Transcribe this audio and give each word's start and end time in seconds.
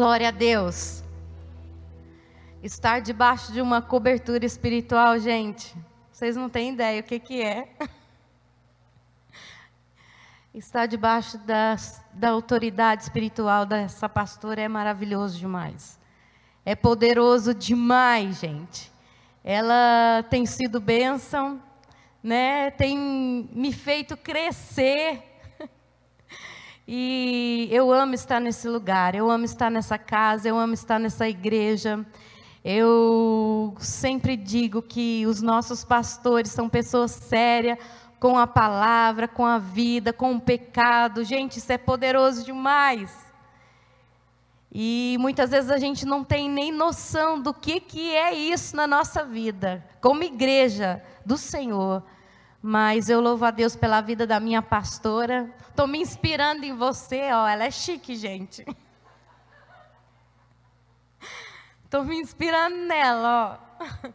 Glória 0.00 0.28
a 0.28 0.30
Deus. 0.30 1.04
Estar 2.62 3.02
debaixo 3.02 3.52
de 3.52 3.60
uma 3.60 3.82
cobertura 3.82 4.46
espiritual, 4.46 5.18
gente, 5.18 5.76
vocês 6.10 6.36
não 6.36 6.48
têm 6.48 6.72
ideia 6.72 7.02
o 7.02 7.04
que, 7.04 7.18
que 7.18 7.42
é. 7.42 7.68
Estar 10.54 10.86
debaixo 10.86 11.36
da, 11.36 11.76
da 12.14 12.30
autoridade 12.30 13.02
espiritual 13.02 13.66
dessa 13.66 14.08
pastora 14.08 14.62
é 14.62 14.68
maravilhoso 14.68 15.38
demais. 15.38 16.00
É 16.64 16.74
poderoso 16.74 17.52
demais, 17.52 18.40
gente. 18.40 18.90
Ela 19.44 20.24
tem 20.30 20.46
sido 20.46 20.80
bênção, 20.80 21.62
né? 22.22 22.70
tem 22.70 22.96
me 23.52 23.70
feito 23.70 24.16
crescer 24.16 25.29
e 26.92 27.68
eu 27.70 27.92
amo 27.92 28.14
estar 28.14 28.40
nesse 28.40 28.68
lugar, 28.68 29.14
eu 29.14 29.30
amo 29.30 29.44
estar 29.44 29.70
nessa 29.70 29.96
casa, 29.96 30.48
eu 30.48 30.58
amo 30.58 30.74
estar 30.74 30.98
nessa 30.98 31.28
igreja. 31.28 32.04
Eu 32.64 33.76
sempre 33.78 34.36
digo 34.36 34.82
que 34.82 35.24
os 35.24 35.40
nossos 35.40 35.84
pastores 35.84 36.50
são 36.50 36.68
pessoas 36.68 37.12
sérias, 37.12 37.78
com 38.18 38.36
a 38.36 38.44
palavra, 38.44 39.28
com 39.28 39.46
a 39.46 39.56
vida, 39.56 40.12
com 40.12 40.34
o 40.34 40.40
pecado. 40.40 41.22
Gente, 41.22 41.58
isso 41.58 41.72
é 41.72 41.78
poderoso 41.78 42.44
demais. 42.44 43.16
E 44.72 45.16
muitas 45.20 45.52
vezes 45.52 45.70
a 45.70 45.78
gente 45.78 46.04
não 46.04 46.24
tem 46.24 46.50
nem 46.50 46.72
noção 46.72 47.40
do 47.40 47.54
que, 47.54 47.78
que 47.78 48.12
é 48.12 48.34
isso 48.34 48.74
na 48.74 48.88
nossa 48.88 49.22
vida, 49.22 49.86
como 50.00 50.24
igreja 50.24 51.00
do 51.24 51.38
Senhor. 51.38 52.02
Mas 52.62 53.08
eu 53.08 53.20
louvo 53.20 53.44
a 53.44 53.50
Deus 53.50 53.74
pela 53.74 54.00
vida 54.00 54.26
da 54.26 54.38
minha 54.38 54.60
pastora. 54.60 55.50
Estou 55.68 55.86
me 55.86 55.98
inspirando 55.98 56.64
em 56.64 56.76
você, 56.76 57.32
ó. 57.32 57.48
Ela 57.48 57.64
é 57.64 57.70
chique, 57.70 58.14
gente. 58.14 58.66
Estou 61.84 62.04
me 62.04 62.16
inspirando 62.16 62.76
nela, 62.76 63.58
ó. 63.80 64.06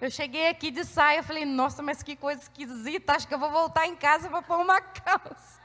Eu 0.00 0.10
cheguei 0.10 0.48
aqui 0.48 0.70
de 0.70 0.84
saia, 0.84 1.20
e 1.20 1.22
falei, 1.22 1.44
nossa, 1.44 1.82
mas 1.82 2.02
que 2.02 2.16
coisa 2.16 2.42
esquisita. 2.42 3.14
Acho 3.14 3.28
que 3.28 3.34
eu 3.34 3.38
vou 3.38 3.50
voltar 3.50 3.86
em 3.86 3.94
casa 3.94 4.28
para 4.28 4.42
pôr 4.42 4.58
uma 4.58 4.80
calça. 4.80 5.60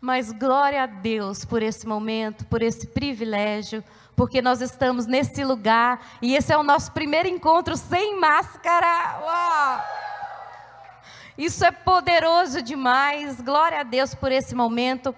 Mas 0.00 0.32
glória 0.32 0.82
a 0.82 0.86
Deus 0.86 1.44
por 1.44 1.62
esse 1.62 1.86
momento, 1.86 2.44
por 2.44 2.60
esse 2.60 2.88
privilégio, 2.88 3.82
porque 4.14 4.42
nós 4.42 4.60
estamos 4.60 5.06
nesse 5.06 5.42
lugar 5.44 6.04
e 6.20 6.34
esse 6.34 6.52
é 6.52 6.58
o 6.58 6.62
nosso 6.62 6.92
primeiro 6.92 7.28
encontro 7.28 7.76
sem 7.76 8.20
máscara. 8.20 9.20
Uau! 9.22 10.03
Isso 11.36 11.64
é 11.64 11.70
poderoso 11.70 12.62
demais. 12.62 13.40
Glória 13.40 13.80
a 13.80 13.82
Deus 13.82 14.14
por 14.14 14.30
esse 14.30 14.54
momento, 14.54 15.14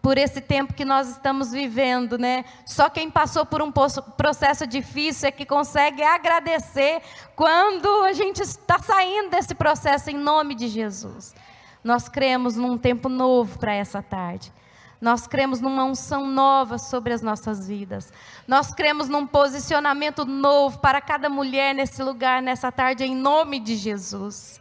por 0.00 0.16
esse 0.16 0.40
tempo 0.40 0.72
que 0.72 0.84
nós 0.84 1.08
estamos 1.08 1.50
vivendo, 1.50 2.16
né? 2.16 2.44
Só 2.64 2.88
quem 2.88 3.10
passou 3.10 3.44
por 3.44 3.60
um 3.60 3.72
processo 4.16 4.66
difícil 4.66 5.28
é 5.28 5.32
que 5.32 5.44
consegue 5.44 6.02
agradecer 6.02 7.02
quando 7.34 7.88
a 8.04 8.12
gente 8.12 8.40
está 8.40 8.78
saindo 8.78 9.30
desse 9.30 9.54
processo 9.54 10.08
em 10.08 10.16
nome 10.16 10.54
de 10.54 10.68
Jesus. 10.68 11.34
Nós 11.82 12.08
cremos 12.08 12.56
num 12.56 12.78
tempo 12.78 13.08
novo 13.08 13.58
para 13.58 13.74
essa 13.74 14.00
tarde. 14.00 14.52
Nós 15.00 15.26
cremos 15.26 15.60
numa 15.60 15.84
unção 15.84 16.26
nova 16.26 16.78
sobre 16.78 17.12
as 17.12 17.20
nossas 17.20 17.68
vidas. 17.68 18.12
Nós 18.46 18.72
cremos 18.72 19.08
num 19.08 19.26
posicionamento 19.26 20.24
novo 20.24 20.78
para 20.78 21.00
cada 21.00 21.28
mulher 21.28 21.74
nesse 21.74 22.02
lugar, 22.02 22.40
nessa 22.40 22.72
tarde, 22.72 23.04
em 23.04 23.14
nome 23.14 23.60
de 23.60 23.76
Jesus. 23.76 24.58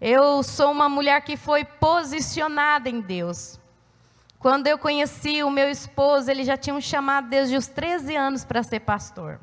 Eu 0.00 0.42
sou 0.42 0.72
uma 0.72 0.88
mulher 0.88 1.20
que 1.22 1.36
foi 1.36 1.62
posicionada 1.62 2.88
em 2.88 3.00
Deus. 3.00 3.60
Quando 4.38 4.66
eu 4.66 4.78
conheci 4.78 5.42
o 5.42 5.50
meu 5.50 5.70
esposo, 5.70 6.30
ele 6.30 6.42
já 6.42 6.56
tinha 6.56 6.74
um 6.74 6.80
chamado 6.80 7.28
desde 7.28 7.54
os 7.54 7.66
13 7.66 8.16
anos 8.16 8.42
para 8.42 8.62
ser 8.62 8.80
pastor. 8.80 9.38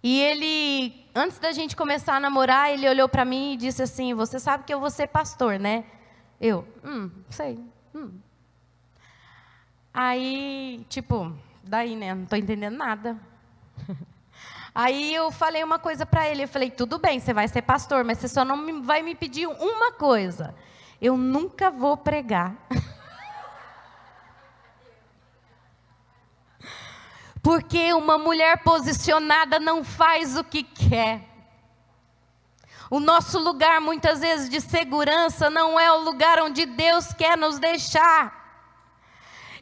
E 0.00 0.20
ele, 0.20 1.04
antes 1.12 1.40
da 1.40 1.50
gente 1.50 1.74
começar 1.74 2.14
a 2.14 2.20
namorar, 2.20 2.72
ele 2.72 2.88
olhou 2.88 3.08
para 3.08 3.24
mim 3.24 3.54
e 3.54 3.56
disse 3.56 3.82
assim: 3.82 4.14
Você 4.14 4.38
sabe 4.38 4.62
que 4.62 4.72
eu 4.72 4.78
vou 4.78 4.90
ser 4.90 5.08
pastor, 5.08 5.58
né? 5.58 5.84
Eu, 6.40 6.64
hum, 6.84 7.10
sei. 7.28 7.58
Hum. 7.92 8.12
Aí, 9.92 10.86
tipo, 10.88 11.36
daí, 11.64 11.96
né? 11.96 12.14
Não 12.14 12.22
estou 12.22 12.38
entendendo 12.38 12.76
nada. 12.76 13.18
Aí 14.78 15.14
eu 15.14 15.32
falei 15.32 15.64
uma 15.64 15.78
coisa 15.78 16.04
para 16.04 16.28
ele, 16.28 16.42
eu 16.42 16.48
falei, 16.48 16.70
tudo 16.70 16.98
bem, 16.98 17.18
você 17.18 17.32
vai 17.32 17.48
ser 17.48 17.62
pastor, 17.62 18.04
mas 18.04 18.18
você 18.18 18.28
só 18.28 18.44
não 18.44 18.82
vai 18.82 19.00
me 19.00 19.14
pedir 19.14 19.46
uma 19.46 19.92
coisa. 19.92 20.54
Eu 21.00 21.16
nunca 21.16 21.70
vou 21.70 21.96
pregar. 21.96 22.54
Porque 27.42 27.94
uma 27.94 28.18
mulher 28.18 28.62
posicionada 28.62 29.58
não 29.58 29.82
faz 29.82 30.36
o 30.36 30.44
que 30.44 30.62
quer. 30.62 31.22
O 32.90 33.00
nosso 33.00 33.38
lugar, 33.38 33.80
muitas 33.80 34.20
vezes, 34.20 34.50
de 34.50 34.60
segurança 34.60 35.48
não 35.48 35.80
é 35.80 35.90
o 35.90 36.02
lugar 36.02 36.38
onde 36.42 36.66
Deus 36.66 37.14
quer 37.14 37.38
nos 37.38 37.58
deixar. 37.58 38.45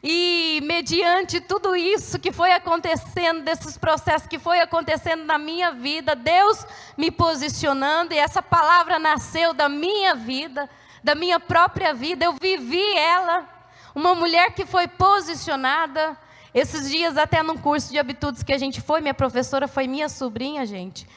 E 0.07 0.61
mediante 0.63 1.41
tudo 1.41 1.75
isso 1.75 2.19
que 2.19 2.31
foi 2.31 2.51
acontecendo, 2.51 3.41
desses 3.41 3.75
processos 3.75 4.27
que 4.27 4.37
foi 4.37 4.59
acontecendo 4.59 5.25
na 5.25 5.39
minha 5.39 5.71
vida, 5.71 6.15
Deus 6.15 6.63
me 6.95 7.09
posicionando, 7.09 8.13
e 8.13 8.17
essa 8.19 8.39
palavra 8.39 8.99
nasceu 8.99 9.51
da 9.51 9.67
minha 9.67 10.13
vida, 10.13 10.69
da 11.03 11.15
minha 11.15 11.39
própria 11.39 11.91
vida, 11.91 12.23
eu 12.23 12.33
vivi 12.33 12.85
ela. 12.95 13.49
Uma 13.95 14.13
mulher 14.13 14.51
que 14.53 14.63
foi 14.63 14.87
posicionada. 14.87 16.15
Esses 16.53 16.87
dias, 16.87 17.17
até 17.17 17.41
num 17.41 17.57
curso 17.57 17.91
de 17.91 17.97
habitudes 17.97 18.43
que 18.43 18.53
a 18.53 18.59
gente 18.59 18.81
foi, 18.81 19.01
minha 19.01 19.13
professora 19.13 19.67
foi 19.67 19.87
minha 19.87 20.07
sobrinha, 20.07 20.67
gente. 20.67 21.07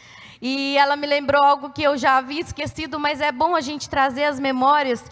E 0.40 0.78
ela 0.78 0.96
me 0.96 1.06
lembrou 1.06 1.42
algo 1.42 1.70
que 1.70 1.82
eu 1.82 1.96
já 1.98 2.16
havia 2.16 2.40
esquecido, 2.40 2.98
mas 2.98 3.20
é 3.20 3.32
bom 3.32 3.54
a 3.54 3.60
gente 3.60 3.90
trazer 3.90 4.24
as 4.24 4.38
memórias 4.40 5.04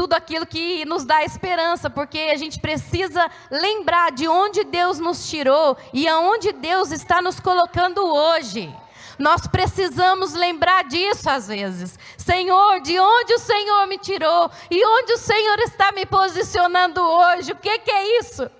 tudo 0.00 0.14
aquilo 0.14 0.46
que 0.46 0.82
nos 0.86 1.04
dá 1.04 1.22
esperança, 1.22 1.90
porque 1.90 2.30
a 2.32 2.36
gente 2.38 2.58
precisa 2.58 3.30
lembrar 3.50 4.10
de 4.10 4.26
onde 4.26 4.64
Deus 4.64 4.98
nos 4.98 5.28
tirou 5.28 5.76
e 5.92 6.08
aonde 6.08 6.52
Deus 6.52 6.90
está 6.90 7.20
nos 7.20 7.38
colocando 7.38 8.02
hoje. 8.02 8.74
Nós 9.18 9.46
precisamos 9.46 10.32
lembrar 10.32 10.84
disso 10.84 11.28
às 11.28 11.48
vezes. 11.48 11.98
Senhor, 12.16 12.80
de 12.80 12.98
onde 12.98 13.34
o 13.34 13.38
Senhor 13.38 13.86
me 13.86 13.98
tirou 13.98 14.50
e 14.70 14.82
onde 14.82 15.12
o 15.12 15.18
Senhor 15.18 15.58
está 15.58 15.92
me 15.92 16.06
posicionando 16.06 17.02
hoje? 17.02 17.52
O 17.52 17.56
que, 17.56 17.80
que 17.80 17.90
é 17.90 18.20
isso? 18.20 18.50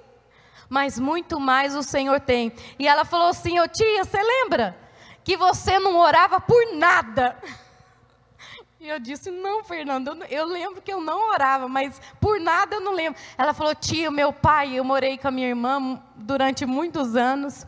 Mas 0.68 0.98
muito 0.98 1.40
mais 1.40 1.74
o 1.74 1.82
Senhor 1.82 2.20
tem. 2.20 2.52
E 2.78 2.86
ela 2.86 3.06
falou 3.06 3.28
assim: 3.28 3.58
Ô 3.58 3.66
tia, 3.66 4.04
você 4.04 4.22
lembra 4.22 4.76
que 5.24 5.38
você 5.38 5.78
não 5.78 5.96
orava 5.96 6.38
por 6.38 6.74
nada? 6.74 7.34
E 8.80 8.88
eu 8.88 8.98
disse, 8.98 9.30
não, 9.30 9.62
Fernanda, 9.62 10.16
eu 10.30 10.46
lembro 10.46 10.80
que 10.80 10.90
eu 10.90 11.02
não 11.02 11.28
orava, 11.32 11.68
mas 11.68 12.00
por 12.18 12.40
nada 12.40 12.76
eu 12.76 12.80
não 12.80 12.94
lembro. 12.94 13.20
Ela 13.36 13.52
falou, 13.52 13.74
tia, 13.74 14.10
meu 14.10 14.32
pai, 14.32 14.72
eu 14.78 14.82
morei 14.82 15.18
com 15.18 15.28
a 15.28 15.30
minha 15.30 15.48
irmã 15.48 16.02
durante 16.16 16.64
muitos 16.64 17.14
anos. 17.14 17.66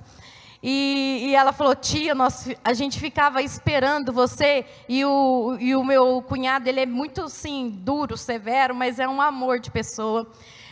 E, 0.62 1.26
e 1.26 1.34
ela 1.34 1.52
falou, 1.52 1.76
tia, 1.76 2.14
nós, 2.14 2.48
a 2.64 2.72
gente 2.72 2.98
ficava 2.98 3.42
esperando 3.42 4.10
você. 4.10 4.64
E 4.88 5.04
o, 5.04 5.58
e 5.60 5.76
o 5.76 5.84
meu 5.84 6.22
cunhado, 6.22 6.66
ele 6.66 6.80
é 6.80 6.86
muito, 6.86 7.28
sim, 7.28 7.68
duro, 7.68 8.16
severo, 8.16 8.74
mas 8.74 8.98
é 8.98 9.06
um 9.06 9.20
amor 9.20 9.60
de 9.60 9.70
pessoa. 9.70 10.26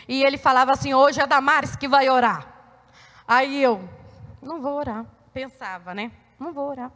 E 0.09 0.25
ele 0.25 0.39
falava 0.39 0.73
assim, 0.73 0.95
hoje 0.95 1.21
é 1.21 1.27
Damares 1.27 1.77
que 1.77 1.87
vai 1.87 2.09
orar. 2.09 2.49
Aí 3.29 3.63
eu, 3.63 3.87
não 4.41 4.59
vou 4.59 4.73
orar. 4.73 5.05
Pensava, 5.35 5.93
né? 5.93 6.11
Não 6.39 6.51
vou 6.51 6.67
orar. 6.67 6.91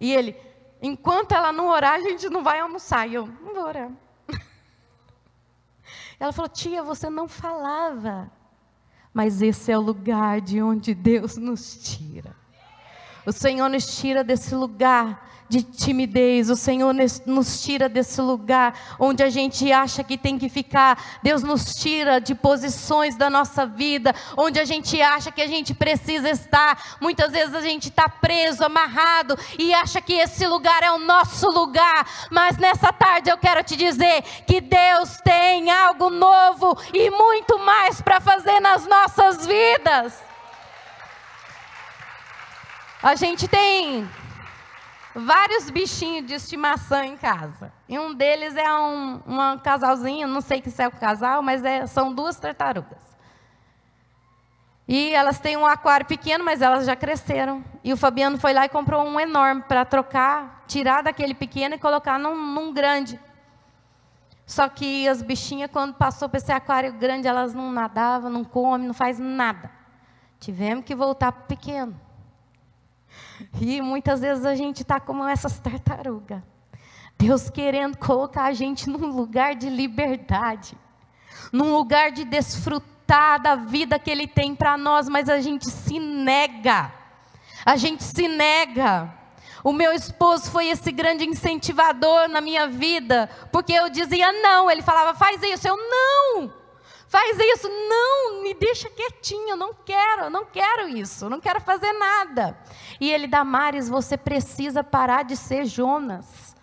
E 0.00 0.10
ele, 0.14 0.34
Enquanto 0.82 1.32
ela 1.32 1.52
não 1.52 1.68
orar, 1.68 1.94
a 1.94 2.00
gente 2.00 2.28
não 2.30 2.42
vai 2.42 2.60
almoçar. 2.60 3.06
E 3.06 3.14
eu, 3.14 3.26
não 3.26 3.54
vou 3.54 3.64
orar. 3.64 3.90
Ela 6.18 6.32
falou, 6.32 6.48
tia, 6.48 6.82
você 6.82 7.10
não 7.10 7.28
falava. 7.28 8.30
Mas 9.12 9.42
esse 9.42 9.70
é 9.70 9.76
o 9.76 9.80
lugar 9.80 10.40
de 10.40 10.62
onde 10.62 10.94
Deus 10.94 11.36
nos 11.36 11.76
tira. 11.76 12.34
O 13.26 13.32
Senhor 13.32 13.68
nos 13.68 13.98
tira 13.98 14.24
desse 14.24 14.54
lugar 14.54 15.29
de 15.50 15.64
timidez. 15.64 16.48
O 16.48 16.54
Senhor 16.54 16.94
nos 17.26 17.60
tira 17.60 17.88
desse 17.88 18.20
lugar 18.20 18.72
onde 19.00 19.20
a 19.20 19.28
gente 19.28 19.70
acha 19.72 20.04
que 20.04 20.16
tem 20.16 20.38
que 20.38 20.48
ficar. 20.48 21.18
Deus 21.24 21.42
nos 21.42 21.74
tira 21.74 22.20
de 22.20 22.36
posições 22.36 23.16
da 23.16 23.28
nossa 23.28 23.66
vida, 23.66 24.14
onde 24.36 24.60
a 24.60 24.64
gente 24.64 25.02
acha 25.02 25.32
que 25.32 25.42
a 25.42 25.48
gente 25.48 25.74
precisa 25.74 26.30
estar. 26.30 26.98
Muitas 27.00 27.32
vezes 27.32 27.52
a 27.52 27.60
gente 27.60 27.88
está 27.88 28.08
preso, 28.08 28.64
amarrado 28.64 29.36
e 29.58 29.74
acha 29.74 30.00
que 30.00 30.12
esse 30.12 30.46
lugar 30.46 30.84
é 30.84 30.92
o 30.92 31.00
nosso 31.00 31.46
lugar. 31.48 32.06
Mas 32.30 32.56
nessa 32.56 32.92
tarde 32.92 33.28
eu 33.28 33.36
quero 33.36 33.64
te 33.64 33.74
dizer 33.74 34.22
que 34.46 34.60
Deus 34.60 35.18
tem 35.24 35.68
algo 35.68 36.10
novo 36.10 36.78
e 36.94 37.10
muito 37.10 37.58
mais 37.58 38.00
para 38.00 38.20
fazer 38.20 38.60
nas 38.60 38.86
nossas 38.86 39.44
vidas. 39.44 40.14
A 43.02 43.16
gente 43.16 43.48
tem 43.48 44.08
vários 45.14 45.70
bichinhos 45.70 46.26
de 46.26 46.34
estimação 46.34 47.02
em 47.02 47.16
casa. 47.16 47.72
E 47.88 47.98
um 47.98 48.14
deles 48.14 48.56
é 48.56 48.72
um, 48.72 49.20
um 49.26 49.58
casalzinho, 49.58 50.28
não 50.28 50.40
sei 50.40 50.60
que 50.60 50.70
se 50.70 50.82
é 50.82 50.88
o 50.88 50.92
casal, 50.92 51.42
mas 51.42 51.64
é, 51.64 51.86
são 51.86 52.12
duas 52.12 52.38
tartarugas. 52.38 53.10
E 54.86 55.14
elas 55.14 55.38
têm 55.38 55.56
um 55.56 55.64
aquário 55.64 56.04
pequeno, 56.04 56.44
mas 56.44 56.60
elas 56.60 56.84
já 56.84 56.96
cresceram. 56.96 57.64
E 57.84 57.92
o 57.92 57.96
Fabiano 57.96 58.38
foi 58.38 58.52
lá 58.52 58.64
e 58.64 58.68
comprou 58.68 59.04
um 59.06 59.20
enorme 59.20 59.62
para 59.62 59.84
trocar, 59.84 60.64
tirar 60.66 61.02
daquele 61.02 61.32
pequeno 61.32 61.76
e 61.76 61.78
colocar 61.78 62.18
num, 62.18 62.34
num 62.34 62.72
grande. 62.72 63.20
Só 64.44 64.68
que 64.68 65.06
as 65.06 65.22
bichinhas, 65.22 65.70
quando 65.70 65.94
passou 65.94 66.28
para 66.28 66.38
esse 66.38 66.50
aquário 66.50 66.92
grande, 66.94 67.28
elas 67.28 67.54
não 67.54 67.70
nadavam, 67.70 68.28
não 68.28 68.42
comem, 68.42 68.88
não 68.88 68.94
faz 68.94 69.16
nada. 69.16 69.70
Tivemos 70.40 70.84
que 70.84 70.92
voltar 70.92 71.30
para 71.30 71.44
o 71.44 71.46
pequeno. 71.46 72.00
E 73.60 73.80
muitas 73.80 74.20
vezes 74.20 74.44
a 74.44 74.54
gente 74.54 74.82
está 74.82 75.00
como 75.00 75.24
essas 75.26 75.58
tartarugas. 75.58 76.42
Deus 77.18 77.50
querendo 77.50 77.98
colocar 77.98 78.44
a 78.44 78.52
gente 78.52 78.88
num 78.88 79.08
lugar 79.08 79.54
de 79.54 79.68
liberdade, 79.68 80.76
num 81.52 81.74
lugar 81.74 82.10
de 82.10 82.24
desfrutar 82.24 83.40
da 83.40 83.54
vida 83.54 83.98
que 83.98 84.10
Ele 84.10 84.26
tem 84.26 84.54
para 84.54 84.78
nós, 84.78 85.08
mas 85.08 85.28
a 85.28 85.40
gente 85.40 85.66
se 85.66 85.98
nega. 85.98 86.92
A 87.64 87.76
gente 87.76 88.02
se 88.02 88.26
nega. 88.26 89.12
O 89.62 89.72
meu 89.72 89.92
esposo 89.92 90.50
foi 90.50 90.68
esse 90.68 90.90
grande 90.90 91.24
incentivador 91.24 92.28
na 92.28 92.40
minha 92.40 92.66
vida, 92.66 93.28
porque 93.52 93.72
eu 93.72 93.90
dizia 93.90 94.32
não, 94.32 94.70
ele 94.70 94.80
falava, 94.80 95.14
faz 95.14 95.42
isso, 95.42 95.68
eu 95.68 95.76
não, 95.76 96.50
faz 97.10 97.36
isso, 97.40 97.68
não, 97.68 98.40
me 98.40 98.54
deixa 98.54 98.88
quietinho, 98.88 99.50
eu 99.50 99.56
não 99.56 99.74
quero, 99.74 100.22
eu 100.22 100.30
não 100.30 100.44
quero 100.44 100.88
isso, 100.88 101.24
eu 101.24 101.30
não 101.30 101.40
quero 101.40 101.60
fazer 101.60 101.92
nada. 101.92 102.56
E 103.00 103.10
ele, 103.10 103.26
Damares, 103.26 103.88
você 103.88 104.16
precisa 104.16 104.84
parar 104.84 105.24
de 105.24 105.36
ser 105.36 105.64
Jonas. 105.64 106.54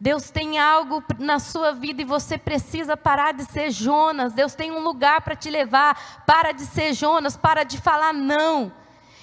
Deus 0.00 0.30
tem 0.30 0.58
algo 0.58 1.04
na 1.18 1.38
sua 1.38 1.72
vida 1.72 2.00
e 2.00 2.04
você 2.04 2.38
precisa 2.38 2.96
parar 2.96 3.32
de 3.32 3.44
ser 3.44 3.70
Jonas. 3.70 4.32
Deus 4.32 4.54
tem 4.54 4.72
um 4.72 4.80
lugar 4.80 5.20
para 5.20 5.36
te 5.36 5.50
levar. 5.50 6.24
Para 6.26 6.52
de 6.52 6.64
ser 6.64 6.94
Jonas, 6.94 7.36
para 7.36 7.62
de 7.62 7.78
falar 7.78 8.12
não. 8.12 8.72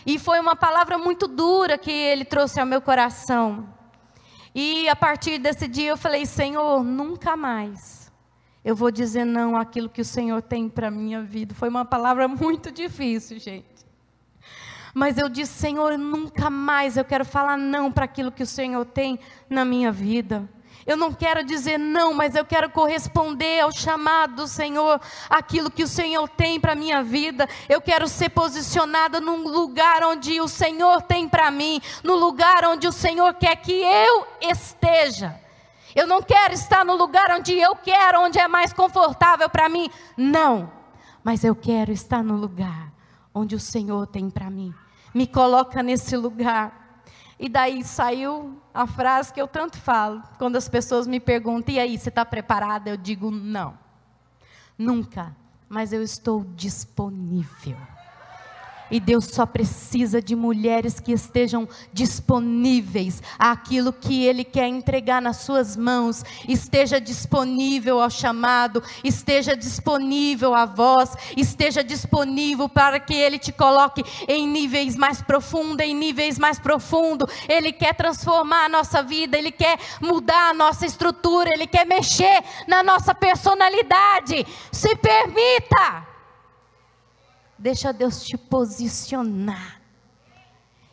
E 0.06 0.18
foi 0.20 0.40
uma 0.40 0.56
palavra 0.56 0.98
muito 0.98 1.28
dura 1.28 1.78
que 1.78 1.92
ele 1.92 2.24
trouxe 2.24 2.60
ao 2.60 2.66
meu 2.66 2.82
coração. 2.82 3.68
E 4.54 4.88
a 4.90 4.96
partir 4.96 5.40
desse 5.40 5.68
dia 5.68 5.90
eu 5.90 5.98
falei: 5.98 6.26
Senhor, 6.26 6.84
nunca 6.84 7.36
mais 7.36 8.01
eu 8.64 8.76
vou 8.76 8.92
dizer 8.92 9.26
não 9.26 9.56
àquilo 9.58 9.90
que 9.90 10.02
o 10.02 10.06
Senhor 10.06 10.42
tem 10.42 10.70
para 10.70 10.88
a 10.88 10.92
minha 10.92 11.22
vida. 11.22 11.54
Foi 11.56 11.70
uma 11.70 11.86
palavra 11.86 12.28
muito 12.30 12.72
difícil, 12.72 13.40
gente. 13.40 13.66
Mas 14.94 15.18
eu 15.18 15.30
disse: 15.30 15.54
Senhor, 15.54 15.98
nunca 15.98 16.50
mais 16.50 16.98
eu 16.98 17.06
quero 17.06 17.26
falar 17.26 17.58
não 17.58 17.92
para 17.92 18.06
aquilo 18.06 18.32
que 18.32 18.44
o 18.44 18.48
Senhor 18.48 18.86
tem 18.86 19.20
na 19.50 19.66
minha 19.66 19.92
vida. 19.92 20.48
Eu 20.86 20.98
não 20.98 21.14
quero 21.14 21.44
dizer 21.44 21.78
não, 21.78 22.14
mas 22.14 22.36
eu 22.36 22.44
quero 22.44 22.70
corresponder 22.70 23.60
ao 23.62 23.72
chamado 23.72 24.36
do 24.36 24.48
Senhor, 24.48 25.00
aquilo 25.30 25.70
que 25.70 25.84
o 25.84 25.88
Senhor 25.88 26.28
tem 26.30 26.60
para 26.60 26.72
a 26.72 26.76
minha 26.76 27.04
vida. 27.04 27.48
Eu 27.70 27.80
quero 27.80 28.08
ser 28.08 28.30
posicionada 28.30 29.22
num 29.22 29.48
lugar 29.48 30.04
onde 30.04 30.42
o 30.42 30.48
Senhor 30.48 31.02
tem 31.04 31.30
para 31.30 31.52
mim, 31.52 31.82
no 32.04 32.16
lugar 32.16 32.66
onde 32.66 32.88
o 32.88 32.92
Senhor 32.92 33.34
quer 33.36 33.56
que 33.58 33.74
eu 33.74 34.28
esteja. 34.42 35.41
Eu 35.96 36.08
não 36.08 36.22
quero 36.22 36.54
estar 36.54 36.86
no 36.86 36.96
lugar 36.96 37.32
onde 37.32 37.54
eu 37.54 37.76
quero, 37.76 38.22
onde 38.22 38.40
é 38.40 38.48
mais 38.48 38.74
confortável 38.74 39.50
para 39.50 39.70
mim. 39.70 39.90
Não. 40.16 40.72
Mas 41.24 41.44
eu 41.44 41.56
quero 41.56 41.92
estar 41.92 42.24
no 42.24 42.36
lugar 42.36 42.92
onde 43.34 43.56
o 43.56 43.60
Senhor 43.60 44.08
tem 44.08 44.30
para 44.30 44.50
mim. 44.50 44.74
Me 45.14 45.28
coloca 45.28 45.84
nesse 45.84 46.16
lugar. 46.16 47.04
E 47.40 47.50
daí 47.50 47.84
saiu 47.84 48.62
a 48.74 48.86
frase 48.86 49.34
que 49.34 49.42
eu 49.42 49.48
tanto 49.48 49.78
falo. 49.78 50.22
Quando 50.38 50.56
as 50.56 50.70
pessoas 50.70 51.08
me 51.08 51.20
perguntam, 51.20 51.74
e 51.74 51.80
aí, 51.80 51.98
você 51.98 52.10
está 52.10 52.24
preparada? 52.24 52.90
Eu 52.90 52.98
digo, 52.98 53.32
não. 53.32 53.78
Nunca. 54.78 55.36
Mas 55.68 55.92
eu 55.92 56.04
estou 56.04 56.44
disponível. 56.56 57.78
E 58.92 59.00
Deus 59.00 59.26
só 59.26 59.46
precisa 59.46 60.22
de 60.22 60.36
mulheres 60.36 61.00
que 61.00 61.14
estejam 61.14 61.68
disponíveis 61.94 63.24
àquilo 63.40 63.94
que 63.94 64.26
Ele 64.26 64.44
quer 64.44 64.68
entregar 64.68 65.22
nas 65.22 65.38
suas 65.38 65.78
mãos. 65.78 66.24
Esteja 66.48 67.00
disponível 67.00 68.02
ao 68.02 68.10
chamado, 68.10 68.84
esteja 69.04 69.56
disponível 69.56 70.54
à 70.54 70.66
voz, 70.66 71.16
esteja 71.38 71.82
disponível 71.84 72.68
para 72.68 73.00
que 73.00 73.14
Ele 73.14 73.40
te 73.40 73.54
coloque 73.54 74.04
em 74.28 74.46
níveis 74.46 74.98
mais 74.98 75.22
profundos, 75.22 75.86
em 75.86 75.96
níveis 75.96 76.38
mais 76.38 76.60
profundos. 76.60 77.32
Ele 77.48 77.72
quer 77.72 77.96
transformar 77.96 78.66
a 78.66 78.70
nossa 78.70 79.02
vida, 79.02 79.38
Ele 79.38 79.52
quer 79.52 79.80
mudar 80.02 80.50
a 80.50 80.54
nossa 80.54 80.86
estrutura, 80.86 81.50
Ele 81.54 81.66
quer 81.66 81.86
mexer 81.86 82.44
na 82.68 82.84
nossa 82.84 83.16
personalidade. 83.16 84.46
Se 84.72 84.96
permita. 84.98 86.11
Deixa 87.62 87.94
Deus 87.94 88.24
te 88.24 88.36
posicionar. 88.36 89.80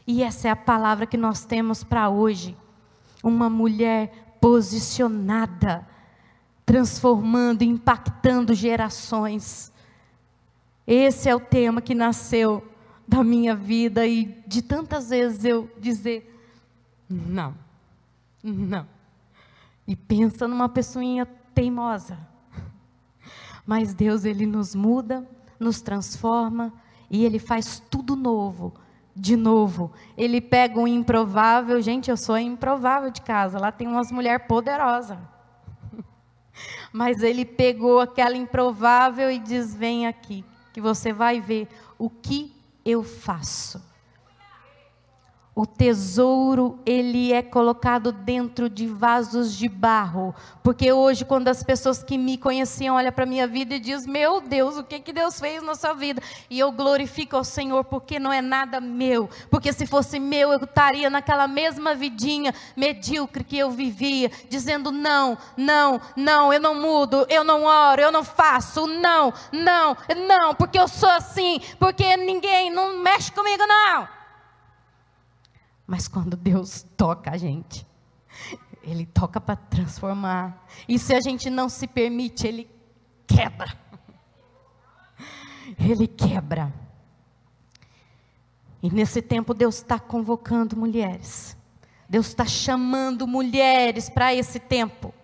E 0.06 0.22
essa 0.22 0.48
é 0.48 0.50
a 0.50 0.56
palavra 0.56 1.06
que 1.06 1.16
nós 1.16 1.42
temos 1.42 1.82
para 1.82 2.10
hoje. 2.10 2.54
Uma 3.24 3.48
mulher 3.48 4.36
posicionada, 4.38 5.88
transformando, 6.66 7.62
impactando 7.62 8.52
gerações. 8.52 9.72
Esse 10.86 11.30
é 11.30 11.34
o 11.34 11.40
tema 11.40 11.80
que 11.80 11.94
nasceu 11.94 12.62
da 13.08 13.24
minha 13.24 13.56
vida 13.56 14.06
e 14.06 14.26
de 14.46 14.60
tantas 14.60 15.08
vezes 15.08 15.46
eu 15.46 15.70
dizer 15.80 16.38
não, 17.08 17.54
não. 18.44 18.86
E 19.86 19.96
pensa 19.96 20.46
numa 20.46 20.68
pessoinha 20.68 21.24
teimosa. 21.54 22.18
Mas 23.64 23.94
Deus, 23.94 24.26
Ele 24.26 24.44
nos 24.44 24.74
muda 24.74 25.26
nos 25.58 25.80
transforma 25.80 26.72
e 27.10 27.24
Ele 27.24 27.38
faz 27.38 27.82
tudo 27.90 28.14
novo, 28.14 28.74
de 29.14 29.36
novo. 29.36 29.92
Ele 30.16 30.40
pega 30.40 30.78
um 30.78 30.86
improvável, 30.86 31.80
gente, 31.80 32.10
eu 32.10 32.16
sou 32.16 32.38
improvável 32.38 33.10
de 33.10 33.22
casa, 33.22 33.58
lá 33.58 33.72
tem 33.72 33.88
umas 33.88 34.12
mulheres 34.12 34.46
poderosas. 34.46 35.18
Mas 36.92 37.22
Ele 37.22 37.44
pegou 37.44 38.00
aquela 38.00 38.36
improvável 38.36 39.30
e 39.30 39.38
diz: 39.38 39.74
Vem 39.74 40.06
aqui, 40.06 40.44
que 40.72 40.80
você 40.80 41.12
vai 41.12 41.40
ver 41.40 41.68
o 41.98 42.08
que 42.08 42.54
eu 42.84 43.02
faço. 43.02 43.87
O 45.58 45.66
tesouro, 45.66 46.78
ele 46.86 47.32
é 47.32 47.42
colocado 47.42 48.12
dentro 48.12 48.70
de 48.70 48.86
vasos 48.86 49.52
de 49.52 49.68
barro. 49.68 50.32
Porque 50.62 50.92
hoje, 50.92 51.24
quando 51.24 51.48
as 51.48 51.64
pessoas 51.64 52.00
que 52.00 52.16
me 52.16 52.38
conheciam 52.38 52.94
olham 52.94 53.10
para 53.10 53.24
a 53.24 53.26
minha 53.26 53.44
vida 53.44 53.74
e 53.74 53.80
dizem: 53.80 54.08
Meu 54.08 54.40
Deus, 54.40 54.76
o 54.76 54.84
que, 54.84 55.00
que 55.00 55.12
Deus 55.12 55.40
fez 55.40 55.60
na 55.60 55.74
sua 55.74 55.94
vida? 55.94 56.22
E 56.48 56.60
eu 56.60 56.70
glorifico 56.70 57.34
ao 57.34 57.42
Senhor, 57.42 57.82
porque 57.82 58.20
não 58.20 58.32
é 58.32 58.40
nada 58.40 58.80
meu. 58.80 59.28
Porque 59.50 59.72
se 59.72 59.84
fosse 59.84 60.20
meu, 60.20 60.52
eu 60.52 60.62
estaria 60.62 61.10
naquela 61.10 61.48
mesma 61.48 61.92
vidinha 61.92 62.54
medíocre 62.76 63.42
que 63.42 63.58
eu 63.58 63.68
vivia, 63.68 64.30
dizendo: 64.48 64.92
Não, 64.92 65.36
não, 65.56 66.00
não, 66.14 66.52
eu 66.52 66.60
não 66.60 66.80
mudo, 66.80 67.26
eu 67.28 67.42
não 67.42 67.64
oro, 67.64 68.00
eu 68.00 68.12
não 68.12 68.22
faço, 68.22 68.86
não, 68.86 69.34
não, 69.50 69.96
não, 70.28 70.54
porque 70.54 70.78
eu 70.78 70.86
sou 70.86 71.10
assim, 71.10 71.60
porque 71.80 72.16
ninguém 72.16 72.70
não 72.70 73.02
mexe 73.02 73.32
comigo, 73.32 73.66
não. 73.66 74.17
Mas 75.88 76.06
quando 76.06 76.36
Deus 76.36 76.84
toca 76.98 77.30
a 77.30 77.38
gente, 77.38 77.86
Ele 78.82 79.06
toca 79.06 79.40
para 79.40 79.56
transformar. 79.56 80.68
E 80.86 80.98
se 80.98 81.14
a 81.14 81.20
gente 81.20 81.48
não 81.48 81.66
se 81.66 81.86
permite, 81.86 82.46
Ele 82.46 82.70
quebra. 83.26 83.74
Ele 85.80 86.06
quebra. 86.06 86.70
E 88.82 88.90
nesse 88.90 89.22
tempo 89.22 89.54
Deus 89.54 89.76
está 89.76 89.98
convocando 89.98 90.76
mulheres. 90.76 91.56
Deus 92.06 92.26
está 92.26 92.44
chamando 92.44 93.26
mulheres 93.26 94.10
para 94.10 94.34
esse 94.34 94.60
tempo. 94.60 95.14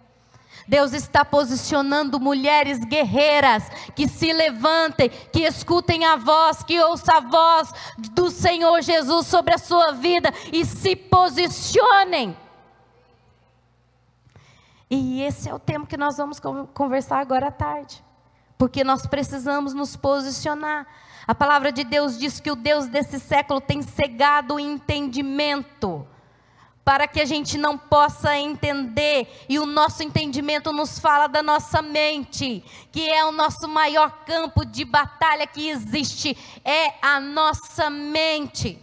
Deus 0.66 0.92
está 0.92 1.25
posicionando 1.25 2.18
mulheres 2.18 2.78
guerreiras 2.85 3.68
que 3.94 4.09
se 4.09 4.33
levantem, 4.33 5.09
que 5.09 5.42
escutem 5.42 6.04
a 6.04 6.16
voz, 6.16 6.62
que 6.62 6.80
ouçam 6.80 7.16
a 7.16 7.21
voz 7.21 7.73
do 8.12 8.30
Senhor 8.30 8.80
Jesus 8.83 9.26
sobre 9.26 9.54
a 9.54 9.59
sua 9.59 9.92
vida 9.92 10.33
e 10.52 10.64
se 10.64 10.97
posicionem. 10.97 12.37
E 14.90 15.23
esse 15.23 15.49
é 15.49 15.54
o 15.54 15.59
tema 15.59 15.87
que 15.87 15.97
nós 15.97 16.16
vamos 16.16 16.40
conversar 16.73 17.18
agora 17.18 17.49
à 17.49 17.52
tarde, 17.52 18.02
porque 18.56 18.85
nós 18.85 19.06
precisamos 19.06 19.75
nos 19.75 19.97
posicionar. 19.97 20.87
A 21.26 21.35
palavra 21.35 21.73
de 21.73 21.85
Deus 21.85 22.18
diz 22.18 22.38
que 22.38 22.50
o 22.50 22.56
Deus 22.56 22.87
desse 22.87 23.18
século 23.18 23.61
tem 23.61 23.83
cegado 23.83 24.54
o 24.54 24.61
entendimento 24.61 26.06
para 26.85 27.09
que 27.09 27.21
a 27.21 27.25
gente 27.25 27.57
não 27.57 27.79
possa 27.79 28.37
entender, 28.37 29.45
e 29.49 29.59
o 29.59 29.64
nosso 29.64 30.03
entendimento 30.03 30.73
nos 30.73 30.99
fala 30.99 31.26
da 31.26 31.43
nossa 31.43 31.81
mente, 31.81 32.62
que 32.93 33.09
é 33.09 33.25
o 33.25 33.33
nosso 33.33 33.67
maior 33.67 34.11
campo 34.26 34.64
de 34.67 34.85
batalha 34.85 35.47
que 35.47 35.69
existe, 35.69 36.37
é 36.64 36.93
a 37.00 37.19
nossa 37.19 37.88
mente. 37.88 38.79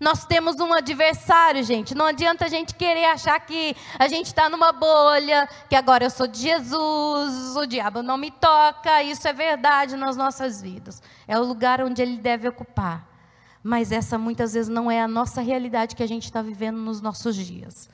Nós 0.00 0.24
temos 0.24 0.60
um 0.60 0.72
adversário, 0.72 1.64
gente. 1.64 1.92
Não 1.92 2.06
adianta 2.06 2.44
a 2.44 2.48
gente 2.48 2.74
querer 2.74 3.06
achar 3.06 3.40
que 3.40 3.74
a 3.98 4.06
gente 4.06 4.26
está 4.26 4.48
numa 4.48 4.70
bolha, 4.70 5.48
que 5.68 5.74
agora 5.74 6.04
eu 6.04 6.10
sou 6.10 6.28
de 6.28 6.38
Jesus, 6.38 7.56
o 7.56 7.66
diabo 7.66 8.00
não 8.00 8.16
me 8.16 8.30
toca. 8.30 9.02
Isso 9.02 9.26
é 9.26 9.32
verdade 9.32 9.96
nas 9.96 10.16
nossas 10.16 10.62
vidas. 10.62 11.02
é 11.26 11.36
o 11.38 11.42
lugar 11.42 11.80
onde 11.80 12.00
ele 12.00 12.16
deve 12.16 12.46
ocupar. 12.46 13.17
Mas 13.62 13.92
essa 13.92 14.16
muitas 14.16 14.54
vezes 14.54 14.68
não 14.68 14.90
é 14.90 15.00
a 15.00 15.08
nossa 15.08 15.40
realidade 15.40 15.96
que 15.96 16.02
a 16.02 16.06
gente 16.06 16.24
está 16.24 16.42
vivendo 16.42 16.78
nos 16.78 17.00
nossos 17.00 17.36
dias. 17.36 17.88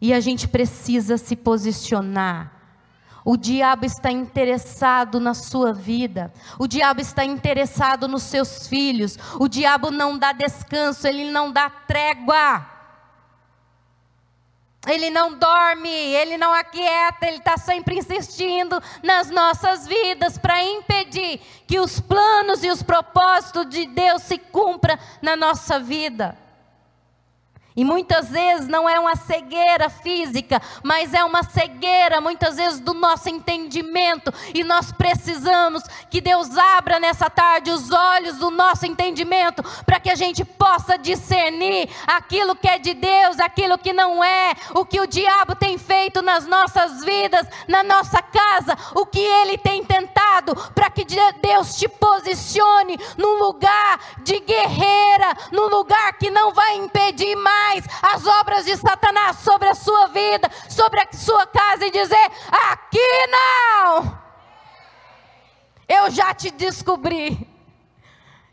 E 0.00 0.12
a 0.12 0.20
gente 0.20 0.48
precisa 0.48 1.16
se 1.16 1.36
posicionar. 1.36 2.52
O 3.24 3.38
diabo 3.38 3.86
está 3.86 4.10
interessado 4.10 5.18
na 5.18 5.32
sua 5.32 5.72
vida. 5.72 6.32
O 6.58 6.66
diabo 6.66 7.00
está 7.00 7.24
interessado 7.24 8.06
nos 8.06 8.24
seus 8.24 8.68
filhos. 8.68 9.18
O 9.40 9.48
diabo 9.48 9.90
não 9.90 10.18
dá 10.18 10.32
descanso, 10.32 11.06
ele 11.06 11.30
não 11.30 11.50
dá 11.50 11.70
trégua. 11.70 12.73
Ele 14.86 15.10
não 15.10 15.32
dorme, 15.38 15.88
ele 15.88 16.36
não 16.36 16.52
aquieta, 16.52 17.26
ele 17.26 17.38
está 17.38 17.56
sempre 17.56 17.98
insistindo 17.98 18.82
nas 19.02 19.30
nossas 19.30 19.86
vidas 19.86 20.36
para 20.36 20.62
impedir 20.62 21.40
que 21.66 21.78
os 21.78 22.00
planos 22.00 22.62
e 22.62 22.70
os 22.70 22.82
propósitos 22.82 23.68
de 23.68 23.86
Deus 23.86 24.22
se 24.22 24.38
cumpram 24.38 24.98
na 25.22 25.36
nossa 25.36 25.78
vida. 25.78 26.43
E 27.76 27.84
muitas 27.84 28.28
vezes 28.28 28.68
não 28.68 28.88
é 28.88 29.00
uma 29.00 29.16
cegueira 29.16 29.90
física, 29.90 30.62
mas 30.80 31.12
é 31.12 31.24
uma 31.24 31.42
cegueira, 31.42 32.20
muitas 32.20 32.56
vezes, 32.56 32.78
do 32.78 32.94
nosso 32.94 33.28
entendimento. 33.28 34.32
E 34.54 34.62
nós 34.62 34.92
precisamos 34.92 35.82
que 36.08 36.20
Deus 36.20 36.56
abra 36.56 37.00
nessa 37.00 37.28
tarde 37.28 37.72
os 37.72 37.90
olhos 37.90 38.38
do 38.38 38.48
nosso 38.48 38.86
entendimento, 38.86 39.64
para 39.84 39.98
que 39.98 40.08
a 40.08 40.14
gente 40.14 40.44
possa 40.44 40.96
discernir 40.96 41.90
aquilo 42.06 42.54
que 42.54 42.68
é 42.68 42.78
de 42.78 42.94
Deus, 42.94 43.40
aquilo 43.40 43.76
que 43.76 43.92
não 43.92 44.22
é, 44.22 44.54
o 44.72 44.84
que 44.84 45.00
o 45.00 45.06
diabo 45.06 45.56
tem 45.56 45.76
feito 45.76 46.22
nas 46.22 46.46
nossas 46.46 47.04
vidas, 47.04 47.44
na 47.66 47.82
nossa 47.82 48.22
casa, 48.22 48.78
o 48.94 49.04
que 49.04 49.18
ele 49.18 49.58
tem 49.58 49.84
tentado, 49.84 50.54
para 50.72 50.90
que 50.90 51.04
Deus 51.42 51.74
te 51.76 51.88
posicione 51.88 52.96
num 53.18 53.40
lugar 53.40 53.98
de 54.22 54.38
guerreira, 54.38 55.34
num 55.50 55.66
lugar 55.66 56.12
que 56.18 56.30
não 56.30 56.52
vai 56.52 56.76
impedir 56.76 57.34
mais 57.34 57.63
as 58.02 58.26
obras 58.26 58.64
de 58.64 58.76
Satanás 58.76 59.38
sobre 59.38 59.68
a 59.68 59.74
sua 59.74 60.06
vida, 60.08 60.50
sobre 60.68 61.00
a 61.00 61.08
sua 61.12 61.46
casa 61.46 61.86
e 61.86 61.90
dizer: 61.90 62.30
aqui 62.70 63.26
não. 63.28 64.18
Eu 65.88 66.10
já 66.10 66.34
te 66.34 66.50
descobri. 66.50 67.48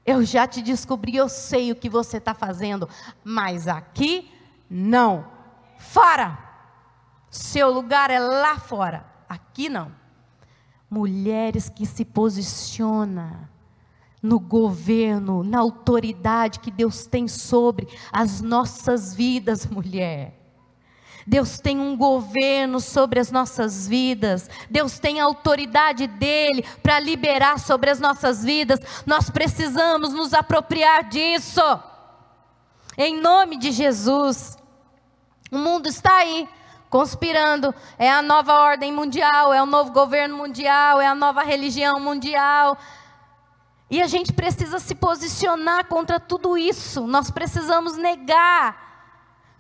Eu 0.06 0.26
já 0.26 0.48
te 0.48 0.62
descobri, 0.62 1.16
eu 1.16 1.30
sei 1.30 1.72
o 1.72 1.76
que 1.76 1.88
você 1.88 2.18
está 2.18 2.34
fazendo, 2.34 2.90
mas 3.24 3.68
aqui 3.68 4.32
não. 4.70 5.26
Fora. 5.78 6.38
Seu 7.30 7.72
lugar 7.72 8.10
é 8.10 8.20
lá 8.20 8.58
fora, 8.58 9.06
aqui 9.30 9.70
não. 9.70 9.92
Mulheres 10.90 11.70
que 11.70 11.86
se 11.86 12.04
posicionam 12.04 13.48
no 14.22 14.40
governo, 14.40 15.44
na 15.44 15.60
autoridade 15.60 16.60
que 16.60 16.70
Deus 16.70 17.08
tem 17.08 17.28
sobre 17.28 17.88
as 18.12 18.42
nossas 18.42 19.14
vidas, 19.16 19.66
mulher. 19.68 20.38
Deus 21.26 21.60
tem 21.60 21.80
um 21.80 21.96
governo 21.96 22.80
sobre 22.80 23.20
as 23.20 23.32
nossas 23.32 23.88
vidas, 23.88 24.50
Deus 24.70 24.98
tem 24.98 25.20
a 25.20 25.26
autoridade 25.26 26.08
dele 26.08 26.66
para 26.82 27.00
liberar 27.00 27.60
sobre 27.60 27.90
as 27.90 28.00
nossas 28.00 28.44
vidas, 28.44 28.80
nós 29.06 29.30
precisamos 29.30 30.14
nos 30.14 30.34
apropriar 30.34 31.04
disso, 31.04 31.62
em 32.98 33.20
nome 33.22 33.58
de 33.58 33.72
Jesus. 33.72 34.58
O 35.52 35.58
mundo 35.58 35.88
está 35.88 36.18
aí, 36.18 36.50
conspirando, 36.90 37.74
é 38.00 38.12
a 38.12 38.22
nova 38.22 38.54
ordem 38.54 38.92
mundial, 38.92 39.54
é 39.54 39.62
o 39.62 39.68
novo 39.68 39.92
governo 39.92 40.36
mundial, 40.38 41.00
é 41.00 41.08
a 41.08 41.16
nova 41.16 41.44
religião 41.44 42.00
mundial, 42.00 42.78
e 43.92 44.02
a 44.02 44.08
gente 44.08 44.32
precisa 44.32 44.80
se 44.80 44.96
posicionar 44.96 45.86
contra 45.86 46.18
tudo 46.18 46.58
isso. 46.58 47.06
Nós 47.06 47.30
precisamos 47.30 47.98
negar 47.98 48.90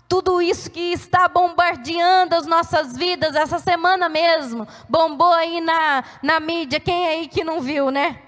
tudo 0.07 0.41
isso 0.41 0.71
que 0.71 0.93
está 0.93 1.27
bombardeando 1.27 2.33
as 2.33 2.45
nossas 2.45 2.95
vidas. 2.95 3.35
Essa 3.35 3.59
semana 3.59 4.07
mesmo, 4.07 4.65
bombou 4.87 5.33
aí 5.33 5.59
na, 5.59 6.01
na 6.23 6.39
mídia. 6.39 6.79
Quem 6.79 7.09
aí 7.09 7.27
que 7.27 7.43
não 7.43 7.59
viu, 7.59 7.91
né? 7.91 8.21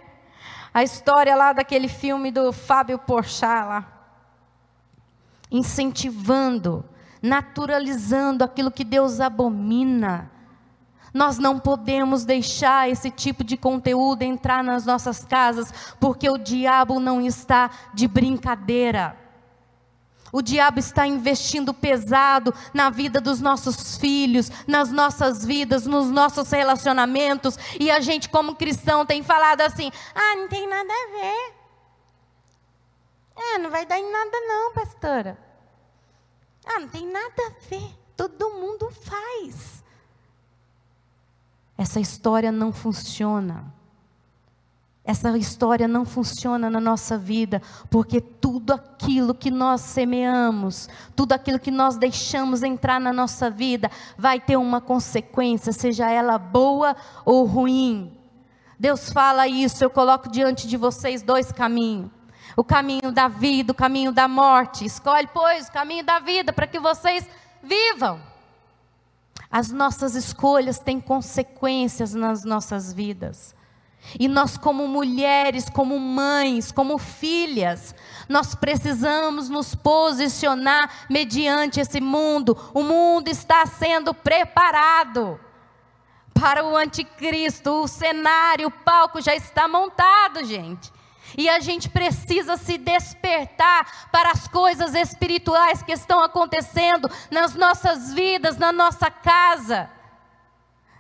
A 0.73 0.83
história 0.83 1.33
lá 1.37 1.53
daquele 1.53 1.87
filme 1.87 2.31
do 2.31 2.51
Fábio 2.51 2.99
Porchat 2.99 3.65
lá. 3.65 3.87
Incentivando, 5.49 6.83
naturalizando 7.21 8.43
aquilo 8.43 8.71
que 8.71 8.83
Deus 8.83 9.21
abomina. 9.21 10.29
Nós 11.13 11.37
não 11.37 11.59
podemos 11.59 12.25
deixar 12.25 12.89
esse 12.89 13.11
tipo 13.11 13.43
de 13.43 13.55
conteúdo 13.55 14.23
entrar 14.23 14.63
nas 14.63 14.85
nossas 14.85 15.23
casas, 15.23 15.71
porque 15.99 16.29
o 16.29 16.37
diabo 16.37 16.99
não 16.99 17.21
está 17.21 17.69
de 17.93 18.07
brincadeira. 18.07 19.15
O 20.31 20.41
diabo 20.41 20.79
está 20.79 21.05
investindo 21.05 21.75
pesado 21.75 22.51
na 22.73 22.89
vida 22.89 23.21
dos 23.21 23.39
nossos 23.39 23.97
filhos, 23.99 24.49
nas 24.67 24.91
nossas 24.91 25.45
vidas, 25.45 25.85
nos 25.85 26.09
nossos 26.09 26.49
relacionamentos, 26.49 27.55
e 27.79 27.91
a 27.91 27.99
gente, 27.99 28.27
como 28.27 28.55
cristão, 28.55 29.05
tem 29.05 29.21
falado 29.21 29.61
assim: 29.61 29.91
ah, 30.15 30.35
não 30.35 30.47
tem 30.47 30.67
nada 30.67 30.91
a 30.91 31.07
ver. 31.11 31.53
É, 33.35 33.57
não 33.59 33.69
vai 33.69 33.85
dar 33.85 33.99
em 33.99 34.11
nada, 34.11 34.39
não, 34.47 34.73
pastora. 34.73 35.37
Ah, 36.65 36.79
não 36.79 36.87
tem 36.87 37.05
nada 37.05 37.43
a 37.45 37.69
ver. 37.69 37.95
Todo 38.17 38.49
mundo 38.51 38.89
faz. 38.89 39.82
Essa 41.77 41.99
história 41.99 42.51
não 42.51 42.71
funciona. 42.71 43.73
Essa 45.05 45.37
história 45.37 45.85
não 45.85 46.05
funciona 46.05 46.69
na 46.69 46.79
nossa 46.79 47.17
vida, 47.17 47.61
porque 47.89 48.21
tudo 48.21 48.71
aquilo 48.71 49.35
que 49.35 49.51
nós 49.51 49.81
semeamos, 49.81 50.87
tudo 51.13 51.33
aquilo 51.33 51.59
que 51.59 51.71
nós 51.71 51.97
deixamos 51.97 52.63
entrar 52.63 53.01
na 53.01 53.11
nossa 53.11 53.49
vida, 53.49 53.91
vai 54.17 54.39
ter 54.39 54.55
uma 54.55 54.79
consequência, 54.79 55.73
seja 55.73 56.09
ela 56.09 56.37
boa 56.37 56.95
ou 57.25 57.43
ruim. 57.43 58.17
Deus 58.79 59.11
fala 59.11 59.45
isso, 59.45 59.83
eu 59.83 59.89
coloco 59.89 60.31
diante 60.31 60.69
de 60.69 60.77
vocês 60.77 61.21
dois 61.21 61.51
caminhos: 61.51 62.09
o 62.55 62.63
caminho 62.63 63.11
da 63.11 63.27
vida, 63.27 63.73
o 63.73 63.75
caminho 63.75 64.11
da 64.13 64.27
morte. 64.27 64.85
Escolhe, 64.85 65.27
pois, 65.33 65.67
o 65.67 65.71
caminho 65.71 66.05
da 66.05 66.19
vida 66.19 66.53
para 66.53 66.67
que 66.67 66.79
vocês 66.79 67.27
vivam. 67.61 68.21
As 69.53 69.69
nossas 69.69 70.15
escolhas 70.15 70.79
têm 70.79 70.99
consequências 70.99 72.15
nas 72.15 72.43
nossas 72.43 72.91
vidas. 72.91 73.53
E 74.19 74.27
nós, 74.27 74.57
como 74.57 74.87
mulheres, 74.87 75.69
como 75.69 75.99
mães, 75.99 76.71
como 76.71 76.97
filhas, 76.97 77.93
nós 78.27 78.55
precisamos 78.55 79.49
nos 79.49 79.75
posicionar 79.75 81.05
mediante 81.07 81.79
esse 81.79 82.01
mundo. 82.01 82.57
O 82.73 82.81
mundo 82.81 83.27
está 83.27 83.63
sendo 83.67 84.11
preparado 84.11 85.39
para 86.33 86.65
o 86.65 86.75
anticristo. 86.75 87.83
O 87.83 87.87
cenário, 87.87 88.69
o 88.69 88.71
palco 88.71 89.21
já 89.21 89.35
está 89.35 89.67
montado, 89.67 90.43
gente. 90.45 90.91
E 91.37 91.49
a 91.49 91.59
gente 91.59 91.89
precisa 91.89 92.57
se 92.57 92.77
despertar 92.77 94.09
para 94.11 94.31
as 94.31 94.47
coisas 94.47 94.93
espirituais 94.93 95.81
que 95.81 95.91
estão 95.91 96.23
acontecendo 96.23 97.09
nas 97.31 97.55
nossas 97.55 98.13
vidas, 98.13 98.57
na 98.57 98.71
nossa 98.71 99.09
casa. 99.09 99.89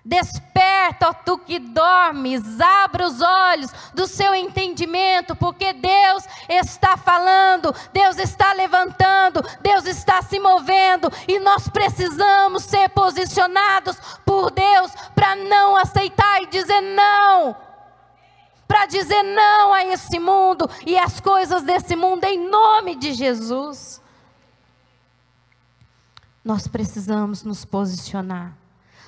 Desperta, 0.05 1.07
ó 1.09 1.13
tu 1.13 1.37
que 1.37 1.59
dormes, 1.59 2.59
abra 2.59 3.07
os 3.07 3.21
olhos 3.21 3.71
do 3.93 4.05
seu 4.05 4.35
entendimento, 4.35 5.33
porque 5.33 5.71
Deus 5.71 6.25
está 6.49 6.97
falando, 6.97 7.73
Deus 7.93 8.17
está 8.17 8.51
levantando, 8.51 9.41
Deus 9.61 9.85
está 9.85 10.21
se 10.21 10.39
movendo, 10.39 11.09
e 11.25 11.39
nós 11.39 11.69
precisamos 11.69 12.63
ser 12.63 12.89
posicionados 12.89 13.97
por 14.25 14.51
Deus 14.51 14.91
para 15.15 15.37
não 15.37 15.77
aceitar 15.77 16.41
e 16.41 16.47
dizer 16.47 16.81
não 16.81 17.72
para 18.73 18.87
dizer 18.87 19.21
não 19.21 19.71
a 19.71 19.85
esse 19.85 20.17
mundo 20.17 20.67
e 20.83 20.97
às 20.97 21.19
coisas 21.19 21.61
desse 21.61 21.95
mundo, 21.95 22.23
em 22.23 22.49
nome 22.49 22.95
de 22.95 23.13
Jesus. 23.13 24.01
Nós 26.43 26.67
precisamos 26.67 27.43
nos 27.43 27.63
posicionar. 27.63 28.57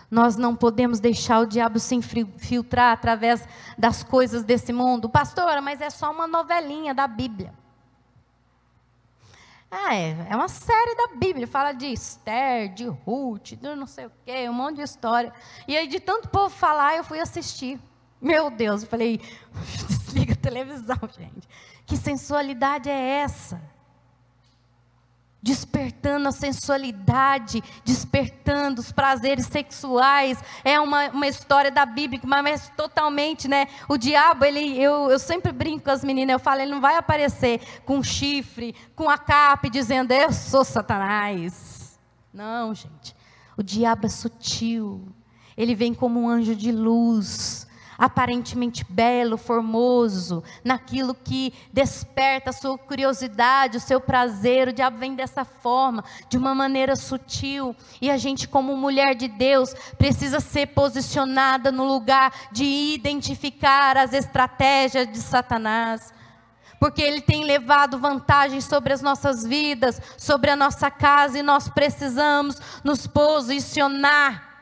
Nós 0.10 0.38
não 0.38 0.56
podemos 0.56 1.00
deixar 1.00 1.40
o 1.40 1.48
diabo 1.48 1.80
se 1.80 1.96
infiltrar 1.96 2.94
através 2.94 3.48
das 3.76 4.04
coisas 4.04 4.44
desse 4.44 4.72
mundo. 4.72 5.10
Pastora, 5.10 5.60
mas 5.64 5.82
é 5.82 5.90
só 5.90 6.12
uma 6.12 6.28
novelinha 6.28 6.94
da 6.94 7.08
Bíblia. 7.08 7.52
Ah, 9.72 9.96
é, 9.96 10.28
é 10.30 10.36
uma 10.36 10.48
série 10.48 10.94
da 10.94 11.16
Bíblia, 11.16 11.48
fala 11.48 11.72
de 11.72 11.88
Esther, 11.88 12.72
de 12.72 12.86
Ruth, 12.86 13.54
de 13.54 13.76
não 13.76 13.88
sei 13.88 14.06
o 14.06 14.12
quê, 14.24 14.48
um 14.48 14.54
monte 14.54 14.76
de 14.76 14.84
história. 14.84 15.34
E 15.68 15.76
aí, 15.76 15.88
de 15.88 16.00
tanto 16.00 16.30
povo 16.30 16.56
falar, 16.56 16.96
eu 16.96 17.04
fui 17.04 17.20
assistir. 17.20 17.80
Meu 18.22 18.50
Deus, 18.50 18.84
eu 18.84 18.90
falei, 18.90 19.20
desliga 19.88 20.34
a 20.34 20.38
televisão, 20.38 20.98
gente. 21.18 21.48
Que 21.86 21.98
sensualidade 21.98 22.90
é 22.90 23.22
essa? 23.22 23.62
despertando 25.46 26.28
a 26.28 26.32
sensualidade, 26.32 27.64
despertando 27.84 28.82
os 28.82 28.92
prazeres 28.92 29.46
sexuais. 29.46 30.44
É 30.64 30.80
uma, 30.80 31.10
uma 31.10 31.28
história 31.28 31.70
da 31.70 31.86
Bíblia, 31.86 32.20
mas 32.26 32.68
totalmente, 32.76 33.48
né? 33.48 33.68
O 33.88 33.96
diabo, 33.96 34.44
ele, 34.44 34.82
eu, 34.82 35.12
eu 35.12 35.20
sempre 35.20 35.52
brinco 35.52 35.86
com 35.86 35.92
as 35.92 36.04
meninas, 36.04 36.34
eu 36.34 36.40
falo, 36.40 36.62
ele 36.62 36.72
não 36.72 36.82
vai 36.82 36.98
aparecer 36.98 37.62
com 37.86 38.02
chifre, 38.02 38.74
com 38.96 39.08
a 39.08 39.20
capa, 39.20 39.70
dizendo, 39.70 40.12
eu 40.14 40.34
sou 40.34 40.66
Satanás. 40.66 42.00
Não, 42.34 42.74
gente. 42.74 43.16
O 43.56 43.62
diabo 43.62 44.08
é 44.08 44.10
sutil. 44.10 45.08
Ele 45.56 45.76
vem 45.76 45.94
como 45.94 46.22
um 46.22 46.28
anjo 46.28 46.56
de 46.56 46.72
luz 46.72 47.65
aparentemente 47.98 48.86
belo, 48.88 49.38
formoso, 49.38 50.44
naquilo 50.64 51.14
que 51.14 51.54
desperta 51.72 52.50
a 52.50 52.54
sua 52.54 52.78
curiosidade, 52.78 53.78
o 53.78 53.82
seu 53.82 54.00
prazer. 54.02 54.68
O 54.68 54.74
diabo 54.74 54.98
vem 54.98 55.16
dessa 55.16 55.46
forma, 55.46 56.04
de 56.30 56.38
uma 56.38 56.54
maneira 56.54 56.96
sutil. 56.96 57.76
E 58.02 58.10
a 58.10 58.18
gente, 58.18 58.48
como 58.48 58.76
mulher 58.76 59.16
de 59.16 59.28
Deus, 59.28 59.74
precisa 59.98 60.40
ser 60.40 60.68
posicionada 60.68 61.72
no 61.72 61.86
lugar 61.86 62.32
de 62.52 62.66
identificar 62.94 63.98
as 63.98 64.14
estratégias 64.14 65.12
de 65.12 65.20
Satanás. 65.20 66.14
Porque 66.80 67.02
ele 67.02 67.22
tem 67.22 67.46
levado 67.46 67.98
vantagem 67.98 68.60
sobre 68.60 68.94
as 68.94 69.02
nossas 69.02 69.44
vidas, 69.46 70.02
sobre 70.18 70.52
a 70.52 70.56
nossa 70.56 70.92
casa, 70.92 71.40
e 71.40 71.44
nós 71.44 71.70
precisamos 71.70 72.58
nos 72.84 73.08
posicionar 73.08 74.55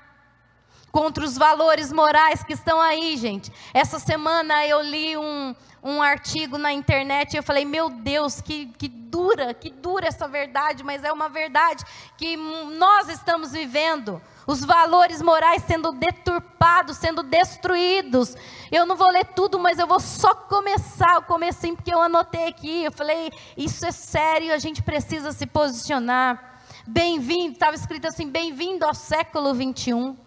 contra 0.93 1.25
os 1.25 1.35
valores 1.35 1.91
morais 1.91 2.43
que 2.43 2.53
estão 2.53 2.79
aí, 2.79 3.17
gente. 3.17 3.51
Essa 3.73 3.97
semana 3.97 4.63
eu 4.67 4.79
li 4.79 5.17
um, 5.17 5.55
um 5.83 6.03
artigo 6.03 6.55
na 6.55 6.71
internet 6.71 7.33
e 7.33 7.37
eu 7.37 7.41
falei, 7.41 7.65
meu 7.65 7.89
Deus, 7.89 8.39
que, 8.39 8.67
que 8.77 8.87
dura, 8.87 9.55
que 9.55 9.71
dura 9.71 10.07
essa 10.07 10.27
verdade, 10.27 10.83
mas 10.83 11.03
é 11.03 11.11
uma 11.11 11.27
verdade 11.27 11.83
que 12.15 12.37
nós 12.37 13.09
estamos 13.09 13.53
vivendo. 13.53 14.21
Os 14.45 14.63
valores 14.63 15.19
morais 15.19 15.63
sendo 15.63 15.93
deturpados, 15.93 16.97
sendo 16.97 17.23
destruídos. 17.23 18.35
Eu 18.71 18.85
não 18.85 18.95
vou 18.95 19.09
ler 19.09 19.25
tudo, 19.25 19.57
mas 19.57 19.79
eu 19.79 19.87
vou 19.87 19.99
só 19.99 20.35
começar 20.35 21.17
o 21.17 21.23
comecinho, 21.23 21.75
porque 21.75 21.91
eu 21.91 22.03
anotei 22.03 22.47
aqui. 22.47 22.83
Eu 22.83 22.91
falei, 22.91 23.31
isso 23.57 23.83
é 23.83 23.91
sério, 23.91 24.53
a 24.53 24.59
gente 24.59 24.83
precisa 24.83 25.31
se 25.31 25.47
posicionar. 25.47 26.61
Bem-vindo, 26.85 27.53
estava 27.53 27.75
escrito 27.75 28.07
assim: 28.07 28.29
bem-vindo 28.29 28.85
ao 28.85 28.93
século 28.93 29.55
21 29.55 30.21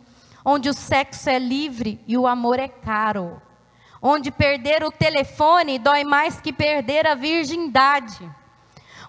onde 0.48 0.68
o 0.68 0.72
sexo 0.72 1.28
é 1.28 1.40
livre 1.40 2.00
e 2.06 2.16
o 2.16 2.24
amor 2.24 2.60
é 2.60 2.68
caro, 2.68 3.42
onde 4.00 4.30
perder 4.30 4.84
o 4.84 4.92
telefone 4.92 5.76
dói 5.76 6.04
mais 6.04 6.40
que 6.40 6.52
perder 6.52 7.04
a 7.04 7.16
virgindade, 7.16 8.30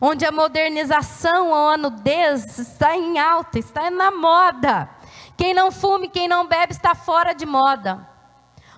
onde 0.02 0.26
a 0.26 0.32
modernização 0.32 1.50
ou 1.50 1.70
a 1.70 1.78
nudez 1.78 2.58
está 2.58 2.98
em 2.98 3.20
alta, 3.20 3.60
está 3.60 3.92
na 3.92 4.10
moda. 4.10 4.90
Quem 5.38 5.54
não 5.54 5.72
fume, 5.72 6.10
quem 6.10 6.28
não 6.28 6.48
bebe 6.48 6.74
está 6.74 6.96
fora 6.96 7.34
de 7.34 7.46
moda. 7.46 8.10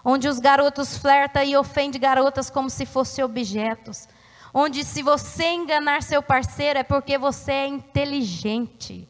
Onde 0.03 0.27
os 0.27 0.39
garotos 0.39 0.97
flertam 0.97 1.43
e 1.43 1.55
ofendem 1.55 1.99
garotas 1.99 2.49
como 2.49 2.69
se 2.69 2.85
fossem 2.85 3.23
objetos. 3.23 4.07
Onde 4.53 4.83
se 4.83 5.01
você 5.01 5.45
enganar 5.51 6.03
seu 6.03 6.21
parceiro 6.21 6.79
é 6.79 6.83
porque 6.83 7.17
você 7.17 7.51
é 7.51 7.67
inteligente 7.67 9.08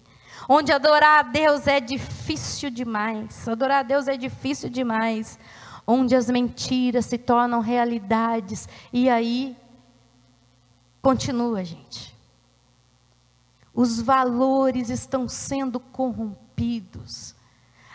onde 0.50 0.72
adorar 0.72 1.20
a 1.20 1.22
Deus 1.22 1.68
é 1.68 1.80
difícil 1.80 2.72
demais. 2.72 3.48
Adorar 3.48 3.82
a 3.82 3.84
Deus 3.84 4.08
é 4.08 4.18
difícil 4.18 4.68
demais. 4.68 5.38
Onde 5.86 6.16
as 6.16 6.28
mentiras 6.28 7.06
se 7.06 7.20
tornam 7.20 7.62
realidades. 7.62 8.68
E 8.92 9.08
aí, 9.08 9.56
continua, 11.04 11.64
gente. 11.64 12.18
Os 13.74 14.02
valores 14.02 14.90
estão 14.90 15.30
sendo 15.30 15.80
corrompidos. 15.80 17.36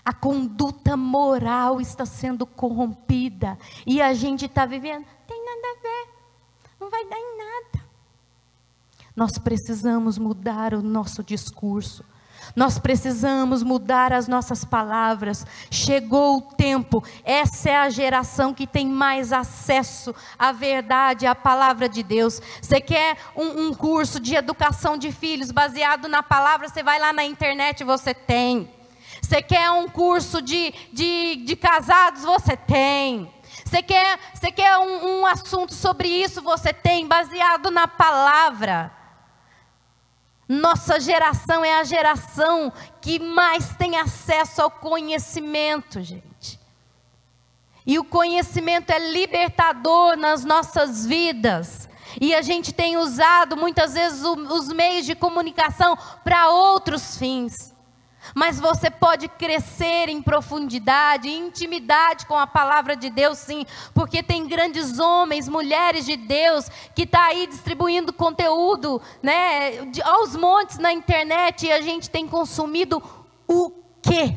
A 0.05 0.13
conduta 0.13 0.97
moral 0.97 1.81
está 1.81 2.07
sendo 2.07 2.47
corrompida. 2.47 3.59
E 3.85 4.01
a 4.01 4.15
gente 4.15 4.45
está 4.45 4.65
vivendo, 4.65 5.05
tem 5.27 5.45
nada 5.45 5.67
a 5.67 5.83
ver, 5.83 6.09
não 6.81 6.91
vai 6.91 7.05
dar 7.09 7.19
em 7.19 7.39
nada. 7.39 7.85
Nós 9.17 9.39
precisamos 9.39 10.19
mudar 10.19 10.75
o 10.75 10.83
nosso 10.83 11.23
discurso. 11.23 12.05
Nós 12.55 12.79
precisamos 12.79 13.63
mudar 13.63 14.13
as 14.13 14.29
nossas 14.29 14.65
palavras. 14.65 15.47
Chegou 15.71 16.39
o 16.39 16.43
tempo. 16.43 17.03
Essa 17.25 17.71
é 17.71 17.77
a 17.77 17.91
geração 17.91 18.55
que 18.55 18.67
tem 18.67 18.87
mais 18.87 19.33
acesso 19.33 20.15
à 20.39 20.53
verdade, 20.53 21.27
à 21.27 21.35
palavra 21.35 21.89
de 21.89 22.03
Deus. 22.03 22.41
Você 22.61 22.81
quer 22.81 23.17
um, 23.37 23.67
um 23.69 23.75
curso 23.75 24.21
de 24.21 24.35
educação 24.35 24.97
de 24.97 25.11
filhos 25.13 25.51
baseado 25.51 26.09
na 26.09 26.23
palavra? 26.23 26.69
Você 26.69 26.83
vai 26.83 26.99
lá 26.99 27.13
na 27.13 27.25
internet, 27.25 27.85
você 27.85 28.15
tem. 28.15 28.71
Você 29.21 29.41
quer 29.41 29.71
um 29.71 29.89
curso 29.89 30.43
de, 30.43 30.73
de, 30.93 31.37
de 31.37 31.57
casados? 31.57 32.25
Você 32.25 32.57
tem. 32.57 33.33
Você 33.65 33.83
quer, 33.83 34.19
você 34.33 34.53
quer 34.53 34.79
um, 34.79 35.21
um 35.21 35.27
assunto 35.27 35.73
sobre 35.73 36.09
isso? 36.09 36.43
Você 36.43 36.73
tem, 36.73 37.07
baseado 37.07 37.71
na 37.71 37.89
palavra. 37.89 39.04
Nossa 40.49 41.01
geração 41.01 41.65
é 41.65 41.79
a 41.79 41.85
geração 41.85 42.73
que 43.01 43.19
mais 43.19 43.75
tem 43.77 43.97
acesso 43.97 44.63
ao 44.63 44.71
conhecimento, 44.71 46.03
gente. 46.03 46.61
E 47.87 47.99
o 47.99 48.05
conhecimento 48.05 48.91
é 48.91 48.99
libertador 49.11 50.17
nas 50.17 50.45
nossas 50.45 51.05
vidas. 51.05 51.89
E 52.21 52.35
a 52.35 52.43
gente 52.43 52.73
tem 52.73 52.97
usado 52.97 53.57
muitas 53.57 53.95
vezes 53.95 54.23
os 54.23 54.69
meios 54.69 55.05
de 55.05 55.15
comunicação 55.15 55.99
para 56.23 56.49
outros 56.49 57.19
fins. 57.19 57.74
Mas 58.35 58.61
você 58.61 58.91
pode 58.91 59.29
crescer 59.29 60.09
em 60.09 60.23
profundidade, 60.23 61.29
em 61.29 61.49
intimidade 61.49 62.27
com 62.27 62.37
a 62.37 62.47
palavra 62.47 62.97
de 62.97 63.11
Deus, 63.11 63.39
sim, 63.39 63.67
porque 63.93 64.23
tem 64.23 64.47
grandes 64.47 64.99
homens, 64.99 65.49
mulheres 65.49 66.05
de 66.05 66.17
Deus 66.17 66.69
que 66.95 67.03
estão 67.03 67.21
tá 67.21 67.27
aí 67.27 67.47
distribuindo 67.47 68.13
conteúdo, 68.13 69.01
né, 69.23 69.79
aos 70.05 70.37
montes 70.37 70.79
na 70.79 70.93
internet 70.93 71.67
e 71.67 71.73
a 71.73 71.81
gente 71.81 72.11
tem 72.11 72.27
consumido 72.27 73.03
o 73.47 73.71
quê? 74.03 74.37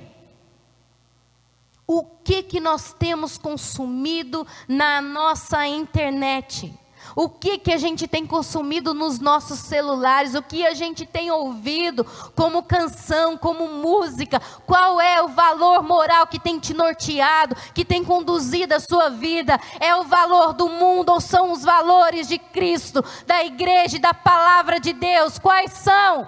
O 1.85 2.03
que 2.03 2.43
que 2.43 2.59
nós 2.59 2.93
temos 2.93 3.37
consumido 3.37 4.45
na 4.67 5.01
nossa 5.01 5.65
internet? 5.65 6.73
O 7.15 7.29
que, 7.29 7.57
que 7.57 7.71
a 7.71 7.77
gente 7.77 8.07
tem 8.07 8.25
consumido 8.25 8.93
nos 8.93 9.19
nossos 9.19 9.59
celulares, 9.59 10.35
o 10.35 10.41
que 10.41 10.65
a 10.65 10.73
gente 10.73 11.05
tem 11.05 11.31
ouvido 11.31 12.05
como 12.35 12.63
canção, 12.63 13.37
como 13.37 13.67
música, 13.67 14.41
qual 14.65 14.99
é 14.99 15.21
o 15.21 15.27
valor 15.27 15.83
moral 15.83 16.27
que 16.27 16.39
tem 16.39 16.59
te 16.59 16.73
norteado, 16.73 17.55
que 17.73 17.85
tem 17.85 18.03
conduzido 18.03 18.73
a 18.73 18.79
sua 18.79 19.09
vida, 19.09 19.59
é 19.79 19.95
o 19.95 20.03
valor 20.03 20.53
do 20.53 20.69
mundo 20.69 21.11
ou 21.11 21.21
são 21.21 21.51
os 21.51 21.63
valores 21.63 22.27
de 22.27 22.37
Cristo, 22.37 23.03
da 23.25 23.43
igreja 23.43 23.97
e 23.97 24.01
da 24.01 24.13
palavra 24.13 24.79
de 24.79 24.93
Deus? 24.93 25.37
Quais 25.37 25.71
são? 25.73 26.27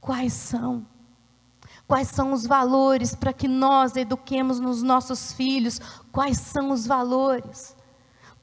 Quais 0.00 0.32
são? 0.32 0.86
Quais 1.86 2.08
são 2.08 2.32
os 2.32 2.46
valores 2.46 3.14
para 3.14 3.32
que 3.32 3.46
nós 3.46 3.94
eduquemos 3.96 4.58
nos 4.58 4.82
nossos 4.82 5.32
filhos? 5.32 5.80
Quais 6.10 6.38
são 6.38 6.70
os 6.70 6.86
valores? 6.86 7.73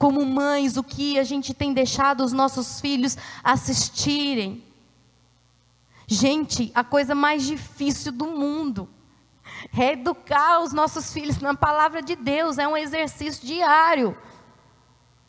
Como 0.02 0.26
mães, 0.26 0.78
o 0.78 0.84
que 0.84 1.20
a 1.20 1.24
gente 1.24 1.54
tem 1.54 1.76
deixado 1.76 2.22
os 2.22 2.34
nossos 2.34 2.82
filhos 2.82 3.16
assistirem. 3.44 4.66
Gente, 6.08 6.72
a 6.74 6.84
coisa 6.84 7.14
mais 7.14 7.46
difícil 7.46 8.12
do 8.12 8.26
mundo 8.26 8.90
é 9.78 9.92
educar 9.92 10.60
os 10.64 10.74
nossos 10.74 11.14
filhos 11.14 11.38
na 11.38 11.54
palavra 11.54 12.02
de 12.02 12.16
Deus, 12.16 12.58
é 12.58 12.68
um 12.68 12.76
exercício 12.76 13.46
diário. 13.46 14.18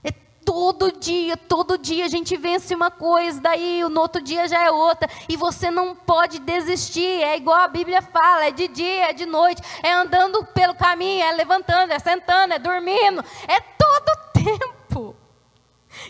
É 0.02 0.10
todo 0.42 0.90
dia, 0.90 1.36
todo 1.36 1.76
dia 1.76 2.06
a 2.06 2.08
gente 2.08 2.34
vence 2.38 2.74
uma 2.74 2.90
coisa, 2.90 3.42
daí 3.42 3.84
no 3.90 4.00
outro 4.00 4.22
dia 4.22 4.48
já 4.48 4.64
é 4.64 4.70
outra, 4.70 5.06
e 5.28 5.36
você 5.36 5.70
não 5.70 5.94
pode 5.94 6.38
desistir, 6.38 7.22
é 7.22 7.36
igual 7.36 7.60
a 7.60 7.68
Bíblia 7.68 8.00
fala, 8.00 8.46
é 8.46 8.50
de 8.50 8.68
dia, 8.68 9.10
é 9.10 9.12
de 9.12 9.26
noite, 9.26 9.60
é 9.82 9.92
andando 9.92 10.42
pelo 10.46 10.74
caminho, 10.74 11.22
é 11.22 11.32
levantando, 11.32 11.92
é 11.92 11.98
sentando, 11.98 12.54
é 12.54 12.58
dormindo, 12.58 13.22
é 13.46 13.60
todo 13.60 14.31
tempo. 14.44 15.16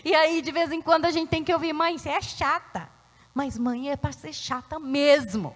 E 0.03 0.13
aí, 0.15 0.41
de 0.41 0.51
vez 0.51 0.71
em 0.71 0.81
quando, 0.81 1.05
a 1.05 1.11
gente 1.11 1.29
tem 1.29 1.43
que 1.43 1.53
ouvir, 1.53 1.73
mãe, 1.73 1.97
você 1.97 2.09
é 2.09 2.21
chata. 2.21 2.89
Mas 3.33 3.57
mãe 3.57 3.91
é 3.91 3.97
para 3.97 4.11
ser 4.11 4.33
chata 4.33 4.79
mesmo. 4.79 5.55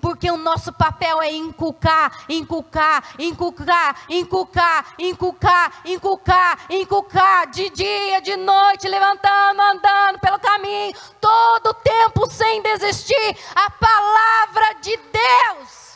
Porque 0.00 0.30
o 0.30 0.36
nosso 0.36 0.72
papel 0.72 1.20
é 1.20 1.32
inculcar, 1.32 2.24
inculcar, 2.28 3.14
inculcar, 3.18 4.04
inculcar, 4.08 4.94
inculcar, 4.98 5.82
inculcar, 5.84 6.58
inculcar, 6.70 7.46
de 7.50 7.68
dia, 7.70 8.20
de 8.20 8.36
noite, 8.36 8.88
levantando, 8.88 9.60
andando 9.60 10.20
pelo 10.20 10.38
caminho, 10.38 10.94
todo 11.20 11.70
o 11.70 11.74
tempo 11.74 12.30
sem 12.30 12.62
desistir, 12.62 13.36
a 13.54 13.70
palavra 13.70 14.74
de 14.80 14.96
Deus. 14.96 15.89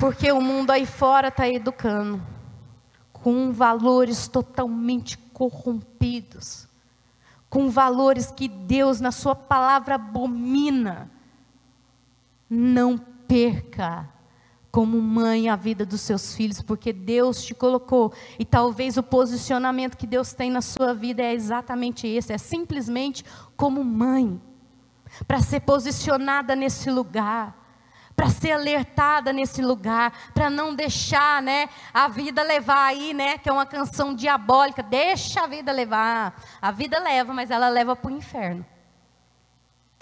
Porque 0.00 0.32
o 0.32 0.40
mundo 0.40 0.70
aí 0.70 0.86
fora 0.86 1.28
está 1.28 1.46
educando 1.46 2.22
com 3.12 3.52
valores 3.52 4.26
totalmente 4.26 5.18
corrompidos, 5.18 6.66
com 7.50 7.68
valores 7.68 8.30
que 8.30 8.48
Deus, 8.48 8.98
na 8.98 9.12
Sua 9.12 9.34
palavra, 9.34 9.96
abomina. 9.96 11.10
Não 12.48 12.96
perca 12.96 14.08
como 14.72 14.98
mãe 15.02 15.50
a 15.50 15.56
vida 15.56 15.84
dos 15.84 16.00
seus 16.00 16.34
filhos, 16.34 16.62
porque 16.62 16.94
Deus 16.94 17.44
te 17.44 17.54
colocou 17.54 18.10
e 18.38 18.44
talvez 18.44 18.96
o 18.96 19.02
posicionamento 19.02 19.98
que 19.98 20.06
Deus 20.06 20.32
tem 20.32 20.50
na 20.50 20.62
sua 20.62 20.94
vida 20.94 21.22
é 21.22 21.34
exatamente 21.34 22.06
esse, 22.06 22.32
é 22.32 22.38
simplesmente 22.38 23.24
como 23.56 23.84
mãe, 23.84 24.40
para 25.26 25.40
ser 25.40 25.60
posicionada 25.60 26.56
nesse 26.56 26.90
lugar, 26.90 27.59
para 28.20 28.28
ser 28.28 28.52
alertada 28.52 29.32
nesse 29.32 29.62
lugar, 29.62 30.12
para 30.34 30.50
não 30.50 30.74
deixar, 30.74 31.40
né, 31.40 31.70
a 31.90 32.06
vida 32.06 32.42
levar 32.42 32.84
aí, 32.84 33.14
né, 33.14 33.38
que 33.38 33.48
é 33.48 33.52
uma 33.52 33.64
canção 33.64 34.14
diabólica, 34.14 34.82
deixa 34.82 35.40
a 35.40 35.46
vida 35.46 35.72
levar. 35.72 36.38
A 36.60 36.70
vida 36.70 36.98
leva, 36.98 37.32
mas 37.32 37.50
ela 37.50 37.70
leva 37.70 37.96
para 37.96 38.10
o 38.12 38.14
inferno. 38.14 38.66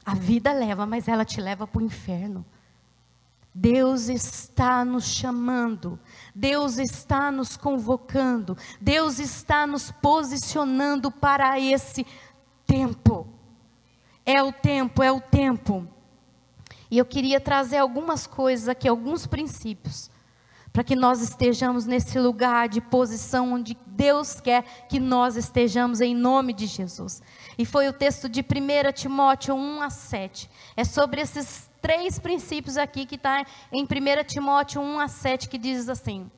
A 0.04 0.16
vida 0.16 0.52
leva, 0.52 0.85
mas 0.85 1.07
ela 1.07 1.24
te 1.24 1.40
leva 1.40 1.64
para 1.64 1.78
o 1.78 1.85
inferno. 1.85 2.44
Deus 3.54 4.09
está 4.09 4.85
nos 4.85 5.04
chamando, 5.04 5.96
Deus 6.35 6.76
está 6.76 7.31
nos 7.31 7.57
convocando, 7.57 8.59
Deus 8.81 9.20
está 9.20 9.64
nos 9.64 9.92
posicionando 9.92 11.09
para 11.09 11.61
esse 11.61 12.04
tempo. 12.66 13.28
É 14.26 14.42
o 14.42 14.52
tempo, 14.52 15.04
é 15.04 15.12
o 15.12 15.20
tempo. 15.20 15.87
E 16.90 16.98
eu 16.98 17.05
queria 17.05 17.40
trazer 17.40 17.79
algumas 17.79 18.27
coisas 18.27 18.68
aqui, 18.68 18.88
alguns 18.88 19.27
princípios, 19.27 20.11
para 20.72 20.85
que 20.85 20.96
nós 20.96 21.20
estejamos 21.20 21.87
nesse 21.87 22.18
lugar 22.18 22.68
de 22.68 22.81
posição 22.81 23.53
onde 23.53 23.77
Deus 23.87 24.40
quer 24.40 24.62
que 24.88 25.01
nós 25.01 25.37
estejamos 25.37 26.01
em 26.01 26.14
nome 26.14 26.53
de 26.53 26.66
Jesus. 26.66 27.22
E 27.57 27.64
foi 27.64 27.88
o 27.88 27.92
texto 27.92 28.29
de 28.29 28.40
1 28.40 28.92
Timóteo 28.92 29.55
1 29.55 29.83
a 29.83 29.90
7. 29.90 30.51
É 30.77 30.85
sobre 30.85 31.20
esses 31.20 31.70
três 31.83 32.18
princípios 32.18 32.77
aqui 32.77 33.05
que 33.07 33.16
está 33.16 33.44
em 33.72 33.83
1 33.83 33.87
Timóteo 34.27 34.81
1 34.81 35.01
a 35.01 35.09
7, 35.09 35.48
que 35.48 35.59
diz 35.59 35.88
assim: 35.88 36.31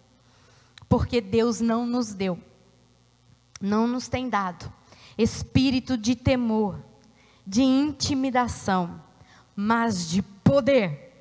Porque 0.89 1.21
Deus 1.21 1.61
não 1.61 1.85
nos 1.85 2.15
deu, 2.15 2.39
não 3.61 3.87
nos 3.87 4.09
tem 4.09 4.29
dado 4.29 4.81
espírito 5.23 5.97
de 5.97 6.15
temor, 6.15 6.83
de 7.47 7.63
intimidação, 7.63 9.03
mas 9.55 10.09
de 10.09 10.23
poder, 10.23 11.13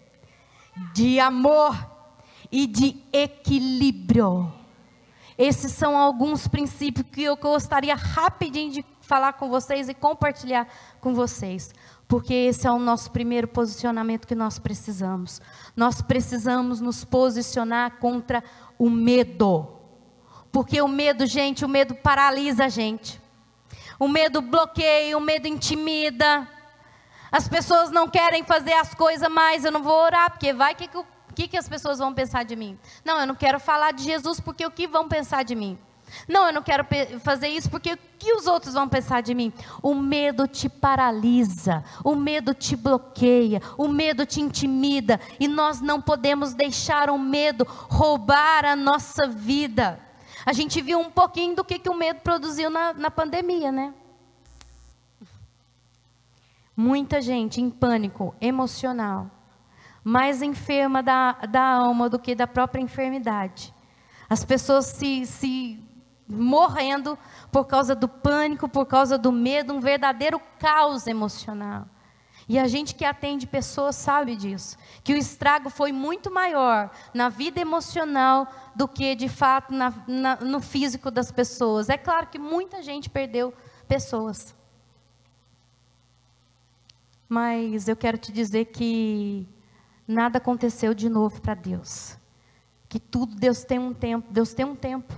de 0.93 1.19
amor 1.19 1.75
e 2.51 2.67
de 2.67 2.97
equilíbrio. 3.11 4.51
Esses 5.37 5.71
são 5.71 5.97
alguns 5.97 6.47
princípios 6.47 7.05
que 7.11 7.23
eu 7.23 7.37
gostaria 7.37 7.95
rapidinho 7.95 8.71
de 8.71 8.85
falar 9.01 9.33
com 9.33 9.49
vocês 9.49 9.87
e 9.87 9.93
compartilhar 9.93 10.67
com 10.99 11.13
vocês 11.13 11.73
porque 12.09 12.33
esse 12.33 12.65
é 12.65 12.71
o 12.71 12.79
nosso 12.79 13.11
primeiro 13.11 13.47
posicionamento 13.47 14.27
que 14.27 14.33
nós 14.33 14.57
precisamos. 14.57 15.39
Nós 15.75 16.01
precisamos 16.01 16.81
nos 16.81 17.05
posicionar 17.05 17.99
contra 17.99 18.43
o 18.79 18.89
medo. 18.89 19.67
Porque 20.51 20.81
o 20.81 20.87
medo, 20.87 21.27
gente, 21.27 21.63
o 21.63 21.69
medo 21.69 21.93
paralisa 21.93 22.65
a 22.65 22.67
gente. 22.67 23.21
O 23.99 24.07
medo 24.07 24.41
bloqueia, 24.41 25.15
o 25.15 25.21
medo 25.21 25.47
intimida. 25.47 26.47
As 27.31 27.47
pessoas 27.47 27.91
não 27.91 28.07
querem 28.07 28.43
fazer 28.43 28.73
as 28.73 28.93
coisas 28.93 29.29
mais. 29.29 29.63
Eu 29.63 29.71
não 29.71 29.83
vou 29.83 29.93
orar, 29.93 30.31
porque 30.31 30.53
vai 30.53 30.75
que, 30.75 30.89
que, 31.35 31.47
que 31.47 31.57
as 31.57 31.69
pessoas 31.69 31.99
vão 31.99 32.13
pensar 32.13 32.43
de 32.43 32.55
mim? 32.55 32.77
Não, 33.03 33.19
eu 33.19 33.27
não 33.27 33.35
quero 33.35 33.59
falar 33.59 33.91
de 33.91 34.03
Jesus, 34.03 34.39
porque 34.39 34.65
o 34.65 34.71
que 34.71 34.87
vão 34.87 35.07
pensar 35.07 35.43
de 35.43 35.55
mim? 35.55 35.77
Não, 36.27 36.47
eu 36.47 36.53
não 36.53 36.61
quero 36.61 36.85
fazer 37.21 37.47
isso 37.49 37.69
porque 37.69 37.93
o 37.93 37.99
que 38.17 38.33
os 38.33 38.47
outros 38.47 38.73
vão 38.73 38.87
pensar 38.87 39.21
de 39.21 39.33
mim? 39.33 39.53
O 39.81 39.93
medo 39.93 40.47
te 40.47 40.67
paralisa, 40.67 41.83
o 42.03 42.15
medo 42.15 42.53
te 42.53 42.75
bloqueia, 42.75 43.61
o 43.77 43.87
medo 43.87 44.25
te 44.25 44.41
intimida 44.41 45.19
e 45.39 45.47
nós 45.47 45.81
não 45.81 46.01
podemos 46.01 46.53
deixar 46.53 47.09
o 47.09 47.17
medo 47.17 47.65
roubar 47.69 48.65
a 48.65 48.75
nossa 48.75 49.27
vida. 49.27 49.99
A 50.45 50.53
gente 50.53 50.81
viu 50.81 50.99
um 50.99 51.09
pouquinho 51.09 51.55
do 51.55 51.63
que, 51.63 51.79
que 51.79 51.89
o 51.89 51.93
medo 51.93 52.21
produziu 52.21 52.69
na, 52.69 52.93
na 52.93 53.11
pandemia, 53.11 53.71
né? 53.71 53.93
Muita 56.81 57.21
gente 57.21 57.59
em 57.59 57.69
pânico 57.69 58.33
emocional, 58.39 59.29
mais 60.01 60.41
enferma 60.41 61.03
da, 61.03 61.33
da 61.33 61.61
alma 61.61 62.07
do 62.07 62.17
que 62.17 62.33
da 62.33 62.47
própria 62.47 62.79
enfermidade. 62.79 63.73
As 64.29 64.45
pessoas 64.45 64.85
se, 64.85 65.25
se 65.25 65.83
morrendo 66.25 67.19
por 67.51 67.65
causa 67.65 67.93
do 67.93 68.07
pânico, 68.07 68.69
por 68.69 68.85
causa 68.85 69.17
do 69.17 69.29
medo, 69.29 69.73
um 69.73 69.81
verdadeiro 69.81 70.39
caos 70.57 71.05
emocional. 71.05 71.85
E 72.47 72.57
a 72.57 72.65
gente 72.65 72.95
que 72.95 73.03
atende 73.03 73.45
pessoas 73.45 73.97
sabe 73.97 74.37
disso, 74.37 74.77
que 75.03 75.13
o 75.13 75.17
estrago 75.17 75.69
foi 75.69 75.91
muito 75.91 76.31
maior 76.31 76.91
na 77.13 77.27
vida 77.27 77.59
emocional 77.59 78.47
do 78.73 78.87
que 78.87 79.15
de 79.15 79.27
fato 79.27 79.73
na, 79.73 79.93
na, 80.07 80.37
no 80.37 80.61
físico 80.61 81.11
das 81.11 81.29
pessoas. 81.29 81.89
É 81.89 81.97
claro 81.97 82.27
que 82.27 82.39
muita 82.39 82.81
gente 82.81 83.09
perdeu 83.09 83.53
pessoas. 83.85 84.57
Mas 87.29 87.87
eu 87.87 87.95
quero 87.95 88.17
te 88.17 88.31
dizer 88.31 88.65
que 88.65 89.47
nada 90.07 90.39
aconteceu 90.39 90.95
de 90.95 91.07
novo 91.07 91.39
para 91.39 91.53
Deus. 91.53 92.17
Que 92.89 92.99
tudo 92.99 93.35
Deus 93.35 93.63
tem 93.63 93.77
um 93.77 93.93
tempo, 93.93 94.33
Deus 94.33 94.51
tem 94.51 94.65
um 94.65 94.75
tempo. 94.75 95.13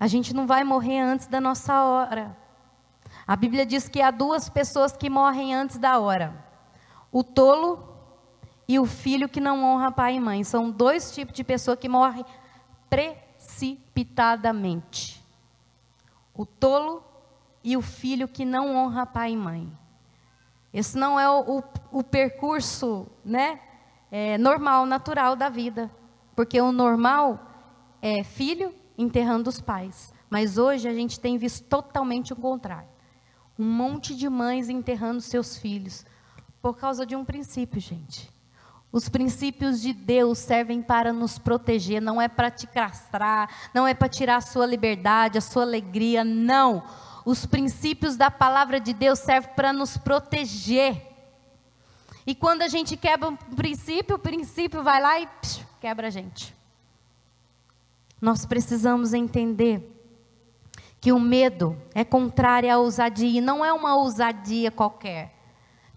A 0.00 0.06
gente 0.06 0.34
não 0.34 0.46
vai 0.46 0.64
morrer 0.64 1.00
antes 1.00 1.26
da 1.26 1.38
nossa 1.38 1.84
hora. 1.84 2.34
A 3.26 3.36
Bíblia 3.36 3.66
diz 3.66 3.90
que 3.90 4.00
há 4.00 4.10
duas 4.10 4.48
pessoas 4.48 4.96
que 4.96 5.10
morrem 5.10 5.54
antes 5.54 5.76
da 5.76 5.98
hora: 5.98 6.42
o 7.12 7.22
tolo 7.22 7.86
e 8.66 8.78
o 8.78 8.86
filho 8.86 9.28
que 9.28 9.40
não 9.40 9.62
honra 9.62 9.92
pai 9.92 10.14
e 10.14 10.20
mãe. 10.20 10.42
São 10.44 10.70
dois 10.70 11.12
tipos 11.12 11.34
de 11.34 11.44
pessoa 11.44 11.76
que 11.76 11.90
morrem 11.90 12.24
precipitadamente: 12.88 15.22
o 16.32 16.46
tolo 16.46 17.04
e 17.62 17.76
o 17.76 17.82
filho 17.82 18.26
que 18.26 18.46
não 18.46 18.74
honra 18.74 19.04
pai 19.04 19.32
e 19.32 19.36
mãe. 19.36 19.70
Esse 20.72 20.98
não 20.98 21.18
é 21.18 21.28
o, 21.28 21.58
o, 21.58 21.98
o 21.98 22.04
percurso 22.04 23.06
né, 23.24 23.60
é, 24.10 24.36
normal, 24.38 24.86
natural 24.86 25.34
da 25.34 25.48
vida. 25.48 25.90
Porque 26.36 26.60
o 26.60 26.72
normal 26.72 27.40
é 28.00 28.22
filho 28.22 28.74
enterrando 28.96 29.48
os 29.48 29.60
pais. 29.60 30.12
Mas 30.30 30.58
hoje 30.58 30.88
a 30.88 30.94
gente 30.94 31.18
tem 31.18 31.38
visto 31.38 31.64
totalmente 31.64 32.32
o 32.32 32.36
contrário. 32.36 32.88
Um 33.58 33.64
monte 33.64 34.14
de 34.14 34.28
mães 34.28 34.68
enterrando 34.68 35.20
seus 35.20 35.56
filhos 35.56 36.04
por 36.60 36.76
causa 36.76 37.06
de 37.06 37.16
um 37.16 37.24
princípio, 37.24 37.80
gente. 37.80 38.30
Os 38.90 39.08
princípios 39.08 39.82
de 39.82 39.92
Deus 39.92 40.38
servem 40.38 40.80
para 40.80 41.12
nos 41.12 41.38
proteger, 41.38 42.00
não 42.00 42.20
é 42.20 42.26
para 42.26 42.50
te 42.50 42.66
castrar, 42.66 43.70
não 43.74 43.86
é 43.86 43.92
para 43.92 44.08
tirar 44.08 44.36
a 44.36 44.40
sua 44.40 44.64
liberdade, 44.64 45.36
a 45.36 45.42
sua 45.42 45.62
alegria, 45.62 46.24
não. 46.24 46.82
Os 47.28 47.44
princípios 47.44 48.16
da 48.16 48.30
palavra 48.30 48.80
de 48.80 48.94
Deus 48.94 49.18
servem 49.18 49.50
para 49.54 49.70
nos 49.70 49.98
proteger. 49.98 51.06
E 52.26 52.34
quando 52.34 52.62
a 52.62 52.68
gente 52.68 52.96
quebra 52.96 53.28
um 53.28 53.36
princípio, 53.36 54.16
o 54.16 54.18
princípio 54.18 54.82
vai 54.82 54.98
lá 54.98 55.20
e 55.20 55.26
psh, 55.26 55.62
quebra 55.78 56.06
a 56.06 56.10
gente. 56.10 56.56
Nós 58.18 58.46
precisamos 58.46 59.12
entender 59.12 59.94
que 61.02 61.12
o 61.12 61.20
medo 61.20 61.76
é 61.94 62.02
contrário 62.02 62.72
à 62.72 62.78
ousadia, 62.78 63.40
e 63.40 63.42
não 63.42 63.62
é 63.62 63.74
uma 63.74 63.94
ousadia 63.94 64.70
qualquer. 64.70 65.34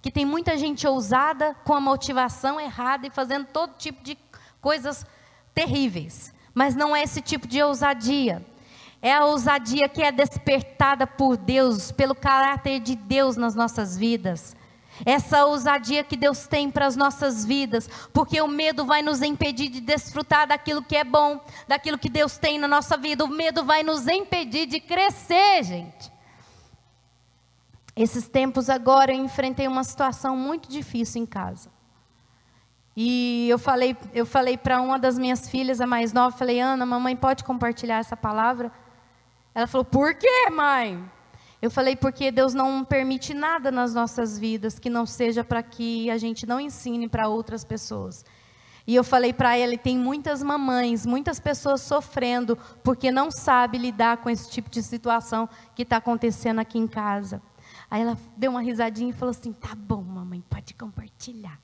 Que 0.02 0.12
tem 0.12 0.26
muita 0.26 0.58
gente 0.58 0.86
ousada 0.86 1.56
com 1.63 1.74
a 1.74 1.80
motivação 1.80 2.60
errada 2.60 3.08
e 3.08 3.10
fazendo 3.10 3.46
todo 3.46 3.78
tipo 3.78 4.04
de 4.04 4.17
coisas 4.60 5.06
terríveis. 5.56 6.34
Mas 6.54 6.76
não 6.76 6.94
é 6.94 7.04
esse 7.04 7.22
tipo 7.22 7.48
de 7.48 7.63
ousadia. 7.63 8.46
É 9.02 9.14
a 9.14 9.26
ousadia 9.26 9.90
que 9.90 10.02
é 10.02 10.12
despertada 10.12 11.08
por 11.08 11.36
Deus, 11.38 11.92
pelo 11.92 12.14
caráter 12.14 12.80
de 12.80 12.96
Deus 12.96 13.36
nas 13.36 13.56
nossas 13.56 13.98
vidas 13.98 14.56
essa 15.06 15.46
ousadia 15.46 16.04
que 16.04 16.16
Deus 16.16 16.48
tem 16.48 16.70
para 16.70 16.86
as 16.86 16.96
nossas 16.96 17.46
vidas, 17.46 17.90
porque 18.14 18.42
o 18.42 18.48
medo 18.48 18.86
vai 18.86 19.02
nos 19.02 19.22
impedir 19.22 19.70
de 19.70 19.82
desfrutar 19.82 20.48
daquilo 20.48 20.84
que 20.84 20.96
é 20.96 21.04
bom, 21.04 21.40
daquilo 21.68 21.98
que 21.98 22.10
Deus 22.10 22.38
tem 22.38 22.60
na 22.60 22.68
nossa 22.68 22.98
vida. 22.98 23.24
O 23.24 23.28
medo 23.28 23.64
vai 23.64 23.84
nos 23.84 24.08
impedir 24.08 24.66
de 24.68 24.80
crescer, 24.80 25.64
gente. 25.64 26.12
Esses 27.96 28.28
tempos 28.28 28.70
agora 28.70 29.14
eu 29.14 29.24
enfrentei 29.24 29.68
uma 29.68 29.84
situação 29.84 30.36
muito 30.36 30.70
difícil 30.70 31.22
em 31.22 31.26
casa. 31.26 31.70
E 32.96 33.48
eu 33.50 33.58
falei, 33.58 33.96
eu 34.14 34.26
falei 34.26 34.58
para 34.58 34.82
uma 34.82 35.00
das 35.00 35.18
minhas 35.18 35.50
filhas, 35.50 35.80
a 35.80 35.88
mais 35.88 36.12
nova, 36.12 36.36
falei: 36.36 36.60
"Ana, 36.60 36.86
mamãe 36.86 37.16
pode 37.16 37.44
compartilhar 37.44 38.00
essa 38.00 38.18
palavra?" 38.18 38.72
Ela 39.54 39.68
falou: 39.68 39.86
"Por 39.86 40.14
quê, 40.14 40.50
mãe?" 40.50 41.04
Eu 41.62 41.70
falei 41.70 41.96
porque 41.96 42.32
Deus 42.32 42.56
não 42.56 42.84
permite 42.84 43.36
nada 43.36 43.72
nas 43.72 43.94
nossas 43.94 44.40
vidas 44.40 44.80
que 44.80 44.90
não 44.90 45.06
seja 45.06 45.44
para 45.44 45.62
que 45.62 46.10
a 46.10 46.18
gente 46.18 46.48
não 46.48 46.60
ensine 46.60 47.08
para 47.08 47.28
outras 47.28 47.64
pessoas. 47.64 48.26
E 48.88 48.96
eu 48.96 49.04
falei 49.04 49.32
para 49.32 49.56
ela, 49.56 49.78
tem 49.78 49.96
muitas 49.96 50.42
mamães, 50.42 51.06
muitas 51.06 51.40
pessoas 51.40 51.82
sofrendo 51.82 52.58
porque 52.84 53.12
não 53.12 53.30
sabe 53.30 53.78
lidar 53.78 54.18
com 54.18 54.30
esse 54.30 54.50
tipo 54.50 54.72
de 54.72 54.82
situação 54.82 55.48
que 55.76 55.84
está 55.84 55.98
acontecendo 55.98 56.60
aqui 56.60 56.80
em 56.80 56.88
casa. 56.88 57.42
Aí 57.92 58.02
ela 58.02 58.18
deu 58.36 58.52
uma 58.52 58.62
risadinha 58.62 59.12
e 59.12 59.14
falou 59.14 59.30
assim: 59.30 59.54
"Tá 59.54 59.76
bom, 59.76 60.02
mamãe, 60.02 60.44
pode 60.50 60.74
compartilhar". 60.74 61.60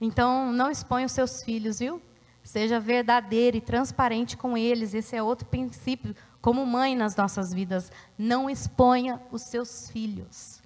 Então, 0.00 0.52
não 0.52 0.70
exponha 0.70 1.06
os 1.06 1.12
seus 1.12 1.42
filhos, 1.42 1.80
viu? 1.80 2.00
Seja 2.42 2.78
verdadeira 2.78 3.56
e 3.56 3.60
transparente 3.60 4.36
com 4.36 4.56
eles. 4.56 4.94
Esse 4.94 5.16
é 5.16 5.22
outro 5.22 5.46
princípio, 5.46 6.14
como 6.40 6.64
mãe 6.64 6.96
nas 6.96 7.16
nossas 7.16 7.52
vidas. 7.52 7.90
Não 8.16 8.48
exponha 8.48 9.20
os 9.30 9.42
seus 9.42 9.90
filhos. 9.90 10.62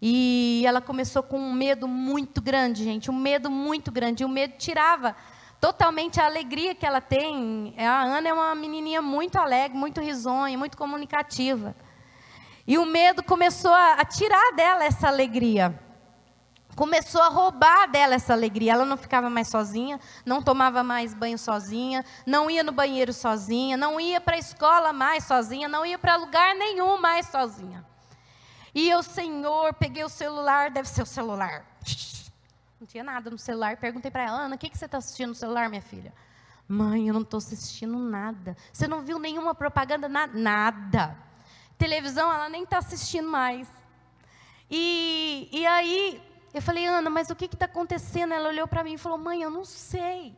E 0.00 0.62
ela 0.66 0.80
começou 0.80 1.22
com 1.22 1.38
um 1.38 1.52
medo 1.52 1.86
muito 1.86 2.40
grande, 2.40 2.84
gente, 2.84 3.10
um 3.10 3.14
medo 3.14 3.50
muito 3.50 3.92
grande. 3.92 4.22
E 4.22 4.26
o 4.26 4.28
medo 4.28 4.54
tirava 4.56 5.14
totalmente 5.60 6.18
a 6.18 6.24
alegria 6.24 6.74
que 6.74 6.86
ela 6.86 7.00
tem. 7.00 7.74
A 7.76 8.02
Ana 8.04 8.28
é 8.28 8.32
uma 8.32 8.54
menininha 8.54 9.02
muito 9.02 9.36
alegre, 9.36 9.76
muito 9.76 10.00
risonha, 10.00 10.56
muito 10.56 10.76
comunicativa. 10.76 11.76
E 12.66 12.78
o 12.78 12.86
medo 12.86 13.22
começou 13.22 13.72
a, 13.72 13.94
a 13.94 14.04
tirar 14.04 14.54
dela 14.54 14.84
essa 14.84 15.08
alegria. 15.08 15.78
Começou 16.80 17.20
a 17.20 17.28
roubar 17.28 17.90
dela 17.90 18.14
essa 18.14 18.32
alegria. 18.32 18.72
Ela 18.72 18.86
não 18.86 18.96
ficava 18.96 19.28
mais 19.28 19.48
sozinha, 19.48 20.00
não 20.24 20.40
tomava 20.40 20.82
mais 20.82 21.12
banho 21.12 21.36
sozinha, 21.36 22.02
não 22.24 22.50
ia 22.50 22.64
no 22.64 22.72
banheiro 22.72 23.12
sozinha, 23.12 23.76
não 23.76 24.00
ia 24.00 24.18
para 24.18 24.36
a 24.36 24.38
escola 24.38 24.90
mais 24.90 25.24
sozinha, 25.24 25.68
não 25.68 25.84
ia 25.84 25.98
para 25.98 26.16
lugar 26.16 26.54
nenhum 26.54 26.98
mais 26.98 27.26
sozinha. 27.26 27.84
E 28.74 28.88
eu, 28.88 29.02
Senhor, 29.02 29.74
peguei 29.74 30.02
o 30.04 30.08
celular, 30.08 30.70
deve 30.70 30.88
ser 30.88 31.02
o 31.02 31.06
celular. 31.06 31.66
Não 32.80 32.86
tinha 32.86 33.04
nada 33.04 33.28
no 33.28 33.36
celular. 33.36 33.76
Perguntei 33.76 34.10
para 34.10 34.22
ela, 34.22 34.38
Ana, 34.38 34.54
o 34.54 34.58
que, 34.58 34.70
que 34.70 34.78
você 34.78 34.86
está 34.86 34.96
assistindo 34.96 35.28
no 35.28 35.34
celular, 35.34 35.68
minha 35.68 35.82
filha? 35.82 36.14
Mãe, 36.66 37.08
eu 37.08 37.12
não 37.12 37.20
estou 37.20 37.36
assistindo 37.36 37.98
nada. 37.98 38.56
Você 38.72 38.88
não 38.88 39.02
viu 39.02 39.18
nenhuma 39.18 39.54
propaganda? 39.54 40.08
Na, 40.08 40.26
nada. 40.26 41.14
Televisão, 41.76 42.32
ela 42.32 42.48
nem 42.48 42.62
está 42.62 42.78
assistindo 42.78 43.28
mais. 43.28 43.68
E, 44.70 45.46
e 45.52 45.66
aí, 45.66 46.29
eu 46.52 46.62
falei, 46.62 46.86
Ana, 46.86 47.08
mas 47.08 47.30
o 47.30 47.36
que 47.36 47.44
está 47.44 47.66
acontecendo? 47.66 48.34
Ela 48.34 48.48
olhou 48.48 48.66
para 48.66 48.82
mim 48.82 48.94
e 48.94 48.98
falou, 48.98 49.18
mãe, 49.18 49.42
eu 49.42 49.50
não 49.50 49.64
sei. 49.64 50.36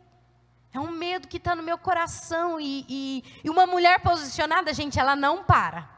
É 0.73 0.81
um 0.81 0.91
medo 0.91 1.29
que 1.29 1.37
está 1.37 1.55
no 1.55 1.63
meu 1.63 1.79
coração. 1.79 2.61
E, 2.61 2.85
e, 2.89 3.25
e 3.45 3.51
uma 3.51 3.67
mulher 3.67 4.01
posicionada, 4.01 4.73
gente, 4.73 4.99
ela 4.99 5.17
não 5.17 5.45
para. 5.45 5.89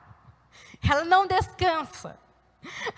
Ela 0.88 1.04
não 1.04 1.26
descansa. 1.26 2.18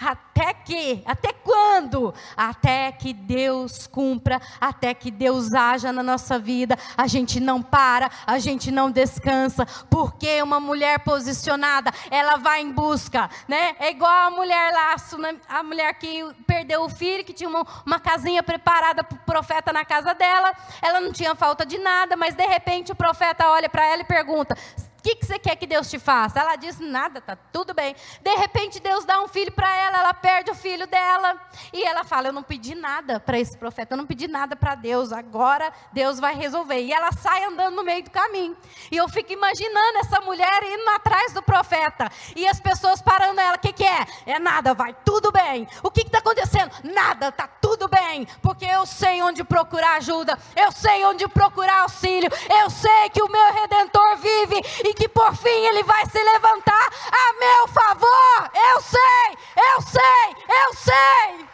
Até 0.00 0.52
que, 0.52 1.02
até 1.06 1.32
quando? 1.32 2.14
Até 2.36 2.92
que 2.92 3.12
Deus 3.12 3.86
cumpra, 3.86 4.40
até 4.60 4.94
que 4.94 5.10
Deus 5.10 5.54
haja 5.54 5.92
na 5.92 6.02
nossa 6.02 6.38
vida. 6.38 6.78
A 6.96 7.06
gente 7.06 7.40
não 7.40 7.62
para, 7.62 8.10
a 8.26 8.38
gente 8.38 8.70
não 8.70 8.90
descansa, 8.90 9.66
porque 9.90 10.42
uma 10.42 10.60
mulher 10.60 11.00
posicionada, 11.00 11.92
ela 12.10 12.36
vai 12.36 12.60
em 12.60 12.72
busca, 12.72 13.30
né? 13.48 13.76
É 13.78 13.90
igual 13.90 14.28
a 14.28 14.30
mulher 14.30 14.72
né? 15.18 15.36
a 15.48 15.62
mulher 15.62 15.94
que 15.94 16.24
perdeu 16.46 16.84
o 16.84 16.88
filho, 16.88 17.24
que 17.24 17.32
tinha 17.32 17.48
uma, 17.48 17.66
uma 17.84 18.00
casinha 18.00 18.42
preparada 18.42 19.02
para 19.02 19.16
o 19.16 19.20
profeta 19.20 19.72
na 19.72 19.84
casa 19.84 20.14
dela. 20.14 20.52
Ela 20.82 21.00
não 21.00 21.12
tinha 21.12 21.34
falta 21.34 21.64
de 21.64 21.78
nada, 21.78 22.16
mas 22.16 22.34
de 22.34 22.46
repente 22.46 22.92
o 22.92 22.96
profeta 22.96 23.48
olha 23.48 23.68
para 23.68 23.84
ela 23.84 24.02
e 24.02 24.04
pergunta: 24.04 24.56
que, 25.06 25.14
que 25.14 25.26
você 25.26 25.38
quer 25.38 25.54
que 25.54 25.66
Deus 25.68 25.88
te 25.88 26.00
faça? 26.00 26.40
Ela 26.40 26.56
diz: 26.56 26.80
Nada, 26.80 27.20
tá 27.20 27.36
tudo 27.36 27.72
bem. 27.72 27.94
De 28.20 28.34
repente, 28.34 28.80
Deus 28.80 29.04
dá 29.04 29.22
um 29.22 29.28
filho 29.28 29.52
para 29.52 29.72
ela, 29.72 29.98
ela 29.98 30.14
perde 30.14 30.50
o 30.50 30.54
filho 30.54 30.84
dela. 30.86 31.40
E 31.72 31.84
ela 31.84 32.02
fala: 32.02 32.28
Eu 32.28 32.32
não 32.32 32.42
pedi 32.42 32.74
nada 32.74 33.20
para 33.20 33.38
esse 33.38 33.56
profeta, 33.56 33.94
eu 33.94 33.98
não 33.98 34.06
pedi 34.06 34.26
nada 34.26 34.56
para 34.56 34.74
Deus, 34.74 35.12
agora 35.12 35.72
Deus 35.92 36.18
vai 36.18 36.34
resolver. 36.34 36.80
E 36.80 36.92
ela 36.92 37.12
sai 37.12 37.44
andando 37.44 37.76
no 37.76 37.84
meio 37.84 38.02
do 38.02 38.10
caminho. 38.10 38.56
E 38.90 38.96
eu 38.96 39.08
fico 39.08 39.32
imaginando 39.32 39.98
essa 39.98 40.20
mulher 40.20 40.62
indo 40.64 40.88
atrás 40.90 41.32
do 41.32 41.42
profeta. 41.42 42.10
E 42.34 42.46
as 42.48 42.58
pessoas 42.58 43.00
parando 43.00 43.40
ela: 43.40 43.56
O 43.56 43.60
que, 43.60 43.72
que 43.72 43.84
é? 43.84 44.06
É 44.26 44.38
nada, 44.40 44.74
vai 44.74 44.92
tudo 45.04 45.30
bem. 45.30 45.68
O 45.84 45.90
que 45.90 46.00
está 46.00 46.18
acontecendo? 46.18 46.72
Nada, 46.82 47.30
tá 47.30 47.46
tudo 47.46 47.86
bem. 47.86 48.26
Porque 48.42 48.64
eu 48.64 48.84
sei 48.84 49.22
onde 49.22 49.44
procurar 49.44 49.98
ajuda, 49.98 50.36
eu 50.56 50.72
sei 50.72 51.04
onde 51.04 51.28
procurar 51.28 51.82
auxílio, 51.82 52.30
eu 52.60 52.70
sei 52.70 53.08
que 53.10 53.22
o 53.22 53.30
meu 53.30 53.52
redentor 53.52 54.16
vive 54.16 54.60
e 54.84 54.95
que 54.96 55.08
por 55.08 55.36
fim 55.36 55.48
ele 55.48 55.82
vai 55.82 56.06
se 56.06 56.22
levantar 56.22 56.88
a 57.12 57.32
meu 57.38 57.68
favor. 57.68 58.50
Eu 58.54 58.80
sei, 58.80 59.36
eu 59.56 59.82
sei, 59.82 60.44
eu 60.48 60.74
sei. 60.74 61.46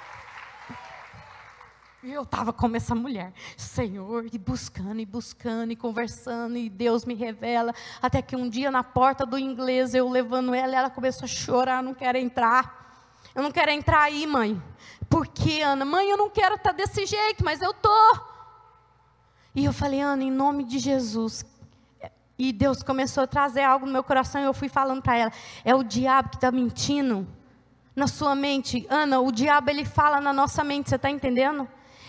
E 2.04 2.12
eu 2.12 2.22
estava 2.22 2.52
como 2.52 2.76
essa 2.76 2.96
mulher, 2.96 3.32
Senhor, 3.56 4.26
e 4.32 4.36
buscando, 4.36 5.00
e 5.00 5.06
buscando, 5.06 5.70
e 5.70 5.76
conversando, 5.76 6.56
e 6.56 6.68
Deus 6.68 7.04
me 7.04 7.14
revela. 7.14 7.72
Até 8.00 8.20
que 8.20 8.34
um 8.34 8.48
dia 8.48 8.72
na 8.72 8.82
porta 8.82 9.24
do 9.24 9.38
inglês, 9.38 9.94
eu 9.94 10.08
levando 10.08 10.52
ela, 10.52 10.74
ela 10.74 10.90
começou 10.90 11.26
a 11.26 11.28
chorar, 11.28 11.80
não 11.80 11.94
quero 11.94 12.18
entrar. 12.18 12.80
Eu 13.34 13.42
não 13.42 13.52
quero 13.52 13.70
entrar 13.70 14.02
aí, 14.02 14.26
mãe. 14.26 14.60
Por 15.08 15.28
que, 15.28 15.62
Ana? 15.62 15.84
Mãe, 15.84 16.10
eu 16.10 16.16
não 16.16 16.28
quero 16.28 16.56
estar 16.56 16.70
tá 16.70 16.76
desse 16.76 17.06
jeito, 17.06 17.44
mas 17.44 17.62
eu 17.62 17.70
estou. 17.70 18.32
E 19.54 19.64
eu 19.64 19.72
falei, 19.72 20.00
Ana, 20.00 20.24
em 20.24 20.30
nome 20.30 20.64
de 20.64 20.80
Jesus, 20.80 21.44
e 22.48 22.52
Deus 22.52 22.82
começou 22.82 23.22
a 23.22 23.26
trazer 23.26 23.62
algo 23.62 23.86
no 23.86 23.92
meu 23.92 24.02
coração 24.02 24.40
e 24.40 24.44
eu 24.44 24.52
fui 24.52 24.68
falando 24.68 25.00
para 25.00 25.16
ela: 25.16 25.32
é 25.64 25.72
o 25.74 25.84
diabo 25.84 26.30
que 26.30 26.36
está 26.36 26.50
mentindo 26.50 27.24
na 27.94 28.08
sua 28.08 28.34
mente. 28.34 28.84
Ana, 28.90 29.20
o 29.20 29.30
diabo 29.30 29.70
ele 29.70 29.84
fala 29.84 30.20
na 30.20 30.32
nossa 30.32 30.64
mente, 30.64 30.88
você 30.88 30.96
está 30.96 31.08
entendendo? 31.08 31.68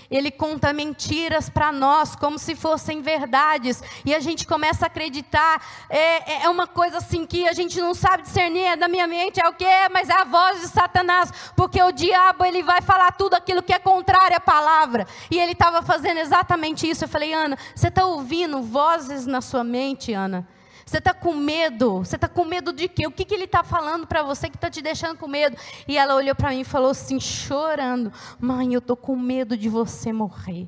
Ele 0.10 0.32
conta 0.32 0.74
mentiras 0.74 1.50
para 1.50 1.72
nós 1.72 2.16
como 2.16 2.38
se 2.40 2.56
fossem 2.56 3.02
verdades, 3.02 3.82
e 4.06 4.14
a 4.14 4.20
gente 4.20 4.46
começa 4.46 4.86
a 4.86 4.88
acreditar, 4.88 5.62
é, 5.90 6.34
é, 6.34 6.44
é 6.44 6.50
uma 6.50 6.68
coisa 6.68 6.98
assim 6.98 7.26
que 7.26 7.48
a 7.48 7.54
gente 7.54 7.80
não 7.80 7.94
sabe 7.94 8.24
discernir, 8.24 8.64
é 8.64 8.76
da 8.76 8.88
minha 8.88 9.08
mente, 9.08 9.40
é 9.40 9.48
o 9.48 9.54
que 9.54 9.64
mas 9.92 10.10
é 10.10 10.14
a 10.14 10.24
voz 10.24 10.62
de 10.62 10.68
Satanás, 10.68 11.32
porque 11.56 11.82
o 11.82 11.92
diabo 11.92 12.46
ele 12.46 12.64
vai 12.64 12.82
falar 12.82 13.12
tudo 13.14 13.34
aquilo 13.34 13.64
que 13.64 13.74
é 13.74 13.80
contrário 13.80 14.38
à 14.38 14.40
palavra, 14.40 15.08
e 15.30 15.40
ele 15.40 15.54
estava 15.54 15.82
fazendo 15.82 16.20
exatamente 16.20 16.90
isso. 16.90 17.04
Eu 17.04 17.10
falei, 17.10 17.34
Ana, 17.34 17.58
você 17.76 17.88
está 17.88 18.06
ouvindo 18.06 18.62
vozes 18.62 19.26
na 19.26 19.42
sua 19.42 19.64
mente, 19.64 20.14
Ana? 20.14 20.48
Você 20.86 20.98
está 20.98 21.14
com 21.14 21.34
medo? 21.34 22.00
Você 22.00 22.16
está 22.16 22.28
com 22.28 22.44
medo 22.46 22.74
de 22.74 22.88
quê? 22.88 23.08
O 23.08 23.12
que, 23.12 23.24
que 23.24 23.34
ele 23.34 23.46
está 23.46 23.64
falando 23.64 24.06
para 24.06 24.22
você 24.22 24.50
que 24.50 24.58
está 24.58 24.70
te 24.70 24.82
deixando 24.82 25.18
com 25.18 25.28
medo? 25.28 25.58
E 25.88 25.98
ela 25.98 26.16
olhou 26.16 26.36
para 26.36 26.50
mim 26.50 26.62
e 26.62 26.66
falou 26.66 26.92
assim, 26.92 27.20
chorando: 27.20 28.12
Mãe, 28.40 28.74
eu 28.74 28.80
estou 28.80 28.98
com 28.98 29.16
medo 29.16 29.58
de 29.58 29.70
você 29.70 30.12
morrer. 30.12 30.68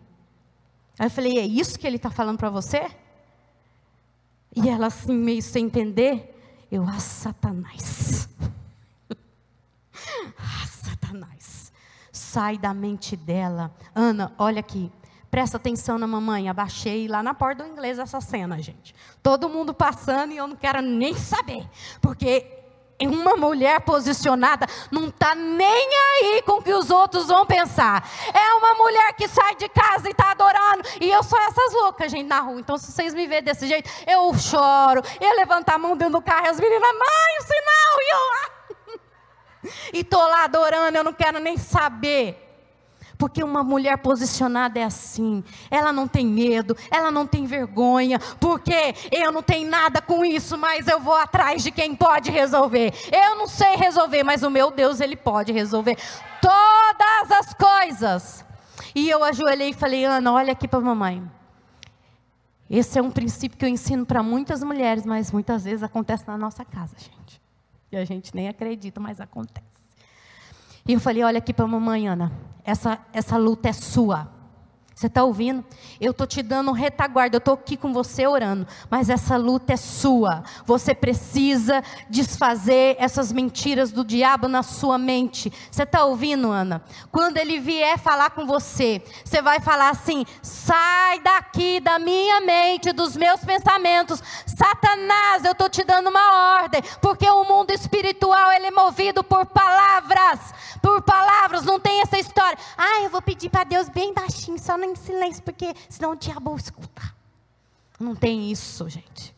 Aí 0.98 1.08
eu 1.08 1.12
falei: 1.12 1.38
É 1.38 1.46
isso 1.46 1.78
que 1.78 1.86
ele 1.86 1.98
está 1.98 2.10
falando 2.10 2.38
para 2.38 2.50
você? 2.50 2.90
E 4.56 4.70
ela, 4.70 4.88
assim, 4.88 5.14
meio 5.14 5.42
sem 5.42 5.66
entender: 5.66 6.66
Eu, 6.72 6.84
ah, 6.88 7.00
Satanás. 7.00 8.30
ah, 9.12 10.68
Satanás. 10.68 11.74
Sai 12.12 12.58
da 12.58 12.74
mente 12.74 13.18
dela. 13.18 13.76
Ana, 13.94 14.34
olha 14.38 14.62
aqui. 14.62 14.90
Presta 15.36 15.58
atenção 15.58 15.98
na 15.98 16.08
mamãe. 16.08 16.48
Abaixei 16.48 17.10
lá 17.10 17.22
na 17.22 17.34
porta 17.34 17.62
do 17.62 17.70
inglês 17.70 18.00
essa 18.00 18.22
cena, 18.22 18.58
gente. 18.62 18.96
Todo 19.22 19.50
mundo 19.50 19.74
passando 19.74 20.32
e 20.32 20.38
eu 20.38 20.48
não 20.48 20.56
quero 20.56 20.82
nem 20.82 21.14
saber. 21.14 21.70
Porque 22.00 22.48
uma 23.02 23.36
mulher 23.36 23.82
posicionada 23.82 24.66
não 24.90 25.10
está 25.10 25.36
nem 25.36 25.68
aí 25.68 26.42
com 26.44 26.54
o 26.54 26.64
que 26.64 26.72
os 26.74 26.90
outros 26.90 27.28
vão 27.28 27.46
pensar. 27.46 28.10
É 28.34 28.54
uma 28.54 28.76
mulher 28.76 29.12
que 29.16 29.28
sai 29.28 29.56
de 29.56 29.68
casa 29.68 30.08
e 30.08 30.12
está 30.12 30.32
adorando. 30.32 30.88
E 31.02 31.12
eu 31.12 31.22
sou 31.22 31.38
essas 31.38 31.74
loucas, 31.74 32.10
gente, 32.10 32.28
na 32.28 32.40
rua. 32.40 32.62
Então, 32.62 32.78
se 32.78 32.90
vocês 32.94 33.14
me 33.14 33.28
verem 33.28 33.44
desse 33.44 33.68
jeito, 33.68 33.90
eu 34.08 34.34
choro, 34.36 35.02
eu 35.20 35.36
levanto 35.36 35.68
a 35.68 35.78
mão 35.78 35.98
dentro 35.98 36.14
do 36.14 36.22
carro 36.22 36.46
e 36.46 36.50
as 36.50 36.60
meninas, 36.62 36.82
mãe, 36.82 37.38
o 37.40 37.44
sinal, 37.44 38.00
e 38.00 38.14
eu 38.14 39.02
e 39.96 40.00
estou 40.00 40.22
lá 40.22 40.46
adorando, 40.46 40.98
eu 40.98 41.04
não 41.04 41.12
quero 41.12 41.40
nem 41.40 41.58
saber. 41.58 42.45
Porque 43.18 43.44
uma 43.44 43.64
mulher 43.64 43.98
posicionada 43.98 44.80
é 44.80 44.84
assim, 44.84 45.44
ela 45.70 45.94
não 45.94 46.08
tem 46.08 46.26
medo, 46.26 46.76
ela 46.92 47.10
não 47.12 47.26
tem 47.26 47.46
vergonha, 47.46 48.20
porque 48.40 48.94
eu 49.12 49.32
não 49.32 49.42
tenho 49.42 49.70
nada 49.70 50.02
com 50.02 50.26
isso, 50.26 50.58
mas 50.58 50.88
eu 50.88 51.00
vou 51.00 51.16
atrás 51.16 51.64
de 51.64 51.72
quem 51.72 51.96
pode 51.96 52.30
resolver. 52.30 52.94
Eu 53.12 53.36
não 53.36 53.48
sei 53.48 53.76
resolver, 53.76 54.24
mas 54.24 54.44
o 54.44 54.50
meu 54.50 54.72
Deus, 54.72 55.00
ele 55.00 55.16
pode 55.16 55.52
resolver 55.52 55.98
todas 56.42 57.32
as 57.32 57.54
coisas. 57.54 58.46
E 58.94 59.10
eu 59.10 59.24
ajoelhei 59.24 59.70
e 59.70 59.74
falei: 59.74 60.06
Ana, 60.06 60.32
olha 60.32 60.54
aqui 60.54 60.68
para 60.68 60.80
a 60.80 60.82
mamãe. 60.82 61.24
Esse 62.70 62.98
é 62.98 63.02
um 63.02 63.12
princípio 63.12 63.58
que 63.58 63.64
eu 63.64 63.70
ensino 63.70 64.06
para 64.06 64.24
muitas 64.24 64.64
mulheres, 64.64 65.06
mas 65.06 65.32
muitas 65.32 65.64
vezes 65.64 65.84
acontece 65.84 66.28
na 66.28 66.38
nossa 66.38 66.66
casa, 66.66 66.96
gente. 66.98 67.42
E 67.92 67.98
a 67.98 68.04
gente 68.04 68.36
nem 68.36 68.50
acredita, 68.50 69.00
mas 69.00 69.22
acontece. 69.22 69.85
E 70.88 70.94
eu 70.94 71.00
falei: 71.00 71.24
olha 71.24 71.40
aqui 71.40 71.54
para 71.54 71.66
a 71.66 71.68
mamãe, 71.68 72.08
Ana, 72.08 72.32
essa, 72.64 73.00
essa 73.12 73.38
luta 73.38 73.70
é 73.70 73.74
sua. 73.74 74.35
Você 74.96 75.08
está 75.08 75.26
ouvindo? 75.26 75.62
Eu 76.00 76.12
estou 76.12 76.26
te 76.26 76.42
dando 76.42 76.72
retaguarda, 76.72 77.36
eu 77.36 77.40
estou 77.40 77.56
aqui 77.56 77.76
com 77.76 77.92
você 77.92 78.26
orando, 78.26 78.66
mas 78.90 79.10
essa 79.10 79.36
luta 79.36 79.74
é 79.74 79.78
sua. 79.78 80.42
Você 80.66 80.96
precisa 80.96 81.84
desfazer 82.10 82.96
essas 82.98 83.30
mentiras 83.30 83.92
do 83.92 84.06
diabo 84.06 84.48
na 84.48 84.64
sua 84.64 84.98
mente. 84.98 85.52
Você 85.70 85.84
está 85.84 86.06
ouvindo, 86.06 86.50
Ana? 86.50 86.82
Quando 87.12 87.36
ele 87.36 87.60
vier 87.60 88.00
falar 88.00 88.30
com 88.30 88.46
você, 88.46 89.04
você 89.22 89.42
vai 89.42 89.60
falar 89.60 89.90
assim: 89.90 90.26
sai 90.42 91.20
daqui 91.20 91.82
da 91.82 92.00
minha 92.00 92.40
mente, 92.40 92.94
dos 92.94 93.18
meus 93.18 93.42
pensamentos. 93.42 94.24
Satanás, 94.46 95.44
eu 95.44 95.52
estou 95.52 95.70
te 95.70 95.84
dando 95.84 96.10
uma 96.10 96.62
ordem, 96.62 96.82
porque 97.02 97.30
o 97.30 97.44
mundo 97.44 97.72
espiritual 97.72 98.50
ele 98.54 98.68
é 98.68 98.72
movido 98.72 99.26
por 99.26 99.46
palavras, 99.46 100.54
por 100.82 101.02
palavras, 101.02 101.64
não 101.64 101.82
tem 101.82 102.00
essa 102.02 102.18
história. 102.18 102.58
Ah, 102.78 103.02
eu 103.02 103.10
vou 103.10 103.22
pedir 103.22 103.50
para 103.50 103.66
Deus 103.66 103.90
bem 103.90 104.14
baixinho, 104.14 104.58
só 104.58 104.85
em 104.86 104.96
silêncio, 104.96 105.44
porque 105.44 105.74
senão 105.90 106.12
o 106.12 106.16
diabo 106.16 106.56
escuta. 106.56 107.02
Não 108.00 108.16
tem 108.16 108.52
isso, 108.52 108.90
gente. 108.90 109.36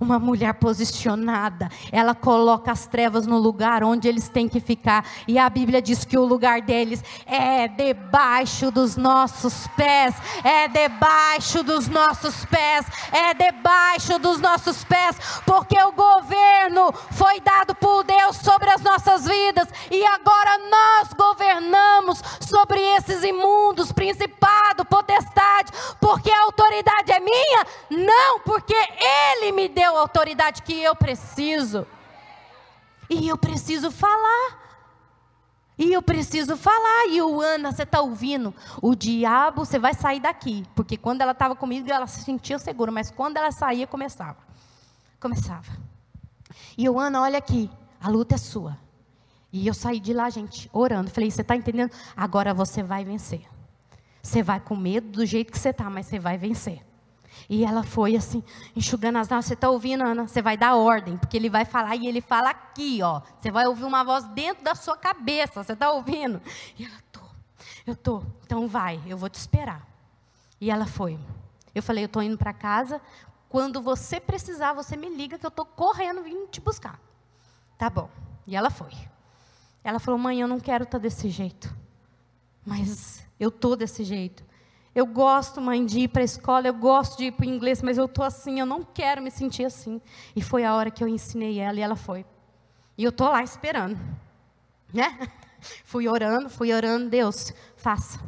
Uma 0.00 0.18
mulher 0.18 0.54
posicionada, 0.54 1.70
ela 1.92 2.16
coloca 2.16 2.72
as 2.72 2.84
trevas 2.84 3.26
no 3.26 3.38
lugar 3.38 3.84
onde 3.84 4.08
eles 4.08 4.28
têm 4.28 4.48
que 4.48 4.58
ficar. 4.58 5.06
E 5.28 5.38
a 5.38 5.48
Bíblia 5.48 5.80
diz 5.80 6.04
que 6.04 6.18
o 6.18 6.24
lugar 6.24 6.60
deles 6.62 7.02
é 7.24 7.68
debaixo 7.68 8.72
dos 8.72 8.96
nossos 8.96 9.68
pés, 9.76 10.14
é 10.42 10.66
debaixo 10.66 11.62
dos 11.62 11.86
nossos 11.86 12.44
pés, 12.46 12.86
é 13.12 13.34
debaixo 13.34 14.18
dos 14.18 14.40
nossos 14.40 14.82
pés, 14.82 15.16
porque 15.46 15.80
o 15.80 15.92
governo 15.92 16.92
foi 17.12 17.40
dado 17.40 17.74
por 17.76 18.02
Deus 18.02 18.36
sobre 18.38 18.70
as 18.70 18.82
nossas 18.82 19.24
vidas 19.24 19.68
e 19.92 20.04
agora 20.04 20.58
nós 20.58 21.12
governamos 21.12 22.20
sobre 22.40 22.80
esses 22.96 23.22
imundos, 23.22 23.92
potestade, 23.92 24.34
porque 26.14 26.30
a 26.30 26.44
autoridade 26.44 27.10
é 27.10 27.18
minha? 27.18 27.66
Não, 27.90 28.38
porque 28.38 28.72
Ele 28.72 29.50
me 29.50 29.68
deu 29.68 29.96
a 29.96 30.00
autoridade 30.00 30.62
que 30.62 30.80
eu 30.80 30.94
preciso. 30.94 31.84
E 33.10 33.28
eu 33.28 33.36
preciso 33.36 33.90
falar. 33.90 34.62
E 35.76 35.92
eu 35.92 36.00
preciso 36.00 36.56
falar. 36.56 37.08
E 37.08 37.20
o 37.20 37.40
Ana, 37.40 37.72
você 37.72 37.82
está 37.82 38.00
ouvindo? 38.00 38.54
O 38.80 38.94
diabo, 38.94 39.64
você 39.64 39.76
vai 39.76 39.92
sair 39.92 40.20
daqui. 40.20 40.64
Porque 40.76 40.96
quando 40.96 41.20
ela 41.20 41.32
estava 41.32 41.56
comigo, 41.56 41.90
ela 41.90 42.06
se 42.06 42.22
sentia 42.22 42.60
segura. 42.60 42.92
Mas 42.92 43.10
quando 43.10 43.36
ela 43.36 43.50
saía, 43.50 43.84
começava. 43.84 44.38
Começava. 45.18 45.66
E 46.78 46.88
o 46.88 46.96
Ana, 46.96 47.22
olha 47.22 47.38
aqui. 47.38 47.68
A 48.00 48.08
luta 48.08 48.36
é 48.36 48.38
sua. 48.38 48.78
E 49.52 49.66
eu 49.66 49.74
saí 49.74 49.98
de 49.98 50.12
lá, 50.12 50.30
gente, 50.30 50.70
orando. 50.72 51.10
Falei, 51.10 51.28
você 51.28 51.40
está 51.40 51.56
entendendo? 51.56 51.90
Agora 52.16 52.54
você 52.54 52.84
vai 52.84 53.04
vencer. 53.04 53.44
Você 54.24 54.42
vai 54.42 54.58
com 54.58 54.74
medo 54.74 55.06
do 55.08 55.26
jeito 55.26 55.52
que 55.52 55.58
você 55.58 55.68
está, 55.68 55.90
mas 55.90 56.06
você 56.06 56.18
vai 56.18 56.38
vencer. 56.38 56.82
E 57.46 57.62
ela 57.62 57.82
foi 57.82 58.16
assim, 58.16 58.42
enxugando 58.74 59.16
as 59.16 59.28
lágrimas. 59.28 59.44
Você 59.44 59.52
está 59.52 59.68
ouvindo, 59.68 60.02
Ana? 60.02 60.26
Você 60.26 60.40
vai 60.40 60.56
dar 60.56 60.76
ordem, 60.76 61.18
porque 61.18 61.36
ele 61.36 61.50
vai 61.50 61.66
falar 61.66 61.94
e 61.94 62.06
ele 62.06 62.22
fala 62.22 62.48
aqui, 62.48 63.02
ó. 63.02 63.20
Você 63.38 63.50
vai 63.50 63.66
ouvir 63.66 63.84
uma 63.84 64.02
voz 64.02 64.24
dentro 64.28 64.64
da 64.64 64.74
sua 64.74 64.96
cabeça. 64.96 65.62
Você 65.62 65.74
está 65.74 65.90
ouvindo? 65.92 66.40
E 66.78 66.86
ela, 66.86 66.96
tô, 67.12 67.20
eu 67.86 67.94
tô. 67.94 68.22
Então 68.46 68.66
vai, 68.66 68.98
eu 69.06 69.18
vou 69.18 69.28
te 69.28 69.34
esperar. 69.34 69.86
E 70.58 70.70
ela 70.70 70.86
foi. 70.86 71.18
Eu 71.74 71.82
falei, 71.82 72.04
eu 72.04 72.06
estou 72.06 72.22
indo 72.22 72.38
para 72.38 72.54
casa. 72.54 73.02
Quando 73.50 73.82
você 73.82 74.18
precisar, 74.18 74.72
você 74.72 74.96
me 74.96 75.10
liga 75.10 75.38
que 75.38 75.44
eu 75.44 75.48
estou 75.48 75.66
correndo 75.66 76.22
vindo 76.22 76.46
te 76.46 76.62
buscar. 76.62 76.98
Tá 77.76 77.90
bom. 77.90 78.08
E 78.46 78.56
ela 78.56 78.70
foi. 78.70 78.92
Ela 79.82 79.98
falou, 79.98 80.18
mãe, 80.18 80.40
eu 80.40 80.48
não 80.48 80.58
quero 80.58 80.84
estar 80.84 80.98
tá 80.98 81.02
desse 81.02 81.28
jeito. 81.28 81.76
Mas 82.64 83.23
eu 83.38 83.48
estou 83.48 83.76
desse 83.76 84.04
jeito. 84.04 84.44
Eu 84.94 85.06
gosto, 85.06 85.60
mãe, 85.60 85.84
de 85.84 86.00
ir 86.00 86.08
para 86.08 86.22
a 86.22 86.24
escola, 86.24 86.68
eu 86.68 86.74
gosto 86.74 87.18
de 87.18 87.24
ir 87.24 87.32
para 87.32 87.44
o 87.44 87.48
inglês, 87.48 87.82
mas 87.82 87.98
eu 87.98 88.04
estou 88.04 88.24
assim, 88.24 88.60
eu 88.60 88.66
não 88.66 88.84
quero 88.84 89.20
me 89.20 89.30
sentir 89.30 89.64
assim. 89.64 90.00
E 90.36 90.40
foi 90.40 90.64
a 90.64 90.74
hora 90.74 90.90
que 90.90 91.02
eu 91.02 91.08
ensinei 91.08 91.58
ela 91.58 91.78
e 91.78 91.82
ela 91.82 91.96
foi. 91.96 92.24
E 92.96 93.02
eu 93.02 93.10
estou 93.10 93.28
lá 93.28 93.42
esperando. 93.42 93.98
Né? 94.92 95.18
Fui 95.82 96.06
orando, 96.06 96.50
fui 96.50 96.74
orando, 96.74 97.08
Deus, 97.08 97.50
faça. 97.74 98.20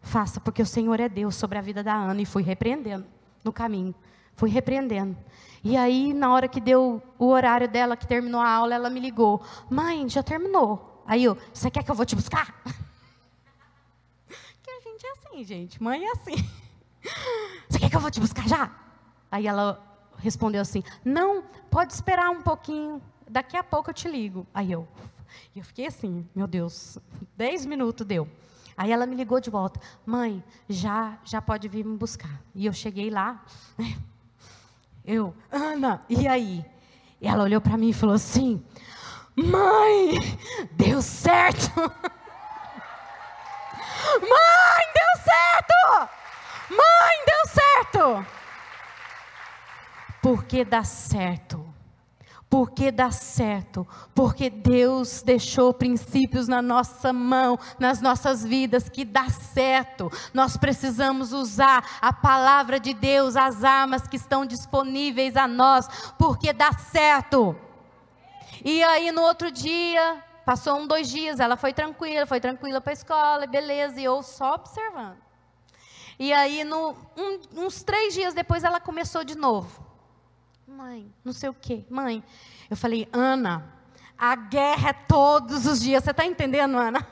Faça, 0.00 0.40
porque 0.40 0.62
o 0.62 0.66
Senhor 0.66 1.00
é 1.00 1.08
Deus 1.08 1.34
sobre 1.34 1.58
a 1.58 1.60
vida 1.60 1.82
da 1.82 1.92
Ana. 1.92 2.22
E 2.22 2.24
fui 2.24 2.40
repreendendo 2.40 3.04
no 3.42 3.52
caminho. 3.52 3.92
Fui 4.36 4.48
repreendendo. 4.48 5.16
E 5.64 5.76
aí, 5.76 6.14
na 6.14 6.32
hora 6.32 6.46
que 6.46 6.60
deu 6.60 7.02
o 7.18 7.26
horário 7.26 7.68
dela, 7.68 7.96
que 7.96 8.06
terminou 8.06 8.40
a 8.40 8.48
aula, 8.48 8.76
ela 8.76 8.88
me 8.88 9.00
ligou. 9.00 9.42
Mãe, 9.68 10.08
já 10.08 10.22
terminou. 10.22 11.02
Aí 11.04 11.24
eu, 11.24 11.36
você 11.52 11.68
quer 11.68 11.82
que 11.82 11.90
eu 11.90 11.96
vou 11.96 12.06
te 12.06 12.14
buscar? 12.14 12.54
assim, 15.38 15.44
gente. 15.44 15.82
Mãe 15.82 16.04
é 16.04 16.12
assim. 16.12 16.34
Você 17.68 17.78
quer 17.78 17.90
que 17.90 17.96
eu 17.96 18.00
vou 18.00 18.10
te 18.10 18.20
buscar 18.20 18.48
já? 18.48 18.70
Aí 19.30 19.46
ela 19.46 19.80
respondeu 20.16 20.60
assim: 20.60 20.82
Não, 21.04 21.42
pode 21.70 21.92
esperar 21.92 22.30
um 22.30 22.42
pouquinho. 22.42 23.00
Daqui 23.28 23.56
a 23.56 23.62
pouco 23.62 23.90
eu 23.90 23.94
te 23.94 24.08
ligo. 24.08 24.46
Aí 24.52 24.72
eu, 24.72 24.88
eu 25.54 25.62
fiquei 25.62 25.86
assim, 25.86 26.26
meu 26.34 26.46
Deus, 26.46 26.98
dez 27.36 27.66
minutos 27.66 28.06
deu. 28.06 28.26
Aí 28.76 28.90
ela 28.90 29.06
me 29.06 29.16
ligou 29.16 29.40
de 29.40 29.50
volta, 29.50 29.80
mãe, 30.06 30.42
já, 30.68 31.18
já 31.24 31.42
pode 31.42 31.68
vir 31.68 31.84
me 31.84 31.96
buscar. 31.96 32.40
E 32.54 32.64
eu 32.64 32.72
cheguei 32.72 33.10
lá, 33.10 33.44
né? 33.76 33.98
Eu, 35.04 35.34
Ana, 35.50 36.02
e 36.08 36.26
aí? 36.28 36.64
E 37.20 37.26
ela 37.26 37.44
olhou 37.44 37.60
para 37.60 37.76
mim 37.76 37.90
e 37.90 37.94
falou 37.94 38.14
assim: 38.14 38.62
Mãe, 39.36 40.18
deu 40.72 41.02
certo. 41.02 41.70
Mãe! 44.20 44.47
Mãe, 46.70 47.24
deu 47.26 47.52
certo! 47.52 48.26
Porque 50.22 50.64
dá 50.64 50.84
certo. 50.84 51.64
Porque 52.50 52.90
dá 52.90 53.10
certo, 53.10 53.86
porque 54.14 54.48
Deus 54.48 55.20
deixou 55.20 55.74
princípios 55.74 56.48
na 56.48 56.62
nossa 56.62 57.12
mão, 57.12 57.58
nas 57.78 58.00
nossas 58.00 58.42
vidas, 58.42 58.88
que 58.88 59.04
dá 59.04 59.28
certo. 59.28 60.10
Nós 60.32 60.56
precisamos 60.56 61.34
usar 61.34 61.84
a 62.00 62.10
palavra 62.10 62.80
de 62.80 62.94
Deus, 62.94 63.36
as 63.36 63.62
armas 63.62 64.08
que 64.08 64.16
estão 64.16 64.46
disponíveis 64.46 65.36
a 65.36 65.46
nós, 65.46 65.86
porque 66.18 66.54
dá 66.54 66.72
certo. 66.72 67.54
E 68.64 68.82
aí 68.82 69.12
no 69.12 69.20
outro 69.20 69.50
dia, 69.50 70.24
Passou 70.48 70.78
um, 70.78 70.86
dois 70.86 71.10
dias, 71.10 71.40
ela 71.40 71.58
foi 71.58 71.74
tranquila, 71.74 72.24
foi 72.24 72.40
tranquila 72.40 72.80
para 72.80 72.92
a 72.92 72.94
escola, 72.94 73.46
beleza, 73.46 74.00
e 74.00 74.04
eu 74.04 74.22
só 74.22 74.54
observando. 74.54 75.27
E 76.18 76.32
aí, 76.32 76.64
no, 76.64 76.96
um, 77.16 77.64
uns 77.64 77.82
três 77.82 78.12
dias 78.12 78.34
depois, 78.34 78.64
ela 78.64 78.80
começou 78.80 79.22
de 79.22 79.36
novo. 79.36 79.86
Mãe, 80.66 81.12
não 81.24 81.32
sei 81.32 81.48
o 81.48 81.54
quê. 81.54 81.84
Mãe, 81.88 82.22
eu 82.68 82.76
falei, 82.76 83.08
Ana, 83.12 83.72
a 84.16 84.34
guerra 84.34 84.90
é 84.90 84.92
todos 84.92 85.64
os 85.64 85.80
dias. 85.80 86.02
Você 86.02 86.10
está 86.10 86.26
entendendo, 86.26 86.76
Ana? 86.76 87.06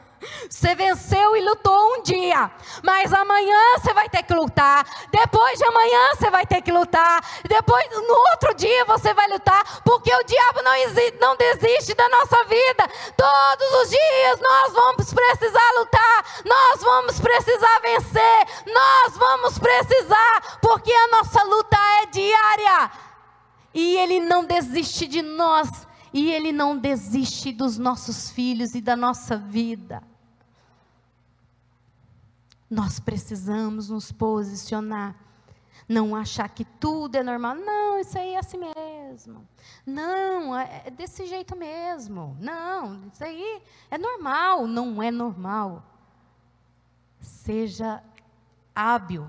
Você 0.49 0.75
venceu 0.75 1.37
e 1.37 1.41
lutou 1.43 1.95
um 1.95 2.03
dia, 2.03 2.51
mas 2.83 3.13
amanhã 3.13 3.79
você 3.79 3.93
vai 3.93 4.09
ter 4.09 4.23
que 4.23 4.33
lutar. 4.35 4.87
Depois 5.11 5.59
de 5.59 5.65
amanhã 5.65 6.09
você 6.15 6.31
vai 6.31 6.47
ter 6.47 6.63
que 6.63 6.73
lutar. 6.73 7.23
Depois, 7.49 7.87
no 7.91 8.15
outro 8.33 8.55
dia 8.55 8.85
você 8.85 9.13
vai 9.13 9.29
lutar, 9.29 9.83
porque 9.83 10.15
o 10.15 10.25
diabo 10.25 10.63
não, 10.63 10.75
existe, 10.75 11.19
não 11.21 11.37
desiste 11.37 11.95
da 11.95 12.09
nossa 12.09 12.45
vida. 12.45 12.89
Todos 13.17 13.83
os 13.83 13.91
dias 13.91 14.41
nós 14.41 14.73
vamos 14.73 15.13
precisar 15.13 15.73
lutar, 15.79 16.25
nós 16.45 16.83
vamos 16.83 17.21
precisar 17.21 17.81
vencer, 17.81 18.47
nós 18.67 19.17
vamos 19.17 19.59
precisar, 19.59 20.59
porque 20.63 20.93
a 20.93 21.09
nossa 21.09 21.43
luta 21.45 21.77
é 22.03 22.07
diária. 22.07 22.91
E 23.75 23.99
Ele 23.99 24.21
não 24.21 24.45
desiste 24.45 25.07
de 25.07 25.21
nós, 25.21 25.69
e 26.17 26.31
Ele 26.31 26.51
não 26.51 26.79
desiste 26.79 27.53
dos 27.53 27.77
nossos 27.77 28.31
filhos 28.31 28.75
e 28.75 28.81
da 28.81 28.97
nossa 28.97 29.37
vida. 29.37 30.03
Nós 32.71 32.99
precisamos 32.99 33.91
nos 33.91 34.11
posicionar. 34.11 35.15
Não 35.87 36.17
achar 36.17 36.49
que 36.49 36.65
tudo 36.65 37.17
é 37.17 37.23
normal. 37.23 37.55
Não, 37.57 38.01
isso 38.01 38.17
aí 38.17 38.33
é 38.33 38.39
assim 38.39 38.59
mesmo. 38.59 39.47
Não, 39.85 40.59
é, 40.59 40.85
é 40.87 40.91
desse 40.91 41.27
jeito 41.27 41.55
mesmo. 41.55 42.35
Não, 42.41 43.09
isso 43.13 43.23
aí 43.23 43.63
é 43.91 43.99
normal. 43.99 44.67
Não 44.67 45.03
é 45.03 45.11
normal. 45.11 45.85
Seja 47.21 48.03
hábil. 48.75 49.27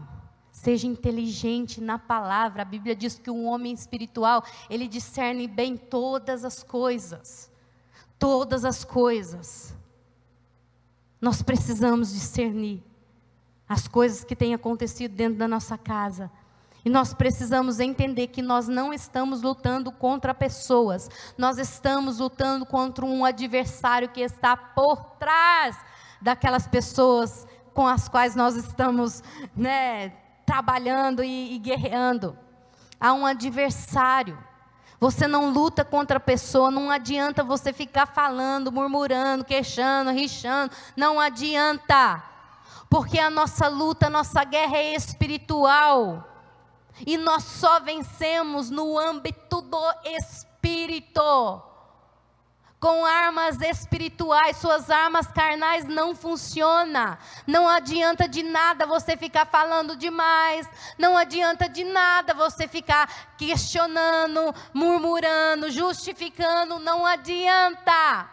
Seja 0.68 0.86
inteligente 0.86 1.80
na 1.80 1.98
palavra. 1.98 2.62
A 2.62 2.66
Bíblia 2.66 2.94
diz 2.94 3.18
que 3.18 3.32
um 3.32 3.46
homem 3.46 3.72
espiritual, 3.72 4.44
ele 4.70 4.86
discerne 4.86 5.48
bem 5.48 5.78
todas 5.78 6.44
as 6.44 6.62
coisas. 6.62 7.50
Todas 8.20 8.66
as 8.66 8.84
coisas. 8.84 9.74
Nós 11.22 11.42
precisamos 11.42 12.12
discernir 12.12 12.84
as 13.70 13.88
coisas 13.88 14.26
que 14.26 14.36
têm 14.36 14.54
acontecido 14.54 15.14
dentro 15.14 15.38
da 15.40 15.48
nossa 15.48 15.78
casa. 15.78 16.30
E 16.84 16.90
nós 16.90 17.14
precisamos 17.14 17.80
entender 17.80 18.28
que 18.28 18.42
nós 18.42 18.68
não 18.68 18.94
estamos 18.94 19.42
lutando 19.42 19.90
contra 19.90 20.36
pessoas, 20.36 21.10
nós 21.38 21.58
estamos 21.58 22.20
lutando 22.20 22.66
contra 22.66 23.06
um 23.06 23.24
adversário 23.24 24.10
que 24.10 24.20
está 24.20 24.58
por 24.58 24.98
trás 25.18 25.78
daquelas 26.22 26.68
pessoas 26.68 27.48
com 27.74 27.88
as 27.88 28.10
quais 28.10 28.36
nós 28.36 28.58
estamos 28.58 29.24
né, 29.56 30.27
trabalhando 30.48 31.22
e, 31.22 31.56
e 31.56 31.60
guerreando. 31.60 32.38
Há 32.98 33.12
um 33.12 33.26
adversário. 33.26 34.42
Você 34.98 35.28
não 35.28 35.52
luta 35.52 35.84
contra 35.84 36.18
a 36.18 36.22
pessoa, 36.22 36.72
não 36.72 36.90
adianta 36.90 37.44
você 37.44 37.72
ficar 37.74 38.08
falando, 38.08 38.72
murmurando, 38.72 39.44
queixando, 39.44 40.10
rixando, 40.10 40.74
não 40.96 41.20
adianta. 41.20 42.24
Porque 42.90 43.20
a 43.20 43.30
nossa 43.30 43.68
luta, 43.68 44.08
a 44.08 44.10
nossa 44.10 44.44
guerra 44.46 44.78
é 44.78 44.96
espiritual. 44.96 46.28
E 47.06 47.18
nós 47.18 47.44
só 47.44 47.80
vencemos 47.82 48.72
no 48.72 48.98
âmbito 48.98 49.62
do 49.62 49.94
espírito 50.04 51.62
com 52.88 53.06
armas 53.06 53.60
espirituais, 53.60 54.56
suas 54.56 54.90
armas 54.90 55.28
carnais 55.28 55.84
não 55.84 56.16
funcionam. 56.16 57.18
Não 57.46 57.68
adianta 57.68 58.30
de 58.30 58.42
nada 58.42 58.86
você 58.86 59.18
ficar 59.18 59.46
falando 59.46 59.94
demais, 59.94 60.66
não 60.98 61.18
adianta 61.18 61.68
de 61.68 61.84
nada 61.84 62.34
você 62.34 62.66
ficar 62.66 63.36
questionando, 63.38 64.56
murmurando, 64.74 65.70
justificando, 65.70 66.80
não 66.80 67.06
adianta. 67.06 68.30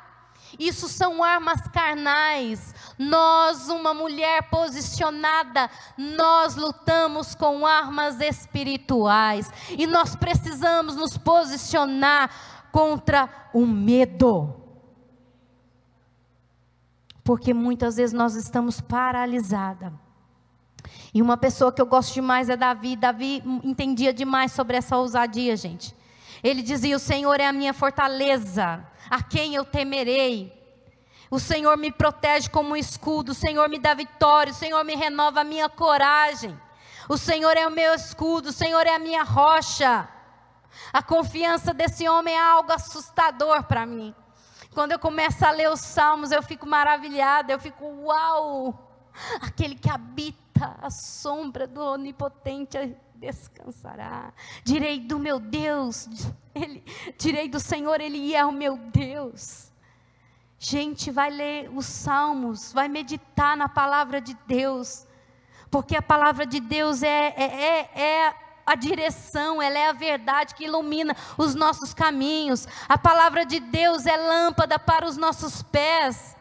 Isso 0.56 0.88
são 0.88 1.22
armas 1.24 1.60
carnais. 1.72 2.72
Nós, 2.96 3.68
uma 3.68 3.92
mulher 3.92 4.44
posicionada, 4.50 5.68
nós 5.98 6.54
lutamos 6.54 7.34
com 7.34 7.66
armas 7.66 8.20
espirituais. 8.20 9.50
E 9.70 9.84
nós 9.84 10.14
precisamos 10.14 10.94
nos 10.94 11.18
posicionar 11.18 12.30
contra 12.74 13.28
o 13.54 13.64
medo. 13.64 14.52
Porque 17.22 17.54
muitas 17.54 17.94
vezes 17.94 18.12
nós 18.12 18.34
estamos 18.34 18.80
paralisadas. 18.80 19.92
E 21.14 21.22
uma 21.22 21.36
pessoa 21.36 21.72
que 21.72 21.80
eu 21.80 21.86
gosto 21.86 22.12
demais 22.12 22.48
é 22.48 22.56
Davi. 22.56 22.96
Davi 22.96 23.40
entendia 23.62 24.12
demais 24.12 24.50
sobre 24.50 24.76
essa 24.76 24.96
ousadia, 24.96 25.56
gente. 25.56 25.94
Ele 26.42 26.62
dizia: 26.62 26.96
O 26.96 26.98
Senhor 26.98 27.38
é 27.38 27.46
a 27.46 27.52
minha 27.52 27.72
fortaleza, 27.72 28.84
a 29.08 29.22
quem 29.22 29.54
eu 29.54 29.64
temerei. 29.64 30.52
O 31.30 31.38
Senhor 31.38 31.76
me 31.78 31.92
protege 31.92 32.50
como 32.50 32.70
um 32.70 32.76
escudo, 32.76 33.30
o 33.30 33.34
Senhor 33.34 33.68
me 33.68 33.78
dá 33.78 33.94
vitória, 33.94 34.52
o 34.52 34.56
Senhor 34.56 34.84
me 34.84 34.96
renova 34.96 35.42
a 35.42 35.44
minha 35.44 35.68
coragem. 35.68 36.58
O 37.08 37.16
Senhor 37.16 37.56
é 37.56 37.68
o 37.68 37.70
meu 37.70 37.94
escudo, 37.94 38.48
o 38.48 38.52
Senhor 38.52 38.84
é 38.84 38.96
a 38.96 38.98
minha 38.98 39.22
rocha. 39.22 40.08
A 40.92 41.02
confiança 41.02 41.72
desse 41.72 42.08
homem 42.08 42.34
é 42.34 42.50
algo 42.50 42.72
assustador 42.72 43.64
para 43.64 43.84
mim. 43.86 44.14
Quando 44.72 44.92
eu 44.92 44.98
começo 44.98 45.44
a 45.44 45.50
ler 45.50 45.70
os 45.70 45.80
salmos, 45.80 46.32
eu 46.32 46.42
fico 46.42 46.66
maravilhada, 46.66 47.52
eu 47.52 47.58
fico, 47.60 47.84
uau! 47.84 48.90
Aquele 49.40 49.76
que 49.76 49.88
habita 49.88 50.76
a 50.82 50.90
sombra 50.90 51.66
do 51.66 51.80
onipotente 51.80 52.96
descansará. 53.14 54.32
Direi 54.64 54.98
do 55.00 55.18
meu 55.18 55.38
Deus, 55.38 56.08
ele, 56.54 56.84
direi 57.18 57.48
do 57.48 57.58
Senhor, 57.58 58.00
Ele 58.00 58.34
é 58.34 58.44
o 58.44 58.52
meu 58.52 58.76
Deus. 58.76 59.72
Gente, 60.58 61.10
vai 61.10 61.30
ler 61.30 61.70
os 61.74 61.86
salmos, 61.86 62.72
vai 62.72 62.88
meditar 62.88 63.56
na 63.56 63.68
palavra 63.68 64.20
de 64.20 64.34
Deus, 64.46 65.06
porque 65.70 65.96
a 65.96 66.02
palavra 66.02 66.46
de 66.46 66.60
Deus 66.60 67.02
é, 67.02 67.34
é, 67.36 67.44
é, 67.44 68.00
é 68.00 68.43
a 68.66 68.74
direção, 68.74 69.60
ela 69.60 69.78
é 69.78 69.88
a 69.88 69.92
verdade 69.92 70.54
que 70.54 70.64
ilumina 70.64 71.14
os 71.36 71.54
nossos 71.54 71.92
caminhos. 71.92 72.66
A 72.88 72.96
palavra 72.96 73.44
de 73.44 73.60
Deus 73.60 74.06
é 74.06 74.16
lâmpada 74.16 74.78
para 74.78 75.06
os 75.06 75.16
nossos 75.16 75.62
pés. 75.62 76.34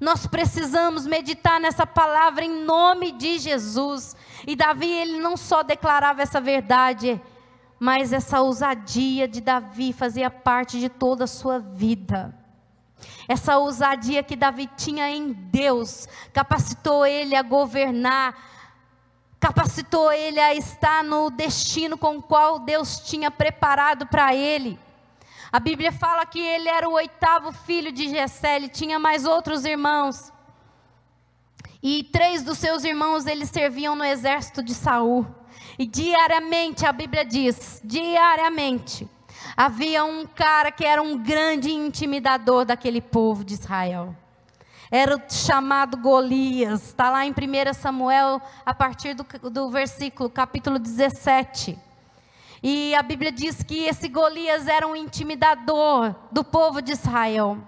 Nós 0.00 0.26
precisamos 0.26 1.06
meditar 1.06 1.60
nessa 1.60 1.86
palavra 1.86 2.44
em 2.44 2.64
nome 2.64 3.12
de 3.12 3.38
Jesus. 3.38 4.16
E 4.46 4.56
Davi, 4.56 4.90
ele 4.90 5.20
não 5.20 5.36
só 5.36 5.62
declarava 5.62 6.22
essa 6.22 6.40
verdade, 6.40 7.20
mas 7.78 8.12
essa 8.12 8.40
ousadia 8.40 9.28
de 9.28 9.40
Davi 9.40 9.92
fazia 9.92 10.30
parte 10.30 10.80
de 10.80 10.88
toda 10.88 11.24
a 11.24 11.28
sua 11.28 11.58
vida. 11.58 12.34
Essa 13.28 13.58
ousadia 13.58 14.22
que 14.22 14.36
Davi 14.36 14.68
tinha 14.76 15.08
em 15.10 15.32
Deus 15.32 16.08
capacitou 16.32 17.06
ele 17.06 17.36
a 17.36 17.42
governar 17.42 18.53
capacitou 19.44 20.10
ele 20.10 20.40
a 20.40 20.54
estar 20.54 21.04
no 21.04 21.28
destino 21.28 21.98
com 21.98 22.16
o 22.16 22.22
qual 22.22 22.58
Deus 22.58 23.00
tinha 23.00 23.30
preparado 23.30 24.06
para 24.06 24.34
ele. 24.34 24.78
A 25.52 25.60
Bíblia 25.60 25.92
fala 25.92 26.24
que 26.24 26.40
ele 26.40 26.66
era 26.66 26.88
o 26.88 26.94
oitavo 26.94 27.52
filho 27.52 27.92
de 27.92 28.08
Jessé, 28.08 28.56
ele 28.56 28.70
tinha 28.70 28.98
mais 28.98 29.26
outros 29.26 29.66
irmãos. 29.66 30.32
E 31.82 32.04
três 32.04 32.42
dos 32.42 32.56
seus 32.56 32.84
irmãos 32.84 33.26
eles 33.26 33.50
serviam 33.50 33.94
no 33.94 34.02
exército 34.02 34.62
de 34.62 34.72
Saul. 34.72 35.26
E 35.78 35.84
diariamente, 35.84 36.86
a 36.86 36.92
Bíblia 36.92 37.22
diz, 37.22 37.82
diariamente, 37.84 39.06
havia 39.54 40.06
um 40.06 40.24
cara 40.24 40.72
que 40.72 40.86
era 40.86 41.02
um 41.02 41.18
grande 41.18 41.70
intimidador 41.70 42.64
daquele 42.64 43.02
povo 43.02 43.44
de 43.44 43.52
Israel 43.52 44.16
era 44.96 45.16
o 45.16 45.20
chamado 45.28 45.96
Golias. 45.96 46.84
Está 46.84 47.10
lá 47.10 47.26
em 47.26 47.32
1 47.32 47.74
Samuel, 47.74 48.40
a 48.64 48.72
partir 48.72 49.12
do, 49.12 49.26
do 49.50 49.68
versículo, 49.68 50.30
capítulo 50.30 50.78
17. 50.78 51.76
E 52.62 52.94
a 52.94 53.02
Bíblia 53.02 53.32
diz 53.32 53.60
que 53.64 53.86
esse 53.86 54.06
Golias 54.06 54.68
era 54.68 54.86
um 54.86 54.94
intimidador 54.94 56.14
do 56.30 56.44
povo 56.44 56.80
de 56.80 56.92
Israel. 56.92 57.58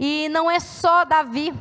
E 0.00 0.30
não 0.30 0.50
é 0.50 0.58
só 0.58 1.04
Davi, 1.04 1.52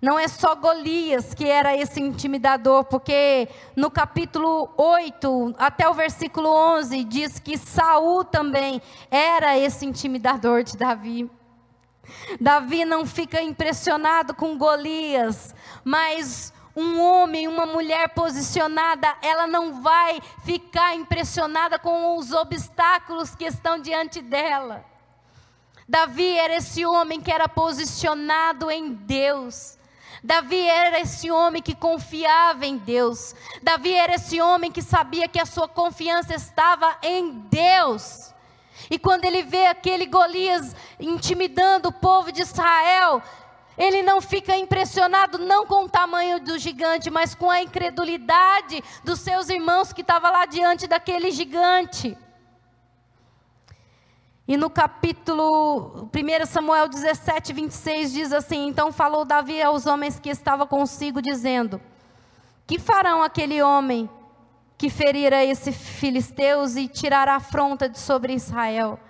não 0.00 0.20
é 0.20 0.28
só 0.28 0.54
Golias 0.54 1.34
que 1.34 1.44
era 1.44 1.76
esse 1.76 2.00
intimidador, 2.00 2.84
porque 2.84 3.48
no 3.74 3.90
capítulo 3.90 4.72
8 4.76 5.56
até 5.58 5.88
o 5.88 5.94
versículo 5.94 6.48
11 6.48 7.02
diz 7.02 7.40
que 7.40 7.58
Saul 7.58 8.22
também 8.24 8.80
era 9.10 9.58
esse 9.58 9.84
intimidador 9.84 10.62
de 10.62 10.76
Davi. 10.76 11.28
Davi 12.40 12.84
não 12.84 13.06
fica 13.06 13.40
impressionado 13.42 14.34
com 14.34 14.58
Golias, 14.58 15.54
mas 15.84 16.52
um 16.76 17.00
homem, 17.00 17.46
uma 17.46 17.66
mulher 17.66 18.08
posicionada, 18.10 19.14
ela 19.22 19.46
não 19.46 19.80
vai 19.80 20.20
ficar 20.44 20.94
impressionada 20.94 21.78
com 21.78 22.16
os 22.16 22.32
obstáculos 22.32 23.34
que 23.34 23.44
estão 23.44 23.78
diante 23.78 24.20
dela. 24.20 24.84
Davi 25.88 26.36
era 26.36 26.56
esse 26.56 26.84
homem 26.84 27.20
que 27.20 27.30
era 27.30 27.48
posicionado 27.48 28.70
em 28.70 28.92
Deus. 28.92 29.78
Davi 30.22 30.66
era 30.66 31.00
esse 31.00 31.30
homem 31.30 31.62
que 31.62 31.74
confiava 31.74 32.64
em 32.64 32.78
Deus. 32.78 33.34
Davi 33.62 33.92
era 33.92 34.14
esse 34.14 34.40
homem 34.40 34.72
que 34.72 34.80
sabia 34.80 35.28
que 35.28 35.38
a 35.38 35.46
sua 35.46 35.68
confiança 35.68 36.34
estava 36.34 36.96
em 37.02 37.30
Deus. 37.50 38.33
E 38.90 38.98
quando 38.98 39.24
ele 39.24 39.42
vê 39.42 39.66
aquele 39.66 40.06
Golias 40.06 40.74
intimidando 41.00 41.88
o 41.88 41.92
povo 41.92 42.30
de 42.30 42.42
Israel, 42.42 43.22
ele 43.76 44.02
não 44.02 44.20
fica 44.20 44.56
impressionado 44.56 45.38
não 45.38 45.66
com 45.66 45.84
o 45.84 45.88
tamanho 45.88 46.40
do 46.40 46.58
gigante, 46.58 47.10
mas 47.10 47.34
com 47.34 47.50
a 47.50 47.62
incredulidade 47.62 48.82
dos 49.02 49.20
seus 49.20 49.48
irmãos 49.48 49.92
que 49.92 50.02
estavam 50.02 50.30
lá 50.30 50.46
diante 50.46 50.86
daquele 50.86 51.30
gigante. 51.30 52.16
E 54.46 54.56
no 54.58 54.68
capítulo 54.68 56.10
1 56.14 56.46
Samuel 56.46 56.86
17, 56.86 57.52
26 57.52 58.12
diz 58.12 58.32
assim: 58.32 58.68
Então 58.68 58.92
falou 58.92 59.24
Davi 59.24 59.60
aos 59.62 59.86
homens 59.86 60.20
que 60.20 60.28
estavam 60.28 60.66
consigo, 60.66 61.22
dizendo: 61.22 61.80
Que 62.66 62.78
farão 62.78 63.22
aquele 63.22 63.62
homem 63.62 64.08
que 64.76 64.90
ferirá 64.90 65.44
esse 65.44 65.70
filisteus 65.72 66.76
e 66.76 66.88
tirará 66.88 67.36
afronta 67.36 67.88
de 67.88 67.98
sobre 67.98 68.34
Israel. 68.34 69.00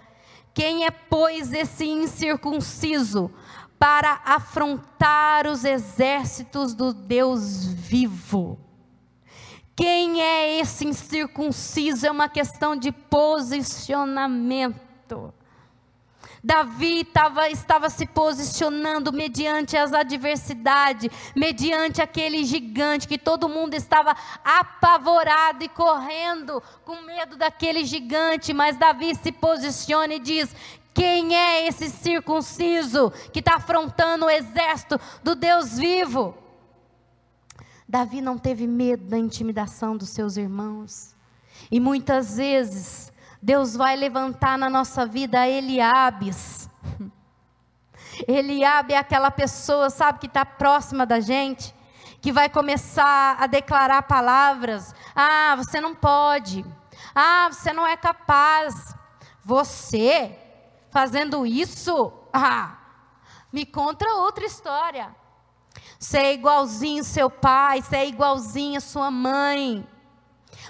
Quem 0.53 0.87
é, 0.87 0.91
pois, 0.91 1.53
esse 1.53 1.85
incircunciso 1.85 3.31
para 3.79 4.21
afrontar 4.25 5.47
os 5.47 5.65
exércitos 5.65 6.75
do 6.75 6.93
Deus 6.95 7.67
vivo? 7.67 8.59
Quem 9.75 10.23
é 10.23 10.61
esse 10.61 10.87
incircunciso? 10.87 12.07
É 12.07 12.11
uma 12.11 12.29
questão 12.29 12.77
de 12.77 12.93
posicionamento. 12.93 15.33
Davi 16.45 17.05
tava, 17.07 17.49
estava 17.49 17.89
se 17.89 18.05
posicionando 18.05 19.11
mediante 19.11 19.79
as 19.79 19.95
adversidades, 19.95 21.11
mediante 21.35 22.03
aquele 22.03 22.45
gigante 22.45 23.09
que 23.09 23.17
todo 23.17 23.49
mundo 23.49 23.73
estava 23.73 24.15
apavorado 24.45 25.65
e 25.65 25.71
correndo 25.71 26.63
com 26.85 27.01
medo 27.01 27.39
daquele 27.39 27.83
gigante, 27.87 28.53
mas 28.53 28.77
Davi 28.77 29.15
se 29.15 29.33
posiciona 29.33 30.13
e 30.13 30.19
diz: 30.19 30.55
quem 30.93 31.35
é 31.35 31.67
esse 31.67 31.89
circunciso 31.89 33.11
que 33.33 33.39
está 33.39 33.55
afrontando 33.55 34.27
o 34.27 34.31
exército 34.31 35.01
do 35.23 35.35
Deus 35.35 35.79
vivo? 35.79 36.37
Davi 37.89 38.21
não 38.21 38.37
teve 38.37 38.67
medo 38.67 39.07
da 39.07 39.17
intimidação 39.17 39.97
dos 39.97 40.11
seus 40.11 40.37
irmãos. 40.37 41.15
E 41.71 41.81
muitas 41.81 42.37
vezes 42.37 43.11
Deus 43.45 43.77
vai 43.77 43.95
levantar 43.95 44.57
na 44.57 44.71
nossa 44.71 45.05
vida 45.05 45.47
Eliabes. 45.47 46.67
Eliabe 48.27 48.95
é 48.95 48.97
aquela 48.97 49.31
pessoa, 49.31 49.91
sabe, 49.91 50.21
que 50.21 50.27
está 50.27 50.47
próxima 50.47 51.05
da 51.05 51.21
gente, 51.21 51.75
que 52.23 52.33
vai 52.33 52.49
começar 52.49 53.37
a 53.39 53.47
declarar 53.47 54.01
palavras. 54.05 54.95
Ah, 55.15 55.57
você 55.59 55.79
não 55.79 55.95
pode. 55.95 56.65
Ah, 57.15 57.51
você 57.53 57.71
não 57.71 57.87
é 57.87 57.99
capaz. 57.99 58.97
Você 59.45 60.35
fazendo 60.91 61.45
isso? 61.45 62.15
Ah, 62.33 62.79
me 63.53 63.67
conta 63.67 64.07
outra 64.07 64.47
história. 64.47 65.15
Você 65.99 66.17
é 66.17 66.33
igualzinho 66.33 67.05
seu 67.05 67.29
pai, 67.29 67.83
você 67.83 67.97
é 67.97 68.09
igualzinho 68.09 68.81
sua 68.81 69.11
mãe. 69.11 69.87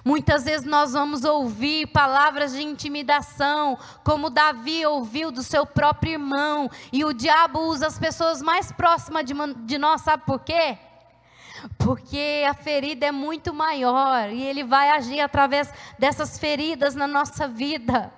Muitas 0.05 0.45
vezes 0.45 0.67
nós 0.67 0.93
vamos 0.93 1.25
ouvir 1.25 1.87
palavras 1.87 2.53
de 2.53 2.63
intimidação, 2.63 3.79
como 4.05 4.29
Davi 4.29 4.85
ouviu 4.85 5.33
do 5.33 5.43
seu 5.43 5.65
próprio 5.65 6.13
irmão, 6.13 6.71
e 6.93 7.07
o 7.07 7.15
diabo 7.15 7.61
usa 7.61 7.87
as 7.87 7.99
pessoas 7.99 8.43
mais 8.43 8.71
próximas 8.71 9.25
de, 9.25 9.33
de 9.65 9.79
nós, 9.79 10.03
sabe 10.03 10.25
por 10.27 10.41
quê? 10.41 10.77
Porque 11.79 12.45
a 12.47 12.53
ferida 12.53 13.07
é 13.07 13.13
muito 13.13 13.55
maior 13.55 14.29
e 14.31 14.43
ele 14.43 14.63
vai 14.63 14.91
agir 14.91 15.21
através 15.21 15.73
dessas 15.99 16.39
feridas 16.39 16.95
na 16.95 17.07
nossa 17.07 17.49
vida. 17.49 18.13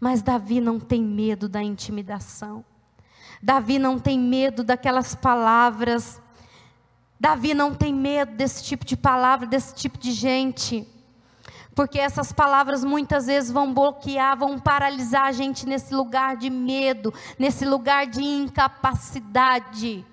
Mas 0.00 0.22
Davi 0.22 0.60
não 0.60 0.80
tem 0.80 1.00
medo 1.00 1.48
da 1.48 1.62
intimidação. 1.62 2.64
Davi 3.40 3.78
não 3.78 3.98
tem 3.98 4.18
medo 4.18 4.64
daquelas 4.64 5.14
palavras 5.14 6.20
Davi 7.20 7.52
não 7.52 7.74
tem 7.74 7.92
medo 7.92 8.34
desse 8.34 8.64
tipo 8.64 8.82
de 8.82 8.96
palavra, 8.96 9.46
desse 9.46 9.74
tipo 9.74 9.98
de 9.98 10.10
gente. 10.10 10.88
Porque 11.74 11.98
essas 11.98 12.32
palavras 12.32 12.82
muitas 12.82 13.26
vezes 13.26 13.50
vão 13.50 13.74
bloquear, 13.74 14.38
vão 14.38 14.58
paralisar 14.58 15.26
a 15.26 15.32
gente 15.32 15.66
nesse 15.66 15.94
lugar 15.94 16.36
de 16.36 16.48
medo, 16.48 17.12
nesse 17.38 17.66
lugar 17.66 18.06
de 18.06 18.22
incapacidade. 18.22 20.04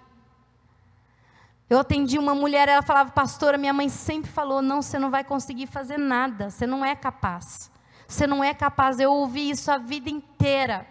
Eu 1.70 1.80
atendi 1.80 2.20
uma 2.20 2.36
mulher, 2.36 2.68
ela 2.68 2.82
falava, 2.82 3.12
pastora, 3.12 3.58
minha 3.58 3.74
mãe 3.74 3.88
sempre 3.88 4.30
falou: 4.30 4.62
não, 4.62 4.82
você 4.82 5.00
não 5.00 5.10
vai 5.10 5.24
conseguir 5.24 5.68
fazer 5.68 5.98
nada, 5.98 6.50
você 6.50 6.68
não 6.68 6.84
é 6.84 6.94
capaz. 6.94 7.72
Você 8.06 8.28
não 8.28 8.44
é 8.44 8.54
capaz. 8.54 9.00
Eu 9.00 9.12
ouvi 9.12 9.50
isso 9.50 9.72
a 9.72 9.78
vida 9.78 10.10
inteira. 10.10 10.86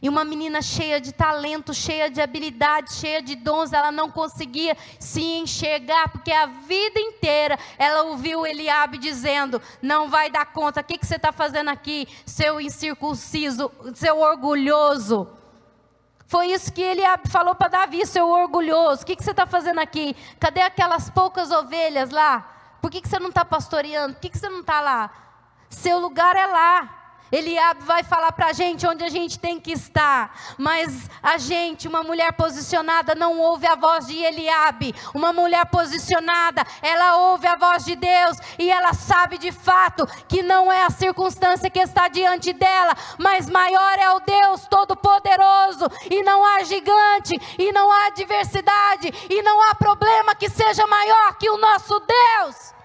E 0.00 0.08
uma 0.08 0.24
menina 0.24 0.62
cheia 0.62 1.00
de 1.00 1.12
talento, 1.12 1.74
cheia 1.74 2.08
de 2.08 2.20
habilidade, 2.20 2.92
cheia 2.94 3.20
de 3.20 3.34
dons, 3.34 3.72
ela 3.72 3.90
não 3.90 4.10
conseguia 4.10 4.76
se 4.98 5.20
enxergar, 5.20 6.08
porque 6.08 6.30
a 6.30 6.46
vida 6.46 7.00
inteira 7.00 7.58
ela 7.76 8.02
ouviu 8.04 8.46
Eliabe 8.46 8.98
dizendo: 8.98 9.60
Não 9.82 10.08
vai 10.08 10.30
dar 10.30 10.46
conta, 10.46 10.80
o 10.80 10.84
que, 10.84 10.98
que 10.98 11.06
você 11.06 11.16
está 11.16 11.32
fazendo 11.32 11.68
aqui, 11.68 12.06
seu 12.24 12.60
incircunciso, 12.60 13.70
seu 13.94 14.20
orgulhoso? 14.20 15.28
Foi 16.28 16.48
isso 16.48 16.72
que 16.72 16.82
Eliabe 16.82 17.28
falou 17.28 17.54
para 17.54 17.68
Davi, 17.68 18.06
seu 18.06 18.28
orgulhoso: 18.28 19.02
O 19.02 19.06
que, 19.06 19.16
que 19.16 19.24
você 19.24 19.32
está 19.32 19.46
fazendo 19.46 19.80
aqui? 19.80 20.14
Cadê 20.38 20.60
aquelas 20.60 21.10
poucas 21.10 21.50
ovelhas 21.50 22.10
lá? 22.10 22.54
Por 22.80 22.90
que, 22.90 23.00
que 23.00 23.08
você 23.08 23.18
não 23.18 23.30
está 23.30 23.44
pastoreando? 23.44 24.14
Por 24.14 24.20
que, 24.20 24.30
que 24.30 24.38
você 24.38 24.48
não 24.48 24.60
está 24.60 24.80
lá? 24.80 25.10
Seu 25.68 25.98
lugar 25.98 26.36
é 26.36 26.46
lá. 26.46 26.97
Eliabe 27.30 27.84
vai 27.84 28.02
falar 28.02 28.32
para 28.32 28.46
a 28.46 28.52
gente 28.52 28.86
onde 28.86 29.04
a 29.04 29.08
gente 29.08 29.38
tem 29.38 29.60
que 29.60 29.72
estar, 29.72 30.34
mas 30.56 31.10
a 31.22 31.36
gente, 31.36 31.86
uma 31.86 32.02
mulher 32.02 32.32
posicionada, 32.32 33.14
não 33.14 33.38
ouve 33.38 33.66
a 33.66 33.74
voz 33.74 34.06
de 34.06 34.16
Eliabe. 34.16 34.94
Uma 35.14 35.32
mulher 35.32 35.66
posicionada, 35.66 36.64
ela 36.80 37.30
ouve 37.30 37.46
a 37.46 37.56
voz 37.56 37.84
de 37.84 37.94
Deus 37.94 38.38
e 38.58 38.70
ela 38.70 38.94
sabe 38.94 39.36
de 39.36 39.52
fato 39.52 40.06
que 40.26 40.42
não 40.42 40.72
é 40.72 40.84
a 40.84 40.90
circunstância 40.90 41.70
que 41.70 41.78
está 41.78 42.08
diante 42.08 42.52
dela, 42.52 42.94
mas 43.18 43.48
maior 43.48 43.98
é 43.98 44.10
o 44.12 44.20
Deus 44.20 44.66
Todo-Poderoso 44.68 45.86
e 46.10 46.22
não 46.22 46.44
há 46.44 46.62
gigante 46.64 47.38
e 47.58 47.72
não 47.72 47.90
há 47.90 48.06
adversidade 48.06 49.12
e 49.28 49.42
não 49.42 49.62
há 49.62 49.74
problema 49.74 50.34
que 50.34 50.48
seja 50.48 50.86
maior 50.86 51.36
que 51.36 51.50
o 51.50 51.58
nosso 51.58 52.00
Deus. 52.00 52.77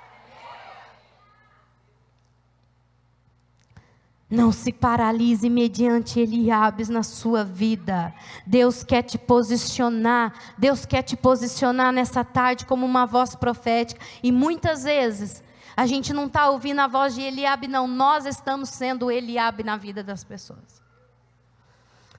Não 4.33 4.51
se 4.51 4.73
paralise 4.73 5.47
mediante 5.47 6.19
Eliabes 6.19 6.89
na 6.89 7.03
sua 7.03 7.43
vida. 7.43 8.11
Deus 8.47 8.83
quer 8.83 9.03
te 9.03 9.15
posicionar. 9.15 10.33
Deus 10.57 10.87
quer 10.87 11.03
te 11.03 11.15
posicionar 11.15 11.93
nessa 11.93 12.23
tarde 12.23 12.65
como 12.65 12.83
uma 12.83 13.05
voz 13.05 13.35
profética. 13.35 14.03
E 14.23 14.31
muitas 14.31 14.85
vezes 14.85 15.43
a 15.77 15.85
gente 15.85 16.11
não 16.11 16.25
está 16.25 16.49
ouvindo 16.49 16.79
a 16.79 16.87
voz 16.87 17.13
de 17.13 17.21
Eliabe, 17.21 17.67
não. 17.67 17.87
Nós 17.87 18.25
estamos 18.25 18.69
sendo 18.69 19.11
Eliabe 19.11 19.63
na 19.63 19.77
vida 19.77 20.03
das 20.03 20.23
pessoas. 20.23 20.82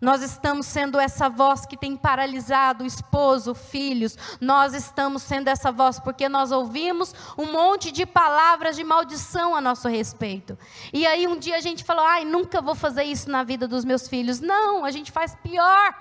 Nós 0.05 0.21
estamos 0.23 0.67
sendo 0.67 1.01
essa 1.01 1.31
voz 1.31 1.65
que 1.65 1.79
tem 1.79 1.97
paralisado 1.97 2.85
o 2.85 2.87
esposo, 2.87 3.55
filhos. 3.55 4.19
Nós 4.39 4.75
estamos 4.75 5.23
sendo 5.23 5.49
essa 5.49 5.73
voz 5.73 5.99
porque 5.99 6.29
nós 6.29 6.53
ouvimos 6.53 7.15
um 7.39 7.51
monte 7.51 7.91
de 7.91 8.05
palavras 8.05 8.77
de 8.77 8.85
maldição 8.85 9.57
a 9.57 9.63
nosso 9.63 9.89
respeito. 9.89 10.59
E 10.93 11.07
aí 11.07 11.27
um 11.27 11.39
dia 11.39 11.57
a 11.57 11.61
gente 11.61 11.83
falou: 11.83 12.05
"Ai, 12.05 12.23
nunca 12.23 12.61
vou 12.61 12.75
fazer 12.75 13.05
isso 13.05 13.31
na 13.31 13.43
vida 13.43 13.67
dos 13.67 13.83
meus 13.83 14.07
filhos". 14.07 14.41
Não, 14.41 14.85
a 14.85 14.91
gente 14.91 15.11
faz 15.11 15.35
pior 15.37 15.95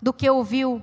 do 0.00 0.12
que 0.12 0.28
ouviu. 0.28 0.82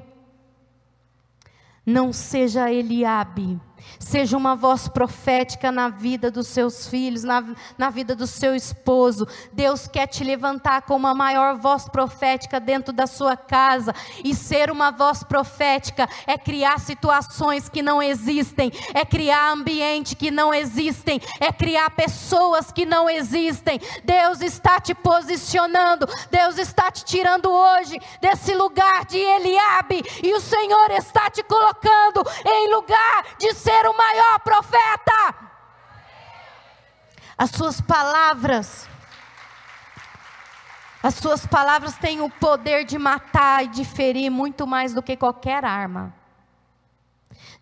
Não 1.86 2.12
seja 2.12 2.72
Eliabe 2.72 3.62
Seja 4.00 4.38
uma 4.38 4.56
voz 4.56 4.88
profética 4.88 5.72
na 5.72 5.90
vida 5.90 6.30
dos 6.30 6.48
seus 6.48 6.88
filhos, 6.88 7.24
na, 7.24 7.44
na 7.78 7.90
vida 7.90 8.16
do 8.16 8.28
seu 8.28 8.56
esposo. 8.56 9.28
Deus 9.52 9.88
quer 9.88 10.08
te 10.08 10.24
levantar 10.24 10.84
como 10.84 11.08
a 11.08 11.16
maior 11.16 11.58
voz 11.58 11.88
profética 11.88 12.60
dentro 12.60 12.94
da 12.94 13.08
sua 13.08 13.36
casa. 13.36 13.94
E 14.24 14.36
ser 14.36 14.72
uma 14.72 14.92
voz 14.92 15.24
profética 15.24 16.08
é 16.28 16.38
criar 16.38 16.80
situações 16.80 17.70
que 17.70 17.82
não 17.82 18.02
existem, 18.02 18.72
é 18.94 19.06
criar 19.06 19.52
ambiente 19.52 20.16
que 20.16 20.32
não 20.32 20.54
existem, 20.54 21.22
é 21.40 21.52
criar 21.52 21.90
pessoas 21.92 22.72
que 22.72 22.86
não 22.86 23.10
existem. 23.10 23.80
Deus 24.04 24.42
está 24.42 24.80
te 24.80 24.94
posicionando, 24.94 26.08
Deus 26.30 26.58
está 26.58 26.92
te 26.92 27.04
tirando 27.06 27.50
hoje 27.50 28.00
desse 28.22 28.54
lugar 28.54 29.06
de 29.06 29.18
Eliabe, 29.18 30.04
e 30.22 30.34
o 30.34 30.42
Senhor 30.42 30.92
está 30.92 31.30
te 31.30 31.44
colocando 31.44 32.26
em 32.46 32.74
lugar 32.74 33.26
de 33.40 33.54
ser 33.54 33.73
ser 33.74 33.88
o 33.88 33.98
maior 33.98 34.40
profeta. 34.42 35.36
As 37.36 37.50
suas 37.50 37.82
palavras, 37.82 38.88
as 41.02 41.16
suas 41.16 41.46
palavras 41.48 41.98
têm 41.98 42.22
o 42.22 42.30
poder 42.30 42.86
de 42.86 43.00
matar 43.00 43.66
e 43.66 43.68
de 43.70 43.84
ferir 43.84 44.30
muito 44.30 44.68
mais 44.68 44.94
do 44.94 45.02
que 45.02 45.18
qualquer 45.18 45.66
arma. 45.66 46.14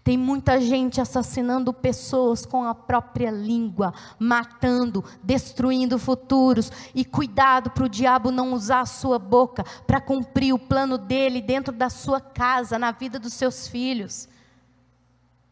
Tem 0.03 0.17
muita 0.17 0.59
gente 0.59 0.99
assassinando 0.99 1.71
pessoas 1.71 2.43
com 2.45 2.65
a 2.65 2.73
própria 2.73 3.29
língua, 3.29 3.93
matando, 4.19 5.05
destruindo 5.23 5.97
futuros. 5.99 6.71
E 6.93 7.05
cuidado 7.05 7.69
para 7.69 7.85
o 7.85 7.89
diabo 7.89 8.31
não 8.31 8.51
usar 8.51 8.81
a 8.81 8.85
sua 8.85 9.19
boca 9.19 9.63
para 9.85 10.01
cumprir 10.01 10.53
o 10.53 10.59
plano 10.59 10.97
dele 10.97 11.39
dentro 11.39 11.71
da 11.71 11.89
sua 11.89 12.19
casa, 12.19 12.79
na 12.79 12.91
vida 12.91 13.19
dos 13.19 13.33
seus 13.33 13.67
filhos. 13.67 14.27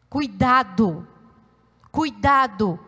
Cuidado, 0.09 1.07
cuidado. 1.91 2.79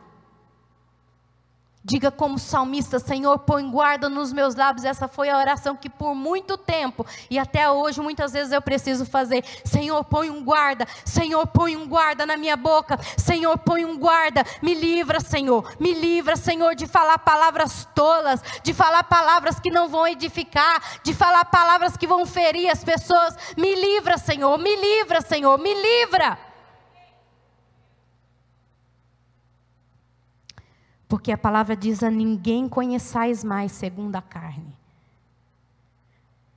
Diga 1.84 2.12
como 2.12 2.38
salmista, 2.38 3.00
Senhor, 3.00 3.40
põe 3.40 3.68
guarda 3.70 4.08
nos 4.08 4.32
meus 4.32 4.54
lábios. 4.54 4.86
Essa 4.86 5.08
foi 5.08 5.30
a 5.30 5.38
oração 5.38 5.76
que 5.76 5.90
por 5.90 6.14
muito 6.14 6.56
tempo 6.56 7.04
e 7.28 7.40
até 7.40 7.70
hoje 7.72 8.00
muitas 8.00 8.34
vezes 8.34 8.52
eu 8.54 8.62
preciso 8.62 9.04
fazer. 9.04 9.44
Senhor, 9.66 10.04
põe 10.04 10.30
um 10.30 10.44
guarda. 10.44 10.88
Senhor, 11.04 11.46
põe 11.48 11.76
um 11.76 11.88
guarda 11.88 12.24
na 12.24 12.38
minha 12.38 12.56
boca. 12.56 13.00
Senhor, 13.18 13.58
põe 13.58 13.84
um 13.84 13.98
guarda. 13.98 14.44
Me 14.62 14.76
livra, 14.76 15.20
Senhor. 15.20 15.76
Me 15.80 15.94
livra, 15.94 16.36
Senhor, 16.36 16.76
de 16.76 16.86
falar 16.86 17.18
palavras 17.18 17.88
tolas, 17.96 18.44
de 18.64 18.76
falar 18.76 19.04
palavras 19.04 19.60
que 19.60 19.72
não 19.72 19.90
vão 19.90 20.08
edificar, 20.08 21.00
de 21.04 21.16
falar 21.16 21.46
palavras 21.46 21.98
que 21.98 22.06
vão 22.06 22.28
ferir 22.28 22.70
as 22.70 22.84
pessoas. 22.84 23.36
Me 23.58 23.74
livra, 23.74 24.20
Senhor. 24.20 24.56
Me 24.60 24.76
livra, 24.76 25.20
Senhor. 25.22 25.58
Me 25.58 25.74
livra. 25.74 26.51
Porque 31.12 31.30
a 31.30 31.38
palavra 31.38 31.76
diz: 31.76 32.02
a 32.04 32.10
ninguém 32.10 32.70
conheçais 32.70 33.44
mais 33.44 33.74
segundo 33.74 34.16
a 34.16 34.22
carne. 34.22 34.74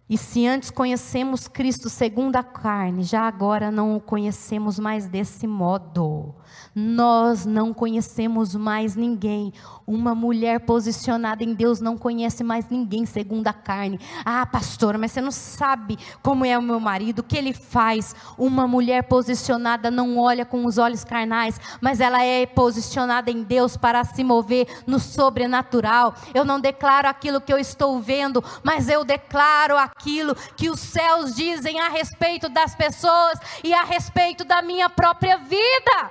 E 0.06 0.18
se 0.18 0.46
antes 0.46 0.70
conhecemos 0.70 1.48
Cristo 1.48 1.88
segundo 1.88 2.36
a 2.36 2.42
carne, 2.42 3.02
já 3.02 3.22
agora 3.22 3.70
não 3.70 3.96
o 3.96 4.00
conhecemos 4.00 4.78
mais 4.78 5.08
desse 5.08 5.46
modo. 5.46 6.34
Nós 6.74 7.46
não 7.46 7.72
conhecemos 7.72 8.54
mais 8.54 8.94
ninguém. 8.94 9.50
Uma 9.86 10.14
mulher 10.14 10.60
posicionada 10.60 11.42
em 11.42 11.54
Deus 11.54 11.80
não 11.80 11.96
conhece 11.96 12.44
mais 12.44 12.68
ninguém 12.68 13.06
segundo 13.06 13.48
a 13.48 13.52
carne. 13.54 13.98
Ah, 14.26 14.44
pastora, 14.44 14.98
mas 14.98 15.12
você 15.12 15.22
não 15.22 15.30
sabe 15.30 15.98
como 16.22 16.44
é 16.44 16.56
o 16.58 16.62
meu 16.62 16.78
marido, 16.78 17.20
o 17.20 17.22
que 17.22 17.38
ele 17.38 17.54
faz. 17.54 18.14
Uma 18.36 18.68
mulher 18.68 19.04
posicionada 19.04 19.90
não 19.90 20.18
olha 20.18 20.44
com 20.44 20.66
os 20.66 20.76
olhos 20.76 21.02
carnais, 21.02 21.58
mas 21.80 21.98
ela 21.98 22.22
é 22.22 22.44
posicionada 22.44 23.30
em 23.30 23.42
Deus 23.42 23.74
para 23.74 24.04
se 24.04 24.22
mover 24.22 24.66
no 24.86 25.00
sobrenatural. 25.00 26.14
Eu 26.34 26.44
não 26.44 26.60
declaro 26.60 27.08
aquilo 27.08 27.40
que 27.40 27.52
eu 27.52 27.58
estou 27.58 27.98
vendo, 28.00 28.44
mas 28.62 28.90
eu 28.90 29.02
declaro 29.02 29.78
aquilo 29.78 29.94
aquilo 30.04 30.34
que 30.56 30.68
os 30.68 30.80
céus 30.80 31.34
dizem 31.34 31.80
a 31.80 31.88
respeito 31.88 32.48
das 32.50 32.74
pessoas 32.74 33.38
e 33.64 33.72
a 33.72 33.84
respeito 33.84 34.44
da 34.44 34.60
minha 34.60 34.90
própria 34.90 35.38
vida. 35.38 36.10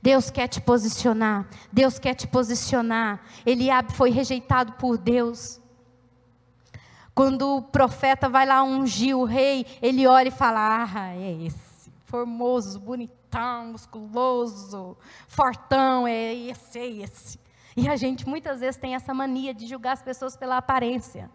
Deus 0.00 0.30
quer 0.30 0.46
te 0.46 0.60
posicionar, 0.60 1.46
Deus 1.72 1.98
quer 1.98 2.14
te 2.14 2.28
posicionar. 2.28 3.20
Eliabe 3.44 3.92
foi 3.92 4.10
rejeitado 4.10 4.74
por 4.74 4.96
Deus. 4.96 5.60
Quando 7.14 7.56
o 7.56 7.62
profeta 7.62 8.28
vai 8.28 8.46
lá 8.46 8.62
ungir 8.62 9.16
o 9.16 9.24
rei, 9.24 9.66
ele 9.80 10.06
olha 10.06 10.28
e 10.28 10.32
fala: 10.32 10.84
Ah, 10.84 11.14
é 11.14 11.32
esse, 11.46 11.92
formoso, 12.04 12.78
bonitão, 12.78 13.68
musculoso, 13.68 14.96
fortão, 15.26 16.06
é 16.06 16.34
esse, 16.34 16.78
é 16.78 16.86
esse. 16.86 17.40
E 17.76 17.88
a 17.88 17.96
gente 17.96 18.28
muitas 18.28 18.60
vezes 18.60 18.76
tem 18.76 18.94
essa 18.94 19.14
mania 19.14 19.54
de 19.54 19.66
julgar 19.66 19.92
as 19.92 20.02
pessoas 20.02 20.36
pela 20.36 20.58
aparência. 20.58 21.30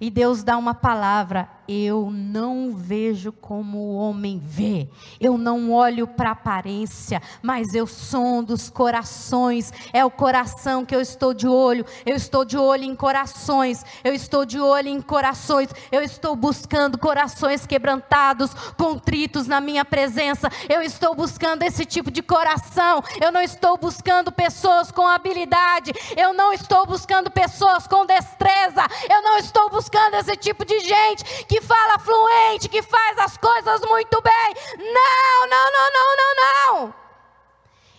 E 0.00 0.10
Deus 0.10 0.42
dá 0.42 0.58
uma 0.58 0.74
palavra: 0.74 1.48
eu 1.66 2.10
não 2.12 2.74
vejo 2.74 3.32
como 3.32 3.78
o 3.78 3.96
homem 3.96 4.38
vê, 4.42 4.88
eu 5.18 5.38
não 5.38 5.72
olho 5.72 6.06
para 6.06 6.30
a 6.30 6.32
aparência, 6.32 7.22
mas 7.42 7.74
eu 7.74 7.86
som 7.86 8.42
dos 8.42 8.68
corações, 8.68 9.72
é 9.92 10.04
o 10.04 10.10
coração 10.10 10.84
que 10.84 10.94
eu 10.94 11.00
estou 11.00 11.32
de 11.32 11.48
olho, 11.48 11.84
eu 12.04 12.14
estou 12.14 12.44
de 12.44 12.58
olho 12.58 12.84
em 12.84 12.94
corações, 12.94 13.84
eu 14.04 14.12
estou 14.12 14.44
de 14.44 14.60
olho 14.60 14.88
em 14.88 15.00
corações, 15.00 15.70
eu 15.90 16.02
estou 16.02 16.36
buscando 16.36 16.98
corações 16.98 17.66
quebrantados, 17.66 18.52
contritos 18.76 19.46
na 19.46 19.60
minha 19.60 19.84
presença, 19.84 20.50
eu 20.68 20.82
estou 20.82 21.14
buscando 21.14 21.62
esse 21.62 21.84
tipo 21.86 22.10
de 22.10 22.22
coração, 22.22 23.02
eu 23.20 23.32
não 23.32 23.40
estou 23.40 23.78
buscando 23.78 24.30
pessoas 24.30 24.92
com 24.92 25.06
habilidade, 25.06 25.92
eu 26.16 26.34
não 26.34 26.52
estou 26.52 26.84
buscando 26.86 27.30
pessoas 27.30 27.86
com 27.86 28.04
destreza, 28.04 28.86
eu 29.08 29.22
não 29.22 29.38
estou 29.38 29.70
buscando 29.70 29.85
esse 30.18 30.36
tipo 30.36 30.64
de 30.64 30.80
gente 30.80 31.24
que 31.46 31.60
fala 31.60 31.98
fluente, 31.98 32.68
que 32.68 32.82
faz 32.82 33.18
as 33.18 33.36
coisas 33.36 33.80
muito 33.82 34.20
bem. 34.22 34.54
Não, 34.78 35.48
não, 35.48 35.70
não, 35.72 35.90
não, 35.92 36.16
não, 36.16 36.84
não. 36.84 36.94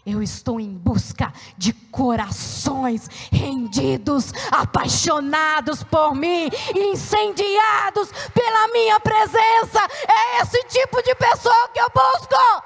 Eu 0.06 0.24
estou 0.24 0.58
em 0.58 0.72
busca 0.72 1.34
de 1.58 1.74
corações 1.74 3.10
rendidos, 3.30 4.32
apaixonados 4.50 5.84
por 5.84 6.16
mim, 6.16 6.50
incendiados 6.74 8.10
pela 8.34 8.70
minha 8.70 9.02
presença. 9.02 9.86
É 10.08 10.42
esse 10.42 10.64
tipo 10.70 11.02
de 11.04 11.14
pessoa 11.14 11.68
que 11.74 11.80
eu 11.82 11.90
busco. 11.90 12.64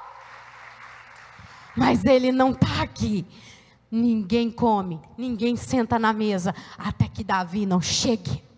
Mas 1.76 2.04
ele 2.04 2.30
não 2.30 2.52
está 2.52 2.80
aqui. 2.82 3.26
Ninguém 3.90 4.48
come, 4.48 5.02
ninguém 5.18 5.56
senta 5.56 5.98
na 5.98 6.12
mesa 6.12 6.54
até 6.78 7.08
que 7.08 7.24
Davi 7.24 7.66
não 7.66 7.80
chegue. 7.80 8.51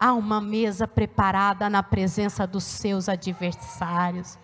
Há 0.00 0.14
uma 0.14 0.40
mesa 0.40 0.88
preparada 0.88 1.68
na 1.68 1.82
presença 1.82 2.46
dos 2.46 2.64
seus 2.64 3.06
adversários. 3.06 4.38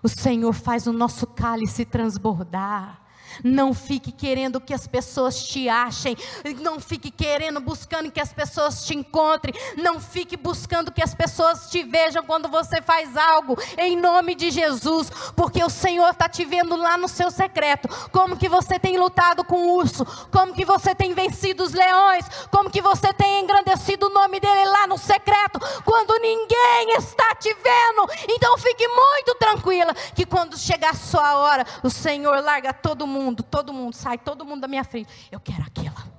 O 0.00 0.08
Senhor 0.08 0.52
faz 0.52 0.86
o 0.86 0.92
nosso 0.92 1.26
cálice 1.26 1.84
transbordar. 1.84 3.05
Não 3.42 3.74
fique 3.74 4.10
querendo 4.12 4.60
que 4.60 4.74
as 4.74 4.86
pessoas 4.86 5.42
te 5.44 5.68
achem. 5.68 6.16
Não 6.60 6.80
fique 6.80 7.10
querendo, 7.10 7.60
buscando 7.60 8.10
que 8.10 8.20
as 8.20 8.32
pessoas 8.32 8.84
te 8.84 8.96
encontrem. 8.96 9.54
Não 9.76 10.00
fique 10.00 10.36
buscando 10.36 10.92
que 10.92 11.02
as 11.02 11.14
pessoas 11.14 11.70
te 11.70 11.82
vejam 11.82 12.24
quando 12.24 12.48
você 12.48 12.80
faz 12.80 13.16
algo. 13.16 13.56
Em 13.76 13.96
nome 13.96 14.34
de 14.34 14.50
Jesus. 14.50 15.10
Porque 15.34 15.62
o 15.62 15.70
Senhor 15.70 16.10
está 16.10 16.28
te 16.28 16.44
vendo 16.44 16.76
lá 16.76 16.96
no 16.96 17.08
seu 17.08 17.30
secreto. 17.30 17.88
Como 18.10 18.36
que 18.36 18.48
você 18.48 18.78
tem 18.78 18.96
lutado 18.96 19.44
com 19.44 19.56
o 19.56 19.76
urso. 19.76 20.04
Como 20.30 20.54
que 20.54 20.64
você 20.64 20.94
tem 20.94 21.14
vencido 21.14 21.64
os 21.64 21.72
leões. 21.72 22.26
Como 22.50 22.70
que 22.70 22.80
você 22.80 23.12
tem 23.12 23.42
engrandecido 23.42 24.06
o 24.06 24.10
nome 24.10 24.40
dele 24.40 24.64
lá 24.66 24.86
no 24.86 24.98
secreto. 24.98 25.60
Quando 25.84 26.18
ninguém 26.20 26.96
está 26.96 27.34
te 27.34 27.52
vendo. 27.54 28.10
Então 28.28 28.56
fique 28.58 28.86
muito 28.88 29.34
tranquila. 29.38 29.94
Que 30.14 30.24
quando 30.24 30.58
chegar 30.58 30.90
a 30.90 30.94
sua 30.94 31.36
hora, 31.36 31.66
o 31.82 31.90
Senhor 31.90 32.42
larga 32.42 32.72
todo 32.72 33.06
mundo 33.06 33.25
mundo, 33.26 33.42
todo 33.42 33.72
mundo, 33.72 33.94
sai 33.94 34.18
todo 34.18 34.44
mundo 34.44 34.60
da 34.60 34.68
minha 34.68 34.84
frente. 34.84 35.08
Eu 35.30 35.40
quero 35.40 35.62
aquela. 35.62 36.16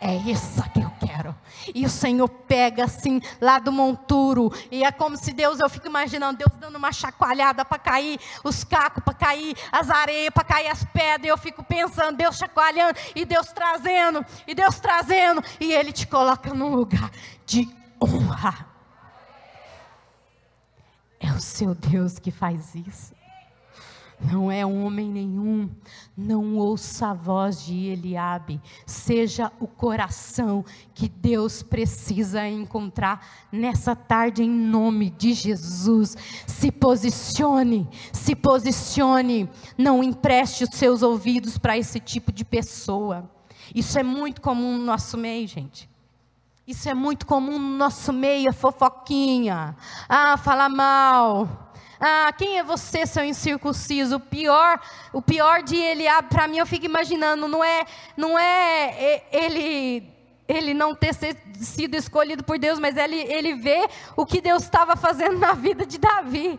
É 0.00 0.30
essa 0.30 0.66
que 0.70 0.80
eu 0.80 0.90
quero. 0.98 1.36
E 1.74 1.84
o 1.84 1.90
Senhor 1.90 2.26
pega 2.26 2.84
assim, 2.84 3.20
lá 3.38 3.58
do 3.58 3.70
monturo. 3.70 4.50
E 4.70 4.82
é 4.82 4.90
como 4.90 5.14
se 5.14 5.30
Deus, 5.30 5.60
eu 5.60 5.68
fico 5.68 5.86
imaginando 5.86 6.38
Deus 6.38 6.52
dando 6.58 6.76
uma 6.76 6.90
chacoalhada 6.90 7.66
para 7.66 7.78
cair 7.78 8.18
os 8.42 8.64
cacos, 8.64 9.04
para 9.04 9.12
cair 9.12 9.54
as 9.70 9.90
areias, 9.90 10.32
para 10.32 10.44
cair 10.44 10.68
as 10.68 10.84
pedras. 10.84 11.26
E 11.26 11.28
eu 11.28 11.36
fico 11.36 11.62
pensando, 11.62 12.16
Deus 12.16 12.38
chacoalhando, 12.38 12.98
e 13.14 13.26
Deus 13.26 13.52
trazendo, 13.52 14.24
e 14.46 14.54
Deus 14.54 14.80
trazendo. 14.80 15.44
E 15.60 15.70
Ele 15.70 15.92
te 15.92 16.06
coloca 16.06 16.54
num 16.54 16.74
lugar 16.74 17.10
de 17.44 17.68
honra. 18.02 18.66
É 21.18 21.30
o 21.30 21.40
seu 21.40 21.74
Deus 21.74 22.18
que 22.18 22.30
faz 22.30 22.74
isso 22.74 23.19
não 24.20 24.52
é 24.52 24.64
homem 24.66 25.08
nenhum, 25.08 25.70
não 26.16 26.56
ouça 26.56 27.08
a 27.08 27.14
voz 27.14 27.64
de 27.64 27.86
Eliabe, 27.86 28.60
seja 28.84 29.50
o 29.58 29.66
coração 29.66 30.64
que 30.94 31.08
Deus 31.08 31.62
precisa 31.62 32.46
encontrar 32.46 33.26
nessa 33.50 33.96
tarde 33.96 34.42
em 34.42 34.50
nome 34.50 35.10
de 35.10 35.32
Jesus. 35.32 36.16
Se 36.46 36.70
posicione, 36.70 37.88
se 38.12 38.36
posicione, 38.36 39.48
não 39.78 40.02
empreste 40.02 40.64
os 40.64 40.70
seus 40.70 41.02
ouvidos 41.02 41.56
para 41.56 41.78
esse 41.78 41.98
tipo 41.98 42.30
de 42.30 42.44
pessoa. 42.44 43.30
Isso 43.74 43.98
é 43.98 44.02
muito 44.02 44.40
comum 44.40 44.76
no 44.76 44.84
nosso 44.84 45.16
meio, 45.16 45.48
gente. 45.48 45.88
Isso 46.66 46.88
é 46.88 46.94
muito 46.94 47.26
comum 47.26 47.58
no 47.58 47.76
nosso 47.76 48.12
meio, 48.12 48.50
a 48.50 48.52
fofoquinha. 48.52 49.74
Ah, 50.08 50.36
falar 50.36 50.68
mal 50.68 51.69
ah, 52.00 52.32
quem 52.32 52.58
é 52.58 52.64
você, 52.64 53.04
seu 53.06 53.22
incircunciso? 53.22 54.16
O 54.16 54.20
pior, 54.20 54.80
o 55.12 55.20
pior 55.20 55.62
de 55.62 55.76
ele, 55.76 56.04
para 56.30 56.48
mim 56.48 56.56
eu 56.56 56.66
fico 56.66 56.86
imaginando, 56.86 57.46
não 57.46 57.62
é, 57.62 57.84
não 58.16 58.38
é 58.38 59.22
ele 59.30 60.10
ele 60.48 60.74
não 60.74 60.96
ter 60.96 61.14
sido 61.14 61.94
escolhido 61.94 62.42
por 62.42 62.58
Deus, 62.58 62.80
mas 62.80 62.96
ele, 62.96 63.16
ele 63.16 63.54
vê 63.54 63.88
o 64.16 64.26
que 64.26 64.40
Deus 64.40 64.64
estava 64.64 64.96
fazendo 64.96 65.38
na 65.38 65.52
vida 65.52 65.86
de 65.86 65.96
Davi. 65.96 66.58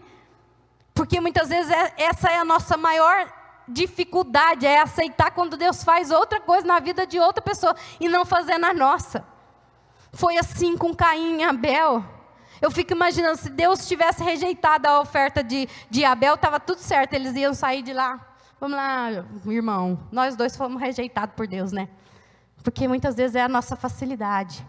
Porque 0.93 1.19
muitas 1.19 1.49
vezes 1.49 1.69
é, 1.69 1.93
essa 1.97 2.29
é 2.29 2.37
a 2.37 2.45
nossa 2.45 2.77
maior 2.77 3.27
dificuldade, 3.67 4.65
é 4.65 4.79
aceitar 4.79 5.31
quando 5.31 5.57
Deus 5.57 5.83
faz 5.83 6.09
outra 6.09 6.39
coisa 6.39 6.65
na 6.65 6.79
vida 6.79 7.05
de 7.05 7.19
outra 7.19 7.41
pessoa 7.41 7.75
e 7.99 8.07
não 8.07 8.25
fazer 8.25 8.57
na 8.57 8.73
nossa. 8.73 9.25
Foi 10.13 10.37
assim 10.37 10.77
com 10.77 10.95
Caim 10.95 11.41
e 11.41 11.43
Abel. 11.43 12.03
Eu 12.61 12.69
fico 12.69 12.93
imaginando, 12.93 13.37
se 13.37 13.49
Deus 13.49 13.87
tivesse 13.87 14.23
rejeitado 14.23 14.87
a 14.87 15.01
oferta 15.01 15.43
de, 15.43 15.67
de 15.89 16.05
Abel, 16.05 16.35
estava 16.35 16.59
tudo 16.59 16.77
certo, 16.77 17.13
eles 17.13 17.35
iam 17.35 17.55
sair 17.55 17.81
de 17.81 17.91
lá. 17.91 18.35
Vamos 18.59 18.77
lá, 18.77 19.25
irmão, 19.47 19.99
nós 20.11 20.35
dois 20.35 20.55
fomos 20.55 20.79
rejeitados 20.79 21.33
por 21.35 21.47
Deus, 21.47 21.71
né? 21.71 21.89
Porque 22.63 22.87
muitas 22.87 23.15
vezes 23.15 23.35
é 23.35 23.41
a 23.41 23.49
nossa 23.49 23.75
facilidade 23.75 24.63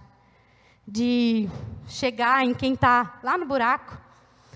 de 0.89 1.51
chegar 1.87 2.43
em 2.43 2.55
quem 2.55 2.73
está 2.73 3.21
lá 3.23 3.37
no 3.37 3.45
buraco. 3.45 4.01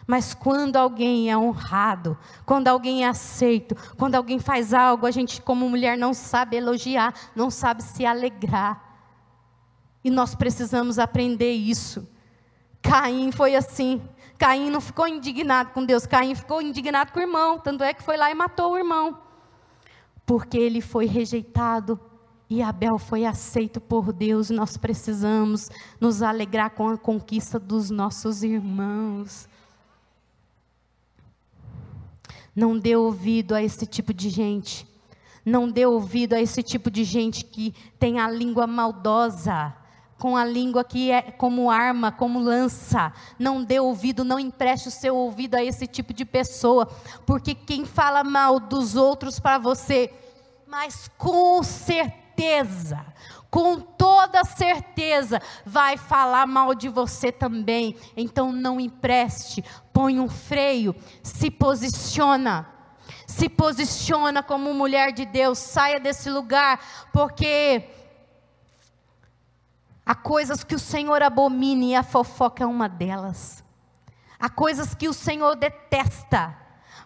Mas 0.07 0.33
quando 0.33 0.77
alguém 0.77 1.31
é 1.31 1.37
honrado, 1.37 2.17
quando 2.47 2.69
alguém 2.69 3.05
é 3.05 3.09
aceito, 3.09 3.77
quando 3.99 4.15
alguém 4.15 4.39
faz 4.39 4.73
algo, 4.73 5.05
a 5.05 5.11
gente, 5.11 5.43
como 5.43 5.69
mulher, 5.69 5.99
não 5.99 6.15
sabe 6.15 6.57
elogiar, 6.57 7.13
não 7.35 7.51
sabe 7.51 7.83
se 7.83 8.07
alegrar. 8.07 8.83
E 10.03 10.11
nós 10.11 10.35
precisamos 10.35 10.99
aprender 10.99 11.53
isso. 11.53 12.09
Caim 12.89 13.33
foi 13.33 13.57
assim. 13.57 14.01
Caim 14.39 14.71
não 14.71 14.81
ficou 14.81 15.09
indignado 15.09 15.71
com 15.71 15.85
Deus, 15.85 16.07
Caim 16.07 16.35
ficou 16.35 16.63
indignado 16.63 17.13
com 17.13 17.19
o 17.19 17.23
irmão. 17.23 17.59
Tanto 17.59 17.83
é 17.83 17.93
que 17.93 18.03
foi 18.03 18.17
lá 18.17 18.31
e 18.31 18.35
matou 18.35 18.73
o 18.73 18.79
irmão. 18.79 19.19
Porque 20.25 20.57
ele 20.57 20.81
foi 20.81 21.07
rejeitado 21.07 21.99
e 22.49 22.63
Abel 22.63 22.99
foi 22.99 23.25
aceito 23.25 23.81
por 23.81 24.13
Deus. 24.13 24.51
Nós 24.51 24.77
precisamos 24.77 25.69
nos 26.01 26.23
alegrar 26.23 26.71
com 26.71 26.89
a 26.89 26.97
conquista 26.97 27.59
dos 27.59 27.91
nossos 27.91 28.43
irmãos. 28.43 29.49
Não 32.55 32.79
dê 32.79 32.95
ouvido 32.95 33.55
a 33.55 33.63
esse 33.63 33.85
tipo 33.85 34.15
de 34.15 34.31
gente. 34.31 34.87
Não 35.45 35.69
dê 35.69 35.87
ouvido 35.87 36.35
a 36.35 36.41
esse 36.41 36.63
tipo 36.63 36.91
de 36.91 37.05
gente 37.05 37.45
que 37.45 37.75
tem 37.99 38.21
a 38.21 38.31
língua 38.31 38.67
maldosa 38.67 39.75
com 40.19 40.37
a 40.37 40.45
língua 40.45 40.83
que 40.83 41.11
é 41.11 41.23
como 41.23 41.71
arma, 41.71 42.11
como 42.11 42.39
lança. 42.39 43.13
Não 43.39 43.63
dê 43.63 43.79
ouvido, 43.79 44.25
não 44.25 44.39
empreste 44.39 44.89
o 44.89 44.93
seu 44.93 45.15
ouvido 45.15 45.55
a 45.55 45.65
esse 45.65 45.87
tipo 45.87 46.13
de 46.13 46.25
pessoa, 46.25 46.87
porque 47.27 47.55
quem 47.55 47.85
fala 47.85 48.25
mal 48.25 48.59
dos 48.59 48.97
outros 48.97 49.39
para 49.39 49.59
você, 49.59 50.13
mas 50.67 51.11
com 51.19 51.63
certeza, 51.63 53.05
com 53.51 53.81
toda 53.81 54.45
certeza, 54.45 55.41
vai 55.65 55.97
falar 55.97 56.47
mal 56.47 56.75
de 56.75 56.89
você 56.89 57.31
também. 57.31 57.97
Então 58.17 58.53
não 58.53 58.81
empreste, 58.81 59.65
põe 59.93 60.19
um 60.19 60.29
freio, 60.29 60.95
se 61.23 61.51
posiciona. 61.51 62.71
Se 63.27 63.49
posiciona 63.49 64.43
como 64.43 64.73
mulher 64.73 65.13
de 65.13 65.25
Deus, 65.27 65.59
saia 65.59 65.99
desse 65.99 66.31
lugar, 66.31 66.81
porque 67.13 67.85
Há 70.07 70.15
coisas 70.15 70.63
que 70.63 70.77
o 70.77 70.79
Senhor 70.79 71.21
abomina 71.21 71.85
e 71.85 71.95
a 71.97 72.05
fofoca 72.05 72.63
é 72.63 72.67
uma 72.67 72.89
delas. 72.89 73.65
Há 74.39 74.49
coisas 74.49 74.95
que 74.95 75.09
o 75.09 75.13
Senhor 75.13 75.57
detesta. 75.57 76.57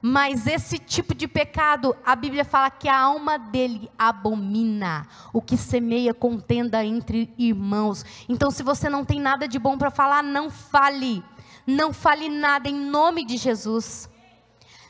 Mas 0.03 0.47
esse 0.47 0.79
tipo 0.79 1.15
de 1.15 1.27
pecado, 1.27 1.97
a 2.05 2.15
Bíblia 2.15 2.45
fala 2.45 2.71
que 2.71 2.89
a 2.89 2.99
alma 2.99 3.39
dele 3.39 3.91
abomina 3.99 5.07
o 5.33 5.43
que 5.43 5.57
semeia 5.57 6.13
contenda 6.13 6.85
entre 6.85 7.33
irmãos. 7.39 8.05
Então, 8.29 8.51
se 8.51 8.63
você 8.63 8.89
não 8.89 9.05
tem 9.05 9.21
nada 9.21 9.49
de 9.49 9.59
bom 9.59 9.79
para 9.79 9.91
falar, 9.91 10.23
não 10.23 10.51
fale. 10.51 11.23
Não 11.67 11.93
fale 11.93 12.29
nada 12.29 12.69
em 12.69 12.75
nome 12.75 13.25
de 13.25 13.37
Jesus. 13.37 14.09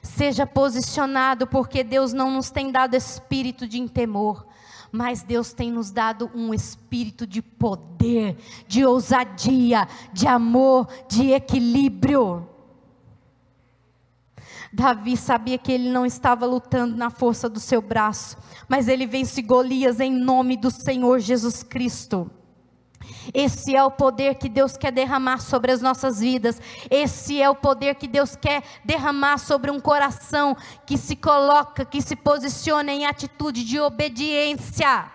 Seja 0.03 0.47
posicionado, 0.47 1.47
porque 1.47 1.85
Deus 1.85 2.13
não 2.13 2.31
nos 2.31 2.51
tem 2.51 2.71
dado 2.73 2.95
espírito 2.95 3.69
de 3.69 3.89
temor, 3.89 4.47
mas 4.93 5.23
Deus 5.23 5.53
tem 5.53 5.71
nos 5.71 5.91
dado 5.91 6.31
um 6.35 6.53
espírito 6.53 7.27
de 7.27 7.41
poder, 7.41 8.37
de 8.67 8.85
ousadia, 8.85 9.87
de 10.13 10.27
amor, 10.27 10.89
de 11.09 11.33
equilíbrio. 11.33 12.47
Davi 14.73 15.17
sabia 15.17 15.59
que 15.59 15.73
ele 15.73 15.91
não 15.91 16.07
estava 16.07 16.47
lutando 16.47 16.97
na 16.97 17.11
força 17.11 17.49
do 17.49 17.59
seu 17.59 17.83
braço, 17.83 18.37
mas 18.69 18.87
ele 18.87 19.07
vence 19.07 19.43
Golias 19.43 19.99
em 19.99 20.13
nome 20.13 20.57
do 20.57 20.71
Senhor 20.71 21.19
Jesus 21.19 21.63
Cristo. 21.63 22.31
Esse 23.33 23.75
é 23.75 23.83
o 23.83 23.91
poder 23.91 24.37
que 24.37 24.49
Deus 24.49 24.77
quer 24.77 24.93
derramar 24.93 25.39
sobre 25.39 25.73
as 25.73 25.81
nossas 25.81 26.21
vidas. 26.21 26.61
Esse 26.91 27.41
é 27.41 27.49
o 27.49 27.55
poder 27.55 27.95
que 27.95 28.09
Deus 28.09 28.37
quer 28.37 28.63
derramar 28.85 29.39
sobre 29.39 29.71
um 29.71 29.81
coração 29.81 30.57
que 30.87 30.97
se 30.97 31.17
coloca, 31.17 31.85
que 31.85 32.03
se 32.03 32.17
posiciona 32.17 32.93
em 32.93 33.07
atitude 33.07 33.65
de 33.65 33.81
obediência. 33.81 35.11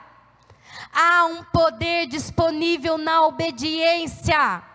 Há 0.94 1.26
um 1.26 1.44
poder 1.44 2.08
disponível 2.08 2.98
na 2.98 3.26
obediência. 3.26 4.75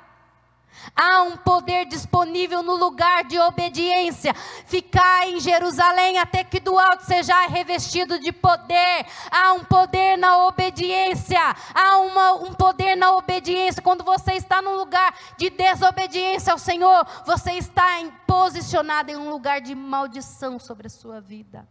Há 0.94 1.22
um 1.22 1.36
poder 1.36 1.86
disponível 1.86 2.62
no 2.62 2.74
lugar 2.76 3.24
de 3.24 3.38
obediência. 3.38 4.34
Ficar 4.66 5.28
em 5.28 5.40
Jerusalém 5.40 6.18
até 6.18 6.44
que 6.44 6.60
do 6.60 6.78
alto 6.78 7.04
seja 7.04 7.46
revestido 7.46 8.18
de 8.18 8.32
poder. 8.32 9.06
Há 9.30 9.52
um 9.54 9.64
poder 9.64 10.16
na 10.18 10.46
obediência. 10.46 11.40
Há 11.74 11.98
uma, 11.98 12.32
um 12.34 12.52
poder 12.52 12.96
na 12.96 13.12
obediência. 13.16 13.82
Quando 13.82 14.04
você 14.04 14.32
está 14.32 14.60
num 14.60 14.76
lugar 14.76 15.14
de 15.38 15.50
desobediência 15.50 16.52
ao 16.52 16.58
Senhor, 16.58 17.06
você 17.24 17.52
está 17.52 18.00
em, 18.00 18.10
posicionado 18.26 19.10
em 19.10 19.16
um 19.16 19.30
lugar 19.30 19.60
de 19.60 19.74
maldição 19.74 20.58
sobre 20.58 20.86
a 20.86 20.90
sua 20.90 21.20
vida. 21.20 21.66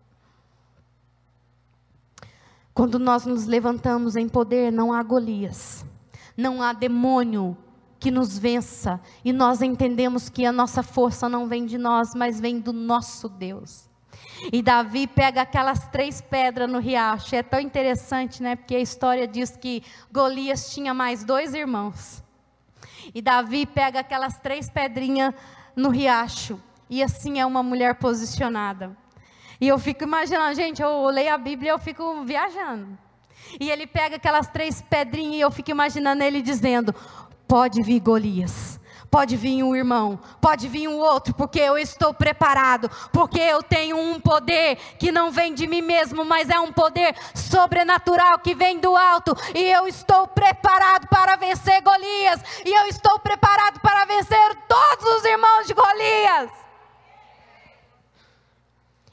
Quando 2.73 2.97
nós 2.97 3.25
nos 3.25 3.45
levantamos 3.45 4.15
em 4.15 4.29
poder, 4.29 4.71
não 4.71 4.93
há 4.93 5.03
Golias, 5.03 5.85
não 6.37 6.63
há 6.63 6.71
demônio 6.71 7.57
que 7.99 8.09
nos 8.09 8.37
vença 8.37 8.99
e 9.23 9.33
nós 9.33 9.61
entendemos 9.61 10.29
que 10.29 10.45
a 10.45 10.51
nossa 10.51 10.81
força 10.81 11.27
não 11.27 11.47
vem 11.47 11.65
de 11.65 11.77
nós, 11.77 12.15
mas 12.15 12.39
vem 12.39 12.59
do 12.59 12.71
nosso 12.71 13.27
Deus. 13.27 13.89
E 14.53 14.61
Davi 14.61 15.05
pega 15.05 15.41
aquelas 15.41 15.87
três 15.89 16.21
pedras 16.21 16.69
no 16.69 16.79
riacho. 16.79 17.35
É 17.35 17.43
tão 17.43 17.59
interessante, 17.59 18.41
né? 18.41 18.55
Porque 18.55 18.75
a 18.75 18.79
história 18.79 19.27
diz 19.27 19.57
que 19.57 19.83
Golias 20.11 20.73
tinha 20.73 20.93
mais 20.93 21.25
dois 21.25 21.53
irmãos. 21.53 22.23
E 23.13 23.21
Davi 23.21 23.65
pega 23.65 23.99
aquelas 23.99 24.37
três 24.37 24.69
pedrinhas 24.69 25.33
no 25.75 25.89
riacho. 25.89 26.59
E 26.89 27.03
assim 27.03 27.39
é 27.39 27.45
uma 27.45 27.61
mulher 27.61 27.95
posicionada. 27.95 28.95
E 29.59 29.67
eu 29.67 29.77
fico 29.77 30.03
imaginando, 30.03 30.55
gente, 30.55 30.81
eu 30.81 31.05
leio 31.07 31.33
a 31.33 31.37
Bíblia 31.37 31.71
e 31.71 31.73
eu 31.73 31.79
fico 31.79 32.23
viajando. 32.23 32.97
E 33.59 33.69
ele 33.69 33.85
pega 33.85 34.15
aquelas 34.15 34.47
três 34.47 34.81
pedrinhas 34.81 35.35
e 35.35 35.39
eu 35.41 35.51
fico 35.51 35.71
imaginando 35.71 36.23
ele 36.23 36.41
dizendo: 36.41 36.95
Pode 37.49 37.81
vir 37.81 37.99
Golias, 37.99 38.79
pode 39.09 39.35
vir 39.35 39.63
um 39.63 39.75
irmão, 39.75 40.19
pode 40.39 40.67
vir 40.67 40.87
um 40.87 40.99
outro, 40.99 41.33
porque 41.33 41.59
eu 41.59 41.79
estou 41.79 42.13
preparado, 42.13 42.87
porque 43.11 43.39
eu 43.39 43.63
tenho 43.63 43.97
um 43.97 44.19
poder 44.19 44.75
que 44.99 45.11
não 45.11 45.31
vem 45.31 45.51
de 45.55 45.65
mim 45.65 45.81
mesmo, 45.81 46.23
mas 46.23 46.47
é 46.47 46.59
um 46.59 46.71
poder 46.71 47.15
sobrenatural 47.33 48.37
que 48.37 48.53
vem 48.53 48.79
do 48.79 48.95
alto, 48.95 49.35
e 49.55 49.63
eu 49.63 49.87
estou 49.87 50.27
preparado 50.27 51.07
para 51.07 51.37
vencer 51.37 51.81
Golias, 51.81 52.39
e 52.63 52.69
eu 52.69 52.85
estou 52.85 53.17
preparado 53.17 53.79
para 53.79 54.05
vencer 54.05 54.55
todos 54.67 55.15
os 55.15 55.25
irmãos 55.25 55.65
de 55.65 55.73
Golias. 55.73 56.51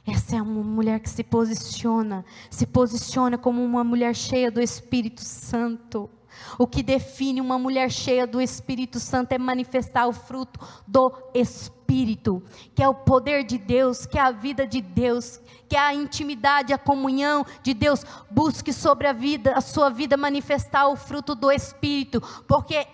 Essa 0.06 0.36
é 0.36 0.42
uma 0.42 0.62
mulher 0.62 1.00
que 1.00 1.08
se 1.08 1.24
posiciona, 1.24 2.22
se 2.50 2.66
posiciona 2.66 3.38
como 3.38 3.64
uma 3.64 3.82
mulher 3.82 4.14
cheia 4.14 4.50
do 4.50 4.60
Espírito 4.60 5.22
Santo. 5.22 6.10
O 6.58 6.66
que 6.66 6.82
define 6.82 7.40
uma 7.40 7.58
mulher 7.58 7.90
cheia 7.90 8.26
do 8.26 8.40
Espírito 8.40 8.98
Santo 8.98 9.32
é 9.32 9.38
manifestar 9.38 10.06
o 10.06 10.12
fruto 10.12 10.60
do 10.86 11.12
Espírito, 11.34 12.42
que 12.74 12.82
é 12.82 12.88
o 12.88 12.94
poder 12.94 13.44
de 13.44 13.58
Deus, 13.58 14.06
que 14.06 14.18
é 14.18 14.22
a 14.22 14.30
vida 14.30 14.66
de 14.66 14.80
Deus, 14.80 15.40
que 15.68 15.76
é 15.76 15.80
a 15.80 15.94
intimidade, 15.94 16.72
a 16.72 16.78
comunhão 16.78 17.44
de 17.62 17.74
Deus. 17.74 18.04
Busque 18.30 18.72
sobre 18.72 19.06
a 19.06 19.12
vida, 19.12 19.52
a 19.54 19.60
sua 19.60 19.90
vida 19.90 20.16
manifestar 20.16 20.88
o 20.88 20.96
fruto 20.96 21.34
do 21.34 21.50
Espírito, 21.50 22.20
porque 22.46 22.86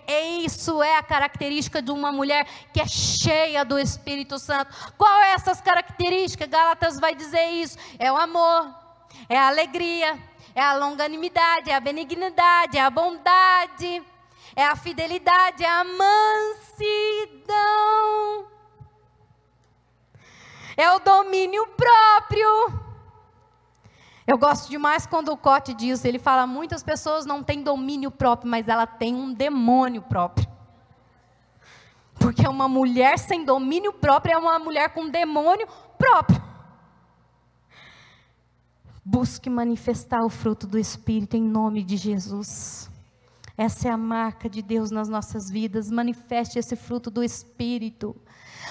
isso 0.43 0.81
é 0.81 0.97
a 0.97 1.03
característica 1.03 1.81
de 1.81 1.91
uma 1.91 2.11
mulher 2.11 2.47
que 2.73 2.81
é 2.81 2.87
cheia 2.87 3.63
do 3.63 3.77
Espírito 3.77 4.39
Santo. 4.39 4.73
Qual 4.97 5.21
é 5.21 5.33
essas 5.33 5.61
características? 5.61 6.49
Gálatas 6.49 6.99
vai 6.99 7.15
dizer 7.15 7.49
isso: 7.51 7.77
é 7.97 8.11
o 8.11 8.17
amor, 8.17 8.73
é 9.29 9.37
a 9.37 9.47
alegria, 9.47 10.19
é 10.55 10.61
a 10.61 10.75
longanimidade, 10.75 11.69
é 11.69 11.75
a 11.75 11.79
benignidade, 11.79 12.77
é 12.77 12.81
a 12.81 12.89
bondade, 12.89 14.03
é 14.55 14.65
a 14.65 14.75
fidelidade, 14.75 15.63
é 15.63 15.69
a 15.69 15.83
mansidão, 15.83 17.47
é 20.77 20.91
o 20.91 20.99
domínio 20.99 21.65
próprio. 21.67 22.81
Eu 24.25 24.37
gosto 24.37 24.69
demais 24.69 25.05
quando 25.05 25.29
o 25.29 25.37
Cote 25.37 25.73
diz, 25.73 26.05
ele 26.05 26.17
fala, 26.17 26.47
muitas 26.47 26.81
pessoas 26.81 27.25
não 27.25 27.43
têm 27.43 27.61
domínio 27.61 28.09
próprio, 28.09 28.49
mas 28.49 28.69
ela 28.69 28.87
tem 28.87 29.13
um 29.13 29.33
demônio 29.33 30.01
próprio. 30.01 30.47
Porque 32.15 32.47
uma 32.47 32.69
mulher 32.69 33.19
sem 33.19 33.43
domínio 33.43 33.91
próprio 33.91 34.33
é 34.33 34.37
uma 34.37 34.57
mulher 34.59 34.93
com 34.93 35.09
demônio 35.09 35.67
próprio. 35.97 36.52
Busque 39.05 39.49
manifestar 39.49 40.23
o 40.23 40.29
fruto 40.29 40.65
do 40.65 40.79
Espírito 40.79 41.35
em 41.35 41.43
nome 41.43 41.83
de 41.83 41.97
Jesus. 41.97 42.89
Essa 43.57 43.89
é 43.89 43.91
a 43.91 43.97
marca 43.97 44.49
de 44.49 44.61
Deus 44.61 44.91
nas 44.91 45.09
nossas 45.09 45.49
vidas. 45.49 45.91
Manifeste 45.91 46.57
esse 46.57 46.75
fruto 46.75 47.11
do 47.11 47.23
Espírito. 47.23 48.15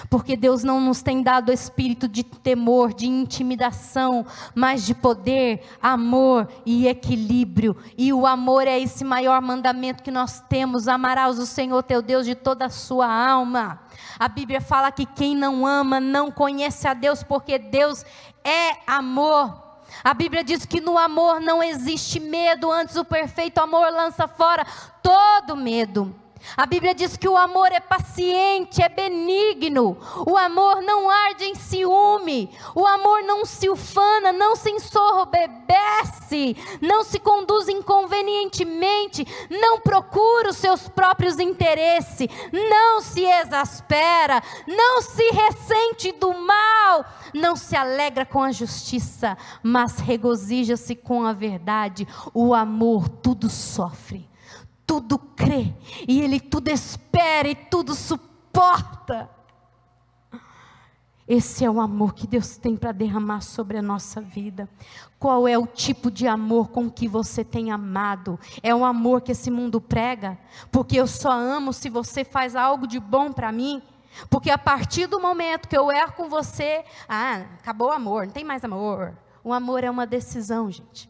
Porque 0.09 0.35
Deus 0.35 0.63
não 0.63 0.81
nos 0.81 1.01
tem 1.01 1.21
dado 1.21 1.51
espírito 1.51 2.07
de 2.07 2.23
temor, 2.23 2.93
de 2.93 3.07
intimidação, 3.07 4.25
mas 4.55 4.85
de 4.85 4.93
poder, 4.93 5.63
amor 5.81 6.47
e 6.65 6.87
equilíbrio. 6.87 7.77
E 7.97 8.11
o 8.11 8.25
amor 8.25 8.67
é 8.67 8.79
esse 8.79 9.03
maior 9.03 9.41
mandamento 9.41 10.03
que 10.03 10.11
nós 10.11 10.41
temos: 10.41 10.87
amarás 10.87 11.37
o 11.37 11.45
Senhor 11.45 11.83
teu 11.83 12.01
Deus 12.01 12.25
de 12.25 12.35
toda 12.35 12.65
a 12.65 12.69
sua 12.69 13.07
alma. 13.07 13.81
A 14.19 14.27
Bíblia 14.27 14.59
fala 14.59 14.91
que 14.91 15.05
quem 15.05 15.35
não 15.35 15.65
ama 15.65 15.99
não 15.99 16.31
conhece 16.31 16.87
a 16.87 16.93
Deus, 16.93 17.23
porque 17.23 17.57
Deus 17.57 18.03
é 18.43 18.77
amor. 18.87 19.62
A 20.01 20.13
Bíblia 20.13 20.43
diz 20.43 20.65
que 20.65 20.79
no 20.79 20.97
amor 20.97 21.41
não 21.41 21.61
existe 21.61 22.19
medo, 22.19 22.71
antes 22.71 22.95
o 22.95 23.03
perfeito 23.03 23.57
amor 23.59 23.91
lança 23.91 24.27
fora 24.27 24.65
todo 25.01 25.55
medo. 25.57 26.22
A 26.55 26.65
Bíblia 26.65 26.93
diz 26.93 27.17
que 27.17 27.27
o 27.27 27.37
amor 27.37 27.71
é 27.71 27.79
paciente, 27.79 28.81
é 28.81 28.89
benigno. 28.89 29.97
O 30.27 30.37
amor 30.37 30.81
não 30.81 31.09
arde 31.09 31.45
em 31.45 31.55
ciúme. 31.55 32.49
O 32.75 32.85
amor 32.85 33.23
não 33.23 33.45
se 33.45 33.69
ufana, 33.69 34.31
não 34.31 34.55
se 34.55 34.69
ensorbebece, 34.69 36.55
não 36.81 37.03
se 37.03 37.19
conduz 37.19 37.67
inconvenientemente, 37.69 39.25
não 39.49 39.79
procura 39.79 40.49
os 40.49 40.57
seus 40.57 40.87
próprios 40.87 41.39
interesses, 41.39 42.27
não 42.51 43.01
se 43.01 43.25
exaspera, 43.25 44.41
não 44.67 45.01
se 45.01 45.23
ressente 45.31 46.11
do 46.11 46.33
mal, 46.33 47.05
não 47.33 47.55
se 47.55 47.75
alegra 47.75 48.25
com 48.25 48.43
a 48.43 48.51
justiça, 48.51 49.37
mas 49.63 49.97
regozija-se 49.97 50.95
com 50.95 51.25
a 51.25 51.33
verdade. 51.33 52.07
O 52.33 52.53
amor 52.53 53.09
tudo 53.09 53.49
sofre 53.49 54.32
tudo 54.85 55.17
crê, 55.17 55.73
e 56.07 56.21
Ele 56.21 56.39
tudo 56.39 56.69
espera 56.69 57.47
e 57.47 57.55
tudo 57.55 57.93
suporta. 57.95 59.29
Esse 61.25 61.63
é 61.63 61.71
o 61.71 61.79
amor 61.79 62.13
que 62.13 62.27
Deus 62.27 62.57
tem 62.57 62.75
para 62.75 62.91
derramar 62.91 63.41
sobre 63.41 63.77
a 63.77 63.81
nossa 63.81 64.19
vida. 64.19 64.69
Qual 65.17 65.47
é 65.47 65.57
o 65.57 65.65
tipo 65.65 66.11
de 66.11 66.27
amor 66.27 66.67
com 66.67 66.89
que 66.89 67.07
você 67.07 67.45
tem 67.45 67.71
amado? 67.71 68.37
É 68.61 68.75
o 68.75 68.83
amor 68.83 69.21
que 69.21 69.31
esse 69.31 69.49
mundo 69.49 69.79
prega? 69.79 70.37
Porque 70.69 70.99
eu 70.99 71.07
só 71.07 71.31
amo 71.31 71.71
se 71.71 71.89
você 71.89 72.25
faz 72.25 72.57
algo 72.57 72.85
de 72.85 72.99
bom 72.99 73.31
para 73.31 73.53
mim? 73.53 73.81
Porque 74.29 74.51
a 74.51 74.57
partir 74.57 75.07
do 75.07 75.19
momento 75.19 75.69
que 75.69 75.77
eu 75.77 75.89
erro 75.89 76.11
com 76.11 76.27
você, 76.27 76.83
ah, 77.07 77.45
acabou 77.59 77.87
o 77.87 77.93
amor, 77.93 78.25
não 78.25 78.33
tem 78.33 78.43
mais 78.43 78.63
amor. 78.63 79.17
O 79.43 79.53
amor 79.53 79.83
é 79.83 79.89
uma 79.89 80.05
decisão, 80.05 80.69
gente. 80.69 81.09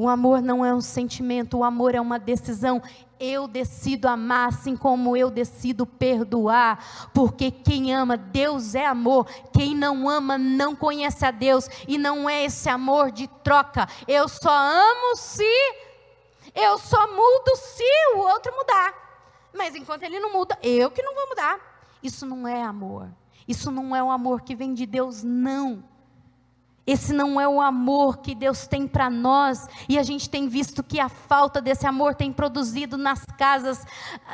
O 0.00 0.08
amor 0.08 0.40
não 0.40 0.64
é 0.64 0.72
um 0.72 0.80
sentimento, 0.80 1.58
o 1.58 1.64
amor 1.64 1.92
é 1.92 2.00
uma 2.00 2.20
decisão. 2.20 2.80
Eu 3.18 3.48
decido 3.48 4.06
amar 4.06 4.50
assim 4.50 4.76
como 4.76 5.16
eu 5.16 5.28
decido 5.28 5.84
perdoar, 5.84 7.10
porque 7.12 7.50
quem 7.50 7.92
ama, 7.92 8.16
Deus 8.16 8.76
é 8.76 8.86
amor. 8.86 9.26
Quem 9.52 9.74
não 9.74 10.08
ama 10.08 10.38
não 10.38 10.76
conhece 10.76 11.26
a 11.26 11.32
Deus 11.32 11.68
e 11.88 11.98
não 11.98 12.30
é 12.30 12.44
esse 12.44 12.68
amor 12.68 13.10
de 13.10 13.26
troca. 13.26 13.88
Eu 14.06 14.28
só 14.28 14.56
amo 14.56 15.16
se 15.16 15.42
eu 16.54 16.78
só 16.78 17.08
mudo 17.08 17.56
se 17.56 17.82
o 18.14 18.18
outro 18.18 18.54
mudar. 18.54 18.94
Mas 19.52 19.74
enquanto 19.74 20.04
ele 20.04 20.20
não 20.20 20.32
muda, 20.32 20.56
eu 20.62 20.92
que 20.92 21.02
não 21.02 21.12
vou 21.12 21.28
mudar. 21.30 21.58
Isso 22.00 22.24
não 22.24 22.46
é 22.46 22.62
amor. 22.62 23.08
Isso 23.48 23.72
não 23.72 23.96
é 23.96 24.00
o 24.00 24.12
amor 24.12 24.42
que 24.42 24.54
vem 24.54 24.74
de 24.74 24.86
Deus, 24.86 25.24
não. 25.24 25.82
Esse 26.88 27.12
não 27.12 27.38
é 27.38 27.46
o 27.46 27.60
amor 27.60 28.16
que 28.16 28.34
Deus 28.34 28.66
tem 28.66 28.88
para 28.88 29.10
nós, 29.10 29.68
e 29.86 29.98
a 29.98 30.02
gente 30.02 30.30
tem 30.30 30.48
visto 30.48 30.82
que 30.82 30.98
a 30.98 31.10
falta 31.10 31.60
desse 31.60 31.86
amor 31.86 32.14
tem 32.14 32.32
produzido 32.32 32.96
nas 32.96 33.26
casas, 33.36 33.84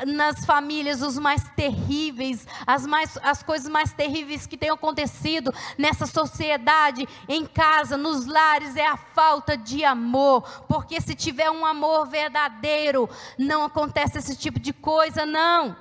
nas 0.07 0.45
famílias, 0.45 1.01
os 1.01 1.19
mais 1.19 1.43
terríveis, 1.49 2.47
as, 2.65 2.87
mais, 2.87 3.17
as 3.21 3.43
coisas 3.43 3.67
mais 3.67 3.91
terríveis 3.91 4.47
que 4.47 4.55
têm 4.55 4.69
acontecido 4.69 5.53
nessa 5.77 6.05
sociedade, 6.05 7.05
em 7.27 7.45
casa, 7.45 7.97
nos 7.97 8.25
lares, 8.25 8.77
é 8.77 8.87
a 8.87 8.95
falta 8.95 9.57
de 9.57 9.83
amor, 9.83 10.63
porque 10.65 11.01
se 11.01 11.13
tiver 11.13 11.51
um 11.51 11.65
amor 11.65 12.07
verdadeiro, 12.07 13.09
não 13.37 13.65
acontece 13.65 14.19
esse 14.19 14.33
tipo 14.33 14.61
de 14.61 14.71
coisa, 14.71 15.25
não. 15.25 15.75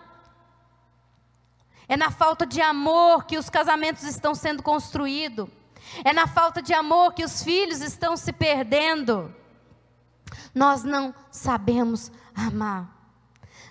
É 1.89 1.97
na 1.97 2.11
falta 2.11 2.45
de 2.45 2.61
amor 2.61 3.27
que 3.27 3.39
os 3.39 3.49
casamentos 3.49 4.03
estão 4.03 4.35
sendo 4.35 4.61
construídos. 4.61 5.49
É 6.03 6.13
na 6.13 6.27
falta 6.27 6.63
de 6.63 6.73
amor 6.73 7.13
que 7.13 7.25
os 7.25 7.43
filhos 7.43 7.81
estão 7.81 8.17
se 8.17 8.33
perdendo. 8.33 9.35
Nós 10.55 10.83
não 10.83 11.15
sabemos 11.31 12.11
amar. 12.35 12.95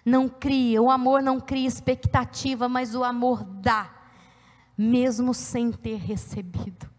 Não 0.05 0.27
cria, 0.27 0.81
o 0.81 0.91
amor 0.91 1.21
não 1.21 1.39
cria 1.39 1.67
expectativa, 1.67 2.67
mas 2.67 2.93
o 2.93 3.03
amor 3.03 3.43
dá, 3.43 3.89
mesmo 4.77 5.33
sem 5.33 5.71
ter 5.71 5.95
recebido. 5.95 6.89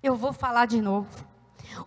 Eu 0.00 0.14
vou 0.14 0.32
falar 0.32 0.66
de 0.66 0.80
novo. 0.80 1.26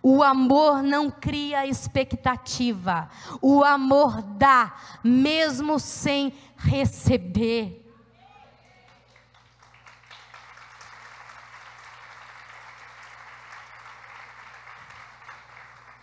O 0.02 0.22
amor 0.22 0.82
não 0.82 1.10
cria 1.10 1.66
expectativa, 1.66 3.08
o 3.40 3.64
amor 3.64 4.22
dá, 4.22 4.74
mesmo 5.02 5.80
sem 5.80 6.34
receber. 6.56 7.79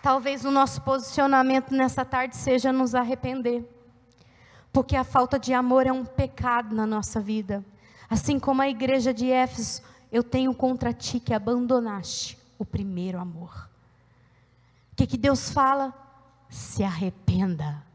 Talvez 0.07 0.45
o 0.45 0.51
nosso 0.51 0.81
posicionamento 0.83 1.75
nessa 1.75 2.05
tarde 2.05 2.33
seja 2.37 2.71
nos 2.71 2.95
arrepender. 2.95 3.69
Porque 4.71 4.95
a 4.95 5.03
falta 5.03 5.37
de 5.37 5.53
amor 5.53 5.85
é 5.85 5.91
um 5.91 6.05
pecado 6.05 6.73
na 6.73 6.87
nossa 6.87 7.19
vida. 7.19 7.61
Assim 8.09 8.39
como 8.39 8.61
a 8.61 8.69
igreja 8.69 9.13
de 9.13 9.29
Éfeso, 9.29 9.81
eu 10.09 10.23
tenho 10.23 10.53
contra 10.53 10.93
ti 10.93 11.19
que 11.19 11.33
abandonaste 11.33 12.37
o 12.57 12.63
primeiro 12.63 13.19
amor. 13.19 13.69
O 14.93 14.95
que, 14.95 15.05
que 15.05 15.17
Deus 15.17 15.49
fala? 15.49 15.93
Se 16.49 16.85
arrependa 16.85 17.85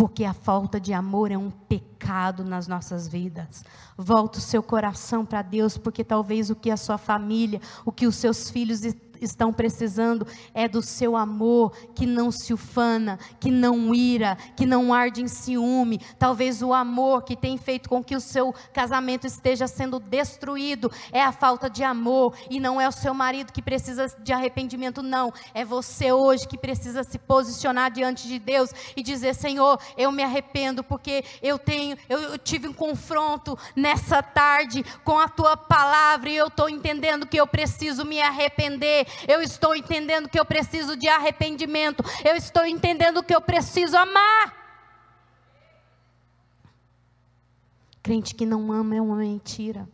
porque 0.00 0.24
a 0.24 0.32
falta 0.32 0.80
de 0.80 0.94
amor 0.94 1.30
é 1.30 1.36
um 1.36 1.50
pecado 1.50 2.42
nas 2.42 2.66
nossas 2.66 3.06
vidas. 3.06 3.62
Volta 3.98 4.38
o 4.38 4.40
seu 4.40 4.62
coração 4.62 5.26
para 5.26 5.42
Deus, 5.42 5.76
porque 5.76 6.02
talvez 6.02 6.48
o 6.48 6.56
que 6.56 6.70
a 6.70 6.76
sua 6.78 6.96
família, 6.96 7.60
o 7.84 7.92
que 7.92 8.06
os 8.06 8.16
seus 8.16 8.48
filhos 8.48 8.80
estão 9.20 9.52
precisando 9.52 10.26
é 10.54 10.68
do 10.68 10.82
seu 10.82 11.16
amor, 11.16 11.72
que 11.94 12.06
não 12.06 12.30
se 12.30 12.52
ufana, 12.52 13.18
que 13.38 13.50
não 13.50 13.94
ira, 13.94 14.36
que 14.56 14.66
não 14.66 14.92
arde 14.92 15.22
em 15.22 15.28
ciúme. 15.28 16.00
Talvez 16.18 16.62
o 16.62 16.72
amor 16.72 17.22
que 17.22 17.36
tem 17.36 17.56
feito 17.56 17.88
com 17.88 18.02
que 18.02 18.16
o 18.16 18.20
seu 18.20 18.54
casamento 18.72 19.26
esteja 19.26 19.66
sendo 19.66 19.98
destruído 19.98 20.90
é 21.12 21.22
a 21.22 21.32
falta 21.32 21.68
de 21.68 21.82
amor, 21.82 22.34
e 22.48 22.58
não 22.58 22.80
é 22.80 22.88
o 22.88 22.92
seu 22.92 23.14
marido 23.14 23.52
que 23.52 23.62
precisa 23.62 24.06
de 24.22 24.32
arrependimento, 24.32 25.02
não. 25.02 25.32
É 25.54 25.64
você 25.64 26.12
hoje 26.12 26.48
que 26.48 26.58
precisa 26.58 27.02
se 27.04 27.18
posicionar 27.18 27.90
diante 27.90 28.26
de 28.26 28.38
Deus 28.38 28.70
e 28.96 29.02
dizer: 29.02 29.34
Senhor, 29.34 29.78
eu 29.96 30.10
me 30.12 30.22
arrependo, 30.22 30.82
porque 30.82 31.24
eu 31.42 31.58
tenho, 31.58 31.96
eu, 32.08 32.18
eu 32.20 32.38
tive 32.38 32.68
um 32.68 32.72
confronto 32.72 33.58
nessa 33.74 34.22
tarde 34.22 34.84
com 35.04 35.18
a 35.18 35.28
tua 35.28 35.56
palavra, 35.56 36.30
e 36.30 36.36
eu 36.36 36.46
estou 36.46 36.68
entendendo 36.68 37.26
que 37.26 37.38
eu 37.38 37.46
preciso 37.46 38.04
me 38.04 38.20
arrepender 38.20 39.06
eu 39.26 39.40
estou 39.40 39.74
entendendo 39.74 40.28
que 40.28 40.38
eu 40.38 40.44
preciso 40.44 40.96
de 40.96 41.08
arrependimento, 41.08 42.02
eu 42.24 42.36
estou 42.36 42.64
entendendo 42.64 43.22
que 43.22 43.34
eu 43.34 43.40
preciso 43.40 43.96
amar. 43.96 44.60
Crente 48.02 48.34
que 48.34 48.46
não 48.46 48.72
ama 48.72 48.96
é 48.96 49.00
uma 49.00 49.16
mentira, 49.16 49.88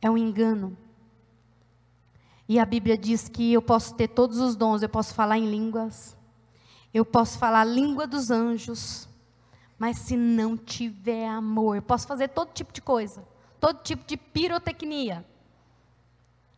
é 0.00 0.10
um 0.10 0.16
engano. 0.16 0.76
E 2.48 2.58
a 2.58 2.64
Bíblia 2.64 2.98
diz 2.98 3.28
que 3.28 3.52
eu 3.52 3.62
posso 3.62 3.94
ter 3.94 4.08
todos 4.08 4.38
os 4.38 4.54
dons, 4.54 4.82
eu 4.82 4.88
posso 4.88 5.14
falar 5.14 5.38
em 5.38 5.50
línguas, 5.50 6.16
eu 6.92 7.04
posso 7.04 7.38
falar 7.38 7.60
a 7.60 7.64
língua 7.64 8.06
dos 8.06 8.30
anjos, 8.30 9.08
mas 9.78 9.98
se 9.98 10.16
não 10.16 10.56
tiver 10.56 11.26
amor, 11.26 11.76
eu 11.76 11.82
posso 11.82 12.06
fazer 12.06 12.28
todo 12.28 12.52
tipo 12.52 12.72
de 12.72 12.80
coisa, 12.80 13.26
todo 13.58 13.82
tipo 13.82 14.06
de 14.06 14.16
pirotecnia, 14.16 15.24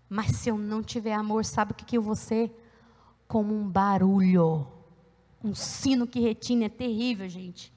mas 0.08 0.36
se 0.36 0.48
eu 0.48 0.58
não 0.58 0.82
tiver 0.82 1.14
amor, 1.14 1.44
sabe 1.44 1.72
o 1.72 1.74
que, 1.74 1.84
que 1.84 1.98
eu 1.98 2.02
vou 2.02 2.14
ser? 2.14 2.54
Como 3.26 3.54
um 3.54 3.68
barulho. 3.68 4.66
Um 5.42 5.54
sino 5.54 6.06
que 6.06 6.20
retina 6.20 6.66
é 6.66 6.68
terrível, 6.68 7.28
gente. 7.28 7.72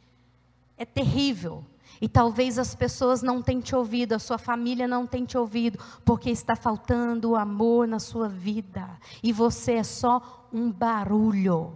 É 0.78 0.86
terrível. 0.86 1.64
E 2.00 2.08
talvez 2.08 2.60
as 2.60 2.76
pessoas 2.76 3.22
não 3.22 3.42
tenham 3.42 3.62
te 3.62 3.76
ouvido, 3.76 4.14
a 4.14 4.20
sua 4.20 4.38
família 4.38 4.88
não 4.88 5.08
tenha 5.08 5.26
te 5.26 5.38
ouvido, 5.38 5.80
porque 6.06 6.30
está 6.30 6.56
faltando 6.56 7.36
amor 7.36 7.88
na 7.88 8.00
sua 8.00 8.30
vida. 8.30 8.88
E 9.24 9.34
você 9.34 9.74
é 9.74 9.84
só 9.84 10.48
um 10.54 10.72
barulho. 10.72 11.74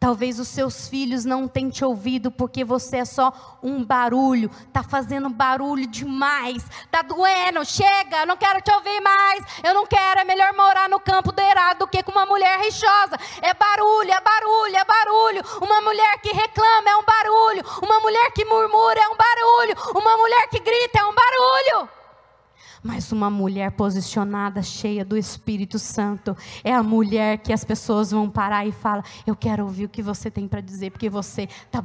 Talvez 0.00 0.40
os 0.40 0.48
seus 0.48 0.88
filhos 0.88 1.26
não 1.26 1.46
tenham 1.46 1.70
te 1.70 1.84
ouvido 1.84 2.30
porque 2.30 2.64
você 2.64 2.96
é 2.96 3.04
só 3.04 3.58
um 3.62 3.84
barulho, 3.84 4.50
está 4.66 4.82
fazendo 4.82 5.28
barulho 5.28 5.86
demais, 5.86 6.64
está 6.86 7.02
doendo, 7.02 7.62
chega, 7.66 8.24
não 8.24 8.34
quero 8.34 8.62
te 8.62 8.72
ouvir 8.72 8.98
mais, 9.02 9.44
eu 9.62 9.74
não 9.74 9.86
quero, 9.86 10.20
é 10.20 10.24
melhor 10.24 10.54
morar 10.54 10.88
no 10.88 10.98
campo 10.98 11.30
do 11.30 11.40
errado 11.40 11.80
do 11.80 11.86
que 11.86 12.02
com 12.02 12.12
uma 12.12 12.24
mulher 12.24 12.58
rixosa. 12.60 13.18
É 13.42 13.52
barulho, 13.52 14.10
é 14.10 14.20
barulho, 14.22 14.76
é 14.76 14.84
barulho. 14.86 15.42
Uma 15.60 15.82
mulher 15.82 16.18
que 16.22 16.32
reclama 16.32 16.88
é 16.88 16.96
um 16.96 17.04
barulho, 17.04 17.62
uma 17.82 18.00
mulher 18.00 18.30
que 18.32 18.46
murmura 18.46 19.00
é 19.00 19.08
um 19.08 19.16
barulho, 19.18 19.76
uma 19.94 20.16
mulher 20.16 20.48
que 20.48 20.60
grita 20.60 20.98
é 20.98 21.04
um 21.04 21.14
barulho. 21.14 21.99
Mas 22.82 23.12
uma 23.12 23.28
mulher 23.28 23.72
posicionada, 23.72 24.62
cheia 24.62 25.04
do 25.04 25.16
Espírito 25.16 25.78
Santo, 25.78 26.36
é 26.64 26.74
a 26.74 26.82
mulher 26.82 27.38
que 27.38 27.52
as 27.52 27.62
pessoas 27.62 28.10
vão 28.10 28.28
parar 28.30 28.66
e 28.66 28.72
falar: 28.72 29.04
Eu 29.26 29.36
quero 29.36 29.64
ouvir 29.64 29.84
o 29.84 29.88
que 29.88 30.02
você 30.02 30.30
tem 30.30 30.48
para 30.48 30.60
dizer, 30.60 30.90
porque 30.90 31.10
você 31.10 31.42
está 31.42 31.80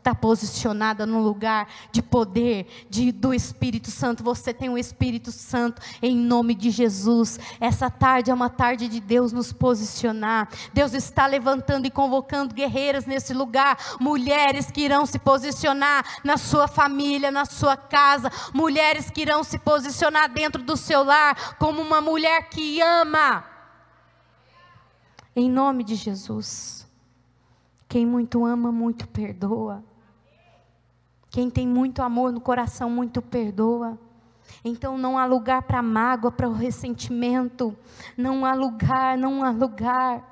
está 0.00 0.14
posicionada 0.14 1.04
no 1.04 1.20
lugar 1.20 1.68
de 1.92 2.02
poder 2.02 2.66
de, 2.88 3.12
do 3.12 3.32
Espírito 3.34 3.90
Santo. 3.90 4.24
Você 4.24 4.52
tem 4.52 4.70
o 4.70 4.78
Espírito 4.78 5.30
Santo 5.30 5.80
em 6.02 6.16
nome 6.16 6.54
de 6.54 6.70
Jesus. 6.70 7.38
Essa 7.60 7.90
tarde 7.90 8.30
é 8.30 8.34
uma 8.34 8.48
tarde 8.48 8.88
de 8.88 8.98
Deus 8.98 9.30
nos 9.30 9.52
posicionar. 9.52 10.48
Deus 10.72 10.94
está 10.94 11.26
levantando 11.26 11.86
e 11.86 11.90
convocando 11.90 12.54
guerreiras 12.54 13.04
nesse 13.04 13.34
lugar, 13.34 13.76
mulheres 14.00 14.70
que 14.70 14.80
irão 14.80 15.04
se 15.04 15.18
posicionar 15.18 16.04
na 16.24 16.38
sua 16.38 16.66
família, 16.66 17.30
na 17.30 17.44
sua 17.44 17.76
casa, 17.76 18.30
mulheres 18.54 19.10
que 19.10 19.20
irão 19.20 19.44
se 19.44 19.58
posicionar 19.58 20.30
dentro 20.32 20.62
do 20.62 20.76
seu 20.78 21.04
lar 21.04 21.56
como 21.58 21.82
uma 21.82 22.00
mulher 22.00 22.48
que 22.48 22.80
ama. 22.80 23.44
Em 25.36 25.48
nome 25.48 25.84
de 25.84 25.94
Jesus. 25.94 26.88
Quem 27.86 28.06
muito 28.06 28.46
ama, 28.46 28.72
muito 28.72 29.06
perdoa. 29.06 29.89
Quem 31.30 31.48
tem 31.48 31.66
muito 31.66 32.02
amor 32.02 32.32
no 32.32 32.40
coração, 32.40 32.90
muito 32.90 33.22
perdoa. 33.22 33.96
Então 34.64 34.98
não 34.98 35.16
há 35.16 35.24
lugar 35.24 35.62
para 35.62 35.80
mágoa, 35.80 36.32
para 36.32 36.48
o 36.48 36.52
ressentimento. 36.52 37.76
Não 38.16 38.44
há 38.44 38.52
lugar, 38.52 39.16
não 39.16 39.44
há 39.44 39.50
lugar. 39.50 40.26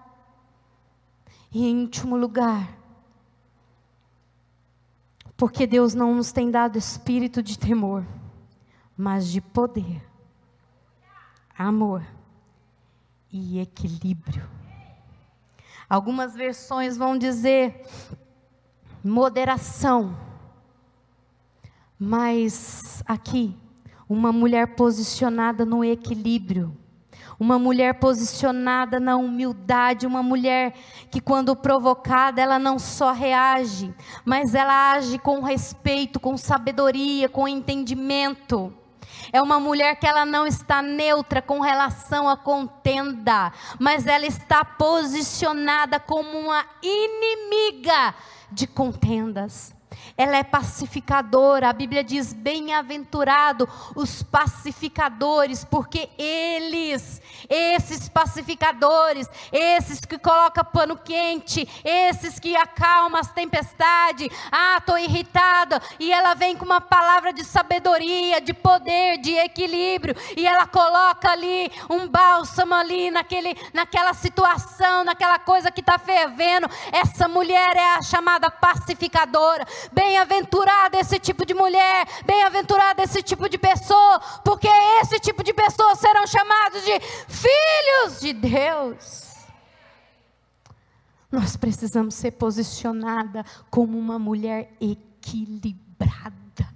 E 1.53 1.67
em 1.67 1.83
último 1.83 2.17
lugar, 2.17 2.77
porque 5.37 5.67
Deus 5.67 5.95
não 5.95 6.15
nos 6.15 6.31
tem 6.33 6.51
dado 6.51 6.77
espírito 6.77 7.43
de 7.43 7.59
temor, 7.59 8.05
mas 8.97 9.29
de 9.29 9.41
poder, 9.41 10.03
amor 11.57 12.03
e 13.33 13.61
equilíbrio. 13.61 14.47
Algumas 15.89 16.35
versões 16.35 16.99
vão 16.99 17.17
dizer 17.17 17.87
moderação 19.03 20.28
mas 21.99 23.03
aqui, 23.07 23.57
uma 24.09 24.33
mulher 24.33 24.77
posicionada 24.77 25.65
no 25.65 25.85
equilíbrio, 25.85 26.77
Uma 27.41 27.57
mulher 27.57 27.95
posicionada 28.01 28.99
na 28.99 29.17
humildade, 29.17 30.09
uma 30.09 30.25
mulher 30.25 30.75
que, 31.09 31.21
quando 31.21 31.55
provocada, 31.55 32.43
ela 32.43 32.59
não 32.59 32.81
só 32.81 33.13
reage, 33.13 33.95
mas 34.25 34.57
ela 34.57 34.93
age 34.95 35.19
com 35.21 35.41
respeito, 35.41 36.19
com 36.19 36.37
sabedoria, 36.37 37.29
com 37.29 37.47
entendimento. 37.47 38.75
É 39.33 39.41
uma 39.41 39.61
mulher 39.61 39.95
que 40.01 40.07
ela 40.07 40.25
não 40.25 40.49
está 40.49 40.83
neutra 40.83 41.41
com 41.41 41.61
relação 41.61 42.29
à 42.29 42.37
contenda, 42.37 43.53
mas 43.79 44.05
ela 44.07 44.27
está 44.27 44.65
posicionada 44.65 46.01
como 46.01 46.37
uma 46.37 46.65
inimiga 46.83 48.17
de 48.51 48.67
contendas 48.67 49.78
ela 50.17 50.37
é 50.37 50.43
pacificadora. 50.43 51.69
A 51.69 51.73
Bíblia 51.73 52.03
diz: 52.03 52.33
bem-aventurado 52.33 53.69
os 53.95 54.23
pacificadores, 54.23 55.65
porque 55.65 56.09
eles, 56.19 57.23
esses 57.49 58.09
pacificadores, 58.09 59.29
esses 59.53 60.01
que 60.01 60.19
colocam 60.19 60.65
pano 60.65 60.97
quente, 60.97 61.69
esses 61.85 62.39
que 62.39 62.57
acalmam 62.57 63.21
as 63.21 63.31
tempestades. 63.31 64.29
Ah, 64.51 64.77
estou 64.79 64.99
irritada. 64.99 65.81
E 65.99 66.13
ela 66.13 66.35
vem 66.35 66.57
com 66.57 66.65
uma 66.65 66.81
palavra 66.81 67.33
de 67.33 67.45
sabedoria, 67.45 68.41
de 68.41 68.53
poder, 68.53 69.19
de 69.19 69.35
equilíbrio, 69.35 70.17
e 70.37 70.47
ela 70.47 70.67
coloca 70.67 71.31
ali 71.31 71.71
um 71.89 72.09
bálsamo 72.09 72.75
ali 72.75 73.11
naquele, 73.11 73.57
naquela 73.73 74.15
situação, 74.15 75.05
naquela 75.05 75.39
coisa 75.39 75.71
que 75.71 75.81
está 75.81 75.99
fervendo. 75.99 76.69
Essa 76.93 77.29
mulher 77.29 77.77
é 77.77 77.95
a 77.95 78.03
chamada 78.03 78.51
pacificadora. 78.51 79.67
Bem-aventurada 79.93 80.99
esse 80.99 81.19
tipo 81.19 81.45
de 81.45 81.55
mulher, 81.55 82.07
bem-aventurada 82.25 83.03
esse 83.03 83.23
tipo 83.23 83.49
de 83.49 83.59
pessoa, 83.59 84.21
porque 84.45 84.69
esse 85.03 85.19
tipo 85.21 85.43
de 85.43 85.53
pessoas 85.53 85.99
serão 85.99 86.27
chamados 86.27 86.85
de 86.85 87.01
filhos 87.29 88.21
de 88.21 88.33
Deus. 88.33 89.29
Nós 91.31 91.57
precisamos 91.57 92.15
ser 92.15 92.33
posicionada 92.33 93.45
como 93.71 93.99
uma 93.99 94.19
mulher 94.19 94.73
equilibrada, 94.81 96.69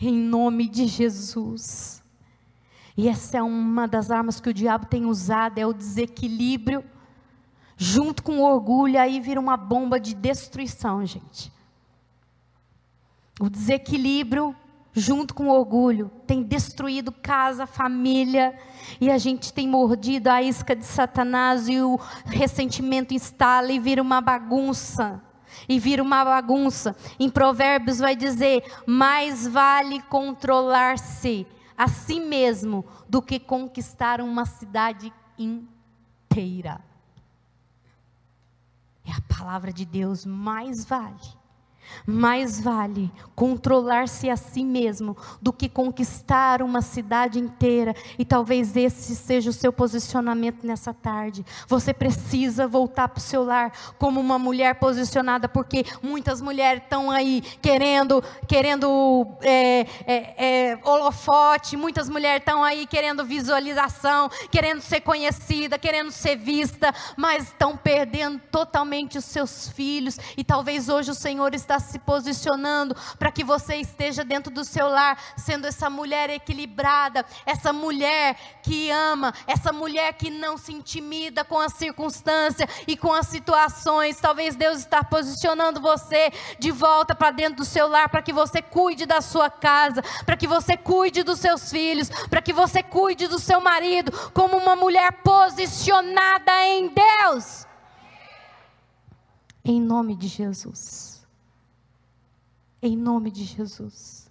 em 0.00 0.14
nome 0.14 0.68
de 0.68 0.86
Jesus. 0.86 2.02
E 2.96 3.08
essa 3.08 3.38
é 3.38 3.42
uma 3.42 3.86
das 3.86 4.10
armas 4.10 4.40
que 4.40 4.48
o 4.48 4.54
diabo 4.54 4.86
tem 4.86 5.04
usado, 5.04 5.58
é 5.58 5.66
o 5.66 5.72
desequilíbrio, 5.72 6.84
junto 7.76 8.22
com 8.22 8.38
o 8.38 8.44
orgulho, 8.44 8.98
aí 8.98 9.20
vira 9.20 9.38
uma 9.38 9.56
bomba 9.56 10.00
de 10.00 10.14
destruição, 10.14 11.04
gente. 11.04 11.52
O 13.38 13.50
desequilíbrio, 13.50 14.56
junto 14.94 15.34
com 15.34 15.48
o 15.48 15.52
orgulho, 15.52 16.10
tem 16.26 16.42
destruído 16.42 17.12
casa, 17.12 17.66
família, 17.66 18.58
e 18.98 19.10
a 19.10 19.18
gente 19.18 19.52
tem 19.52 19.68
mordido 19.68 20.30
a 20.30 20.42
isca 20.42 20.74
de 20.74 20.86
Satanás 20.86 21.68
e 21.68 21.80
o 21.80 22.00
ressentimento 22.24 23.12
instala 23.12 23.70
e 23.70 23.78
vira 23.78 24.00
uma 24.00 24.22
bagunça. 24.22 25.22
E 25.68 25.78
vira 25.78 26.02
uma 26.02 26.24
bagunça. 26.24 26.96
Em 27.20 27.28
Provérbios 27.28 27.98
vai 27.98 28.16
dizer: 28.16 28.64
mais 28.86 29.46
vale 29.46 30.00
controlar-se 30.02 31.46
a 31.76 31.88
si 31.88 32.20
mesmo 32.20 32.84
do 33.08 33.20
que 33.20 33.38
conquistar 33.38 34.20
uma 34.20 34.46
cidade 34.46 35.12
inteira. 35.38 36.80
É 39.04 39.12
a 39.12 39.36
palavra 39.36 39.72
de 39.72 39.84
Deus, 39.84 40.24
mais 40.24 40.84
vale 40.84 41.35
mais 42.06 42.60
vale 42.60 43.10
controlar-se 43.34 44.30
a 44.30 44.36
si 44.36 44.64
mesmo 44.64 45.16
do 45.42 45.52
que 45.52 45.68
conquistar 45.68 46.62
uma 46.62 46.80
cidade 46.80 47.38
inteira, 47.38 47.94
e 48.18 48.24
talvez 48.24 48.76
esse 48.76 49.14
seja 49.14 49.50
o 49.50 49.52
seu 49.52 49.72
posicionamento 49.72 50.66
nessa 50.66 50.94
tarde. 50.94 51.44
Você 51.68 51.92
precisa 51.92 52.66
voltar 52.66 53.08
para 53.08 53.18
o 53.18 53.22
seu 53.22 53.44
lar 53.44 53.72
como 53.98 54.20
uma 54.20 54.38
mulher 54.38 54.76
posicionada, 54.76 55.48
porque 55.48 55.84
muitas 56.02 56.40
mulheres 56.40 56.82
estão 56.82 57.10
aí 57.10 57.42
querendo, 57.60 58.22
querendo 58.48 59.26
é, 59.42 59.80
é, 60.06 60.70
é, 60.72 60.78
holofote, 60.82 61.76
muitas 61.76 62.08
mulheres 62.08 62.40
estão 62.40 62.64
aí 62.64 62.86
querendo 62.86 63.24
visualização, 63.24 64.30
querendo 64.50 64.80
ser 64.80 65.00
conhecida, 65.00 65.78
querendo 65.78 66.10
ser 66.10 66.36
vista, 66.36 66.94
mas 67.16 67.44
estão 67.44 67.76
perdendo 67.76 68.40
totalmente 68.50 69.18
os 69.18 69.24
seus 69.24 69.68
filhos, 69.68 70.18
e 70.36 70.42
talvez 70.42 70.88
hoje 70.88 71.10
o 71.10 71.14
Senhor 71.14 71.54
está 71.54 71.75
está 71.76 71.78
se 71.78 71.98
posicionando 71.98 72.96
para 73.18 73.30
que 73.30 73.44
você 73.44 73.76
esteja 73.76 74.24
dentro 74.24 74.52
do 74.52 74.64
seu 74.64 74.88
lar, 74.88 75.18
sendo 75.36 75.66
essa 75.66 75.88
mulher 75.90 76.30
equilibrada, 76.30 77.24
essa 77.44 77.72
mulher 77.72 78.36
que 78.62 78.90
ama, 78.90 79.32
essa 79.46 79.72
mulher 79.72 80.14
que 80.14 80.30
não 80.30 80.56
se 80.56 80.72
intimida 80.72 81.44
com 81.44 81.58
a 81.58 81.68
circunstância 81.68 82.68
e 82.86 82.96
com 82.96 83.12
as 83.12 83.26
situações. 83.26 84.20
Talvez 84.20 84.56
Deus 84.56 84.78
está 84.78 85.04
posicionando 85.04 85.80
você 85.80 86.32
de 86.58 86.70
volta 86.70 87.14
para 87.14 87.30
dentro 87.30 87.56
do 87.56 87.64
seu 87.64 87.86
lar, 87.88 88.08
para 88.08 88.22
que 88.22 88.32
você 88.32 88.62
cuide 88.62 89.06
da 89.06 89.20
sua 89.20 89.50
casa, 89.50 90.02
para 90.24 90.36
que 90.36 90.46
você 90.46 90.76
cuide 90.76 91.22
dos 91.22 91.38
seus 91.38 91.70
filhos, 91.70 92.08
para 92.30 92.42
que 92.42 92.52
você 92.52 92.82
cuide 92.82 93.26
do 93.26 93.38
seu 93.38 93.60
marido, 93.60 94.12
como 94.32 94.56
uma 94.56 94.74
mulher 94.74 95.12
posicionada 95.22 96.52
em 96.66 96.88
Deus. 96.88 97.66
Em 99.64 99.80
nome 99.80 100.14
de 100.14 100.28
Jesus. 100.28 101.15
Em 102.86 102.96
nome 102.96 103.32
de 103.32 103.42
Jesus. 103.42 104.30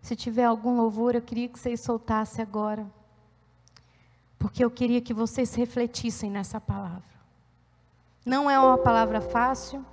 Se 0.00 0.16
tiver 0.16 0.44
algum 0.44 0.74
louvor, 0.74 1.14
eu 1.14 1.20
queria 1.20 1.50
que 1.50 1.58
vocês 1.58 1.82
soltassem 1.82 2.42
agora. 2.42 2.90
Porque 4.38 4.64
eu 4.64 4.70
queria 4.70 5.02
que 5.02 5.12
vocês 5.12 5.54
refletissem 5.54 6.30
nessa 6.30 6.58
palavra. 6.58 7.02
Não 8.24 8.50
é 8.50 8.58
uma 8.58 8.78
palavra 8.78 9.20
fácil. 9.20 9.84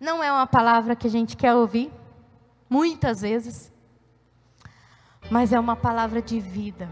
Não 0.00 0.24
é 0.24 0.32
uma 0.32 0.46
palavra 0.46 0.96
que 0.96 1.06
a 1.06 1.10
gente 1.10 1.36
quer 1.36 1.54
ouvir, 1.54 1.92
muitas 2.70 3.20
vezes. 3.20 3.70
Mas 5.30 5.52
é 5.52 5.60
uma 5.60 5.76
palavra 5.76 6.22
de 6.22 6.40
vida. 6.40 6.88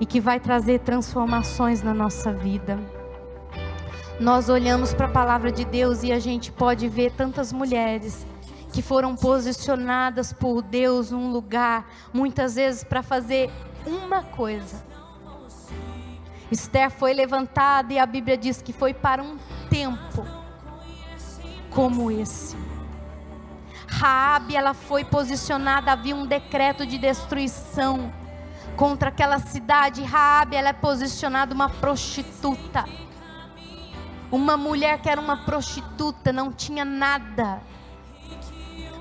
E 0.00 0.06
que 0.06 0.22
vai 0.22 0.40
trazer 0.40 0.80
transformações 0.80 1.82
na 1.82 1.92
nossa 1.92 2.32
vida 2.32 2.78
nós 4.20 4.48
olhamos 4.48 4.94
para 4.94 5.06
a 5.06 5.10
palavra 5.10 5.50
de 5.50 5.64
Deus 5.64 6.02
e 6.02 6.12
a 6.12 6.18
gente 6.18 6.52
pode 6.52 6.88
ver 6.88 7.12
tantas 7.12 7.52
mulheres 7.52 8.26
que 8.72 8.80
foram 8.80 9.14
posicionadas 9.14 10.32
por 10.32 10.62
Deus 10.62 11.10
num 11.10 11.30
lugar, 11.30 11.86
muitas 12.12 12.54
vezes 12.54 12.84
para 12.84 13.02
fazer 13.02 13.50
uma 13.86 14.22
coisa. 14.22 14.82
Esther 16.50 16.90
foi 16.90 17.12
levantada 17.12 17.92
e 17.92 17.98
a 17.98 18.06
Bíblia 18.06 18.36
diz 18.36 18.60
que 18.60 18.72
foi 18.72 18.92
para 18.92 19.22
um 19.22 19.36
tempo 19.68 20.24
como 21.70 22.10
esse. 22.10 22.56
Raabe, 23.86 24.56
ela 24.56 24.74
foi 24.74 25.04
posicionada, 25.04 25.92
havia 25.92 26.14
um 26.14 26.26
decreto 26.26 26.86
de 26.86 26.98
destruição 26.98 28.12
contra 28.76 29.08
aquela 29.08 29.38
cidade. 29.38 30.02
Raabe, 30.02 30.56
ela 30.56 30.70
é 30.70 30.72
posicionada 30.72 31.54
uma 31.54 31.68
prostituta. 31.68 32.84
Uma 34.32 34.56
mulher 34.56 34.98
que 34.98 35.10
era 35.10 35.20
uma 35.20 35.44
prostituta, 35.44 36.32
não 36.32 36.50
tinha 36.50 36.86
nada, 36.86 37.60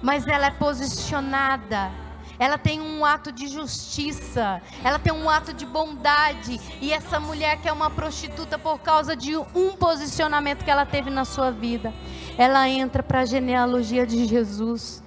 mas 0.02 0.28
ela 0.28 0.48
é 0.48 0.52
posicionada. 0.52 1.90
Ela 2.38 2.58
tem 2.58 2.82
um 2.82 3.06
ato 3.06 3.32
de 3.32 3.48
justiça, 3.48 4.62
ela 4.84 5.00
tem 5.00 5.14
um 5.14 5.30
ato 5.30 5.54
de 5.54 5.66
bondade, 5.66 6.60
e 6.82 6.92
essa 6.92 7.20
mulher 7.20 7.62
que 7.62 7.70
é 7.70 7.72
uma 7.72 7.90
prostituta 7.90 8.58
por 8.58 8.80
causa 8.80 9.16
de 9.16 9.38
um 9.38 9.72
posicionamento 9.78 10.66
que 10.66 10.72
ela 10.72 10.86
teve 10.86 11.10
na 11.10 11.24
sua 11.24 11.52
vida, 11.52 11.94
ela 12.38 12.68
entra 12.68 13.02
para 13.02 13.20
a 13.20 13.26
genealogia 13.26 14.06
de 14.06 14.26
Jesus. 14.26 15.02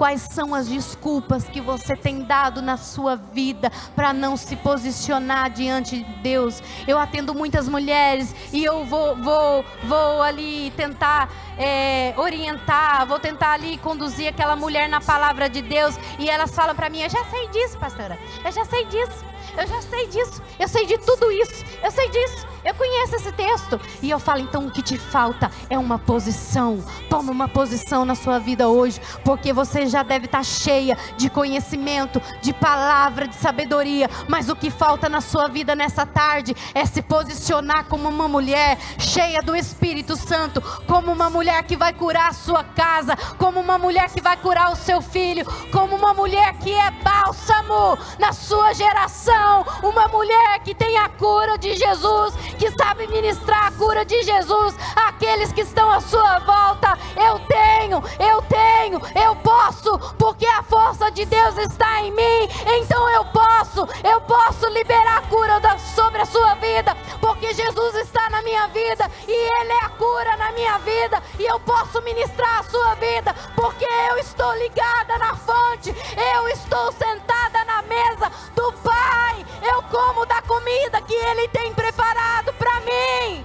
Quais 0.00 0.22
são 0.22 0.54
as 0.54 0.66
desculpas 0.66 1.44
que 1.44 1.60
você 1.60 1.94
tem 1.94 2.22
dado 2.22 2.62
na 2.62 2.78
sua 2.78 3.16
vida 3.16 3.70
para 3.94 4.14
não 4.14 4.34
se 4.34 4.56
posicionar 4.56 5.50
diante 5.50 5.98
de 5.98 6.10
Deus? 6.22 6.62
Eu 6.88 6.98
atendo 6.98 7.34
muitas 7.34 7.68
mulheres 7.68 8.34
e 8.50 8.64
eu 8.64 8.86
vou, 8.86 9.14
vou, 9.16 9.62
vou 9.84 10.22
ali 10.22 10.70
tentar 10.74 11.30
é, 11.58 12.14
orientar, 12.16 13.06
vou 13.06 13.18
tentar 13.18 13.52
ali 13.52 13.76
conduzir 13.76 14.28
aquela 14.28 14.56
mulher 14.56 14.88
na 14.88 15.02
palavra 15.02 15.50
de 15.50 15.60
Deus 15.60 15.94
e 16.18 16.30
elas 16.30 16.54
falam 16.54 16.74
para 16.74 16.88
mim: 16.88 17.02
Eu 17.02 17.10
já 17.10 17.22
sei 17.26 17.48
disso, 17.48 17.76
pastora, 17.76 18.18
eu 18.42 18.50
já 18.50 18.64
sei 18.64 18.86
disso. 18.86 19.22
Eu 19.56 19.66
já 19.66 19.82
sei 19.82 20.06
disso, 20.06 20.42
eu 20.58 20.68
sei 20.68 20.86
de 20.86 20.98
tudo 20.98 21.30
isso, 21.30 21.64
eu 21.82 21.90
sei 21.90 22.08
disso, 22.08 22.46
eu 22.64 22.74
conheço 22.74 23.16
esse 23.16 23.32
texto. 23.32 23.80
E 24.02 24.10
eu 24.10 24.18
falo, 24.18 24.40
então 24.40 24.66
o 24.66 24.70
que 24.70 24.82
te 24.82 24.98
falta 24.98 25.50
é 25.68 25.78
uma 25.78 25.98
posição. 25.98 26.82
Toma 27.08 27.32
uma 27.32 27.48
posição 27.48 28.04
na 28.04 28.14
sua 28.14 28.38
vida 28.38 28.68
hoje, 28.68 29.00
porque 29.24 29.52
você 29.52 29.86
já 29.86 30.02
deve 30.02 30.26
estar 30.26 30.44
cheia 30.44 30.96
de 31.16 31.28
conhecimento, 31.28 32.20
de 32.40 32.52
palavra, 32.52 33.26
de 33.26 33.34
sabedoria, 33.34 34.08
mas 34.28 34.48
o 34.48 34.56
que 34.56 34.70
falta 34.70 35.08
na 35.08 35.20
sua 35.20 35.48
vida 35.48 35.74
nessa 35.74 36.06
tarde 36.06 36.54
é 36.74 36.84
se 36.84 37.02
posicionar 37.02 37.86
como 37.86 38.08
uma 38.08 38.28
mulher 38.28 38.78
cheia 38.98 39.42
do 39.42 39.56
Espírito 39.56 40.16
Santo, 40.16 40.60
como 40.86 41.12
uma 41.12 41.30
mulher 41.30 41.62
que 41.64 41.76
vai 41.76 41.92
curar 41.92 42.30
a 42.30 42.34
sua 42.34 42.62
casa, 42.62 43.16
como 43.38 43.60
uma 43.60 43.78
mulher 43.78 44.10
que 44.10 44.20
vai 44.20 44.36
curar 44.36 44.72
o 44.72 44.76
seu 44.76 45.00
filho, 45.00 45.44
como 45.72 45.96
uma 45.96 46.14
mulher 46.14 46.54
que 46.58 46.72
é 46.72 46.90
bálsamo 46.90 47.98
na 48.18 48.32
sua 48.32 48.72
geração, 48.72 49.39
uma 49.82 50.08
mulher 50.08 50.60
que 50.60 50.74
tem 50.74 50.96
a 50.98 51.08
cura 51.08 51.58
de 51.58 51.74
Jesus, 51.76 52.34
que 52.58 52.70
sabe 52.72 53.06
ministrar 53.08 53.68
a 53.68 53.72
cura 53.72 54.04
de 54.04 54.22
Jesus 54.22 54.74
àqueles 54.94 55.52
que 55.52 55.62
estão 55.62 55.90
à 55.90 56.00
sua 56.00 56.38
volta. 56.40 56.98
Eu 57.16 57.38
tenho, 57.40 58.02
eu 58.18 58.42
tenho, 58.42 59.00
eu 59.14 59.36
posso, 59.36 59.98
porque 60.16 60.46
a 60.46 60.62
força 60.62 61.10
de 61.10 61.24
Deus 61.24 61.56
está 61.58 62.02
em 62.02 62.10
mim, 62.12 62.48
então 62.78 63.08
eu 63.10 63.24
posso, 63.26 63.86
eu 64.04 64.20
posso 64.22 64.66
liberar 64.68 65.18
a 65.18 65.22
cura 65.22 65.60
da, 65.60 65.78
sobre 65.78 66.22
a 66.22 66.26
sua 66.26 66.54
vida, 66.54 66.96
porque 67.20 67.52
Jesus 67.52 67.94
está 67.96 68.28
na 68.30 68.42
minha 68.42 68.66
vida 68.68 69.10
e 69.26 69.32
Ele 69.32 69.72
é 69.72 69.84
a 69.84 69.88
cura 69.90 70.36
na 70.36 70.52
minha 70.52 70.78
vida, 70.78 71.22
e 71.38 71.44
eu 71.44 71.58
posso 71.60 72.00
ministrar 72.02 72.60
a 72.60 72.62
sua 72.64 72.94
vida, 72.94 73.34
porque 73.54 73.86
eu 74.10 74.18
estou 74.18 74.52
ligada 74.56 75.18
na 75.18 75.34
fonte, 75.36 75.94
eu 76.34 76.48
estou 76.48 76.92
sentada 76.92 77.64
na 77.64 77.82
mesa 77.82 78.30
do 78.54 78.72
Pai, 78.84 79.29
Pai, 79.30 79.46
eu 79.62 79.80
como 79.84 80.26
da 80.26 80.42
comida 80.42 81.00
que 81.02 81.14
Ele 81.14 81.46
tem 81.48 81.72
preparado 81.72 82.52
para 82.54 82.80
mim. 82.80 83.44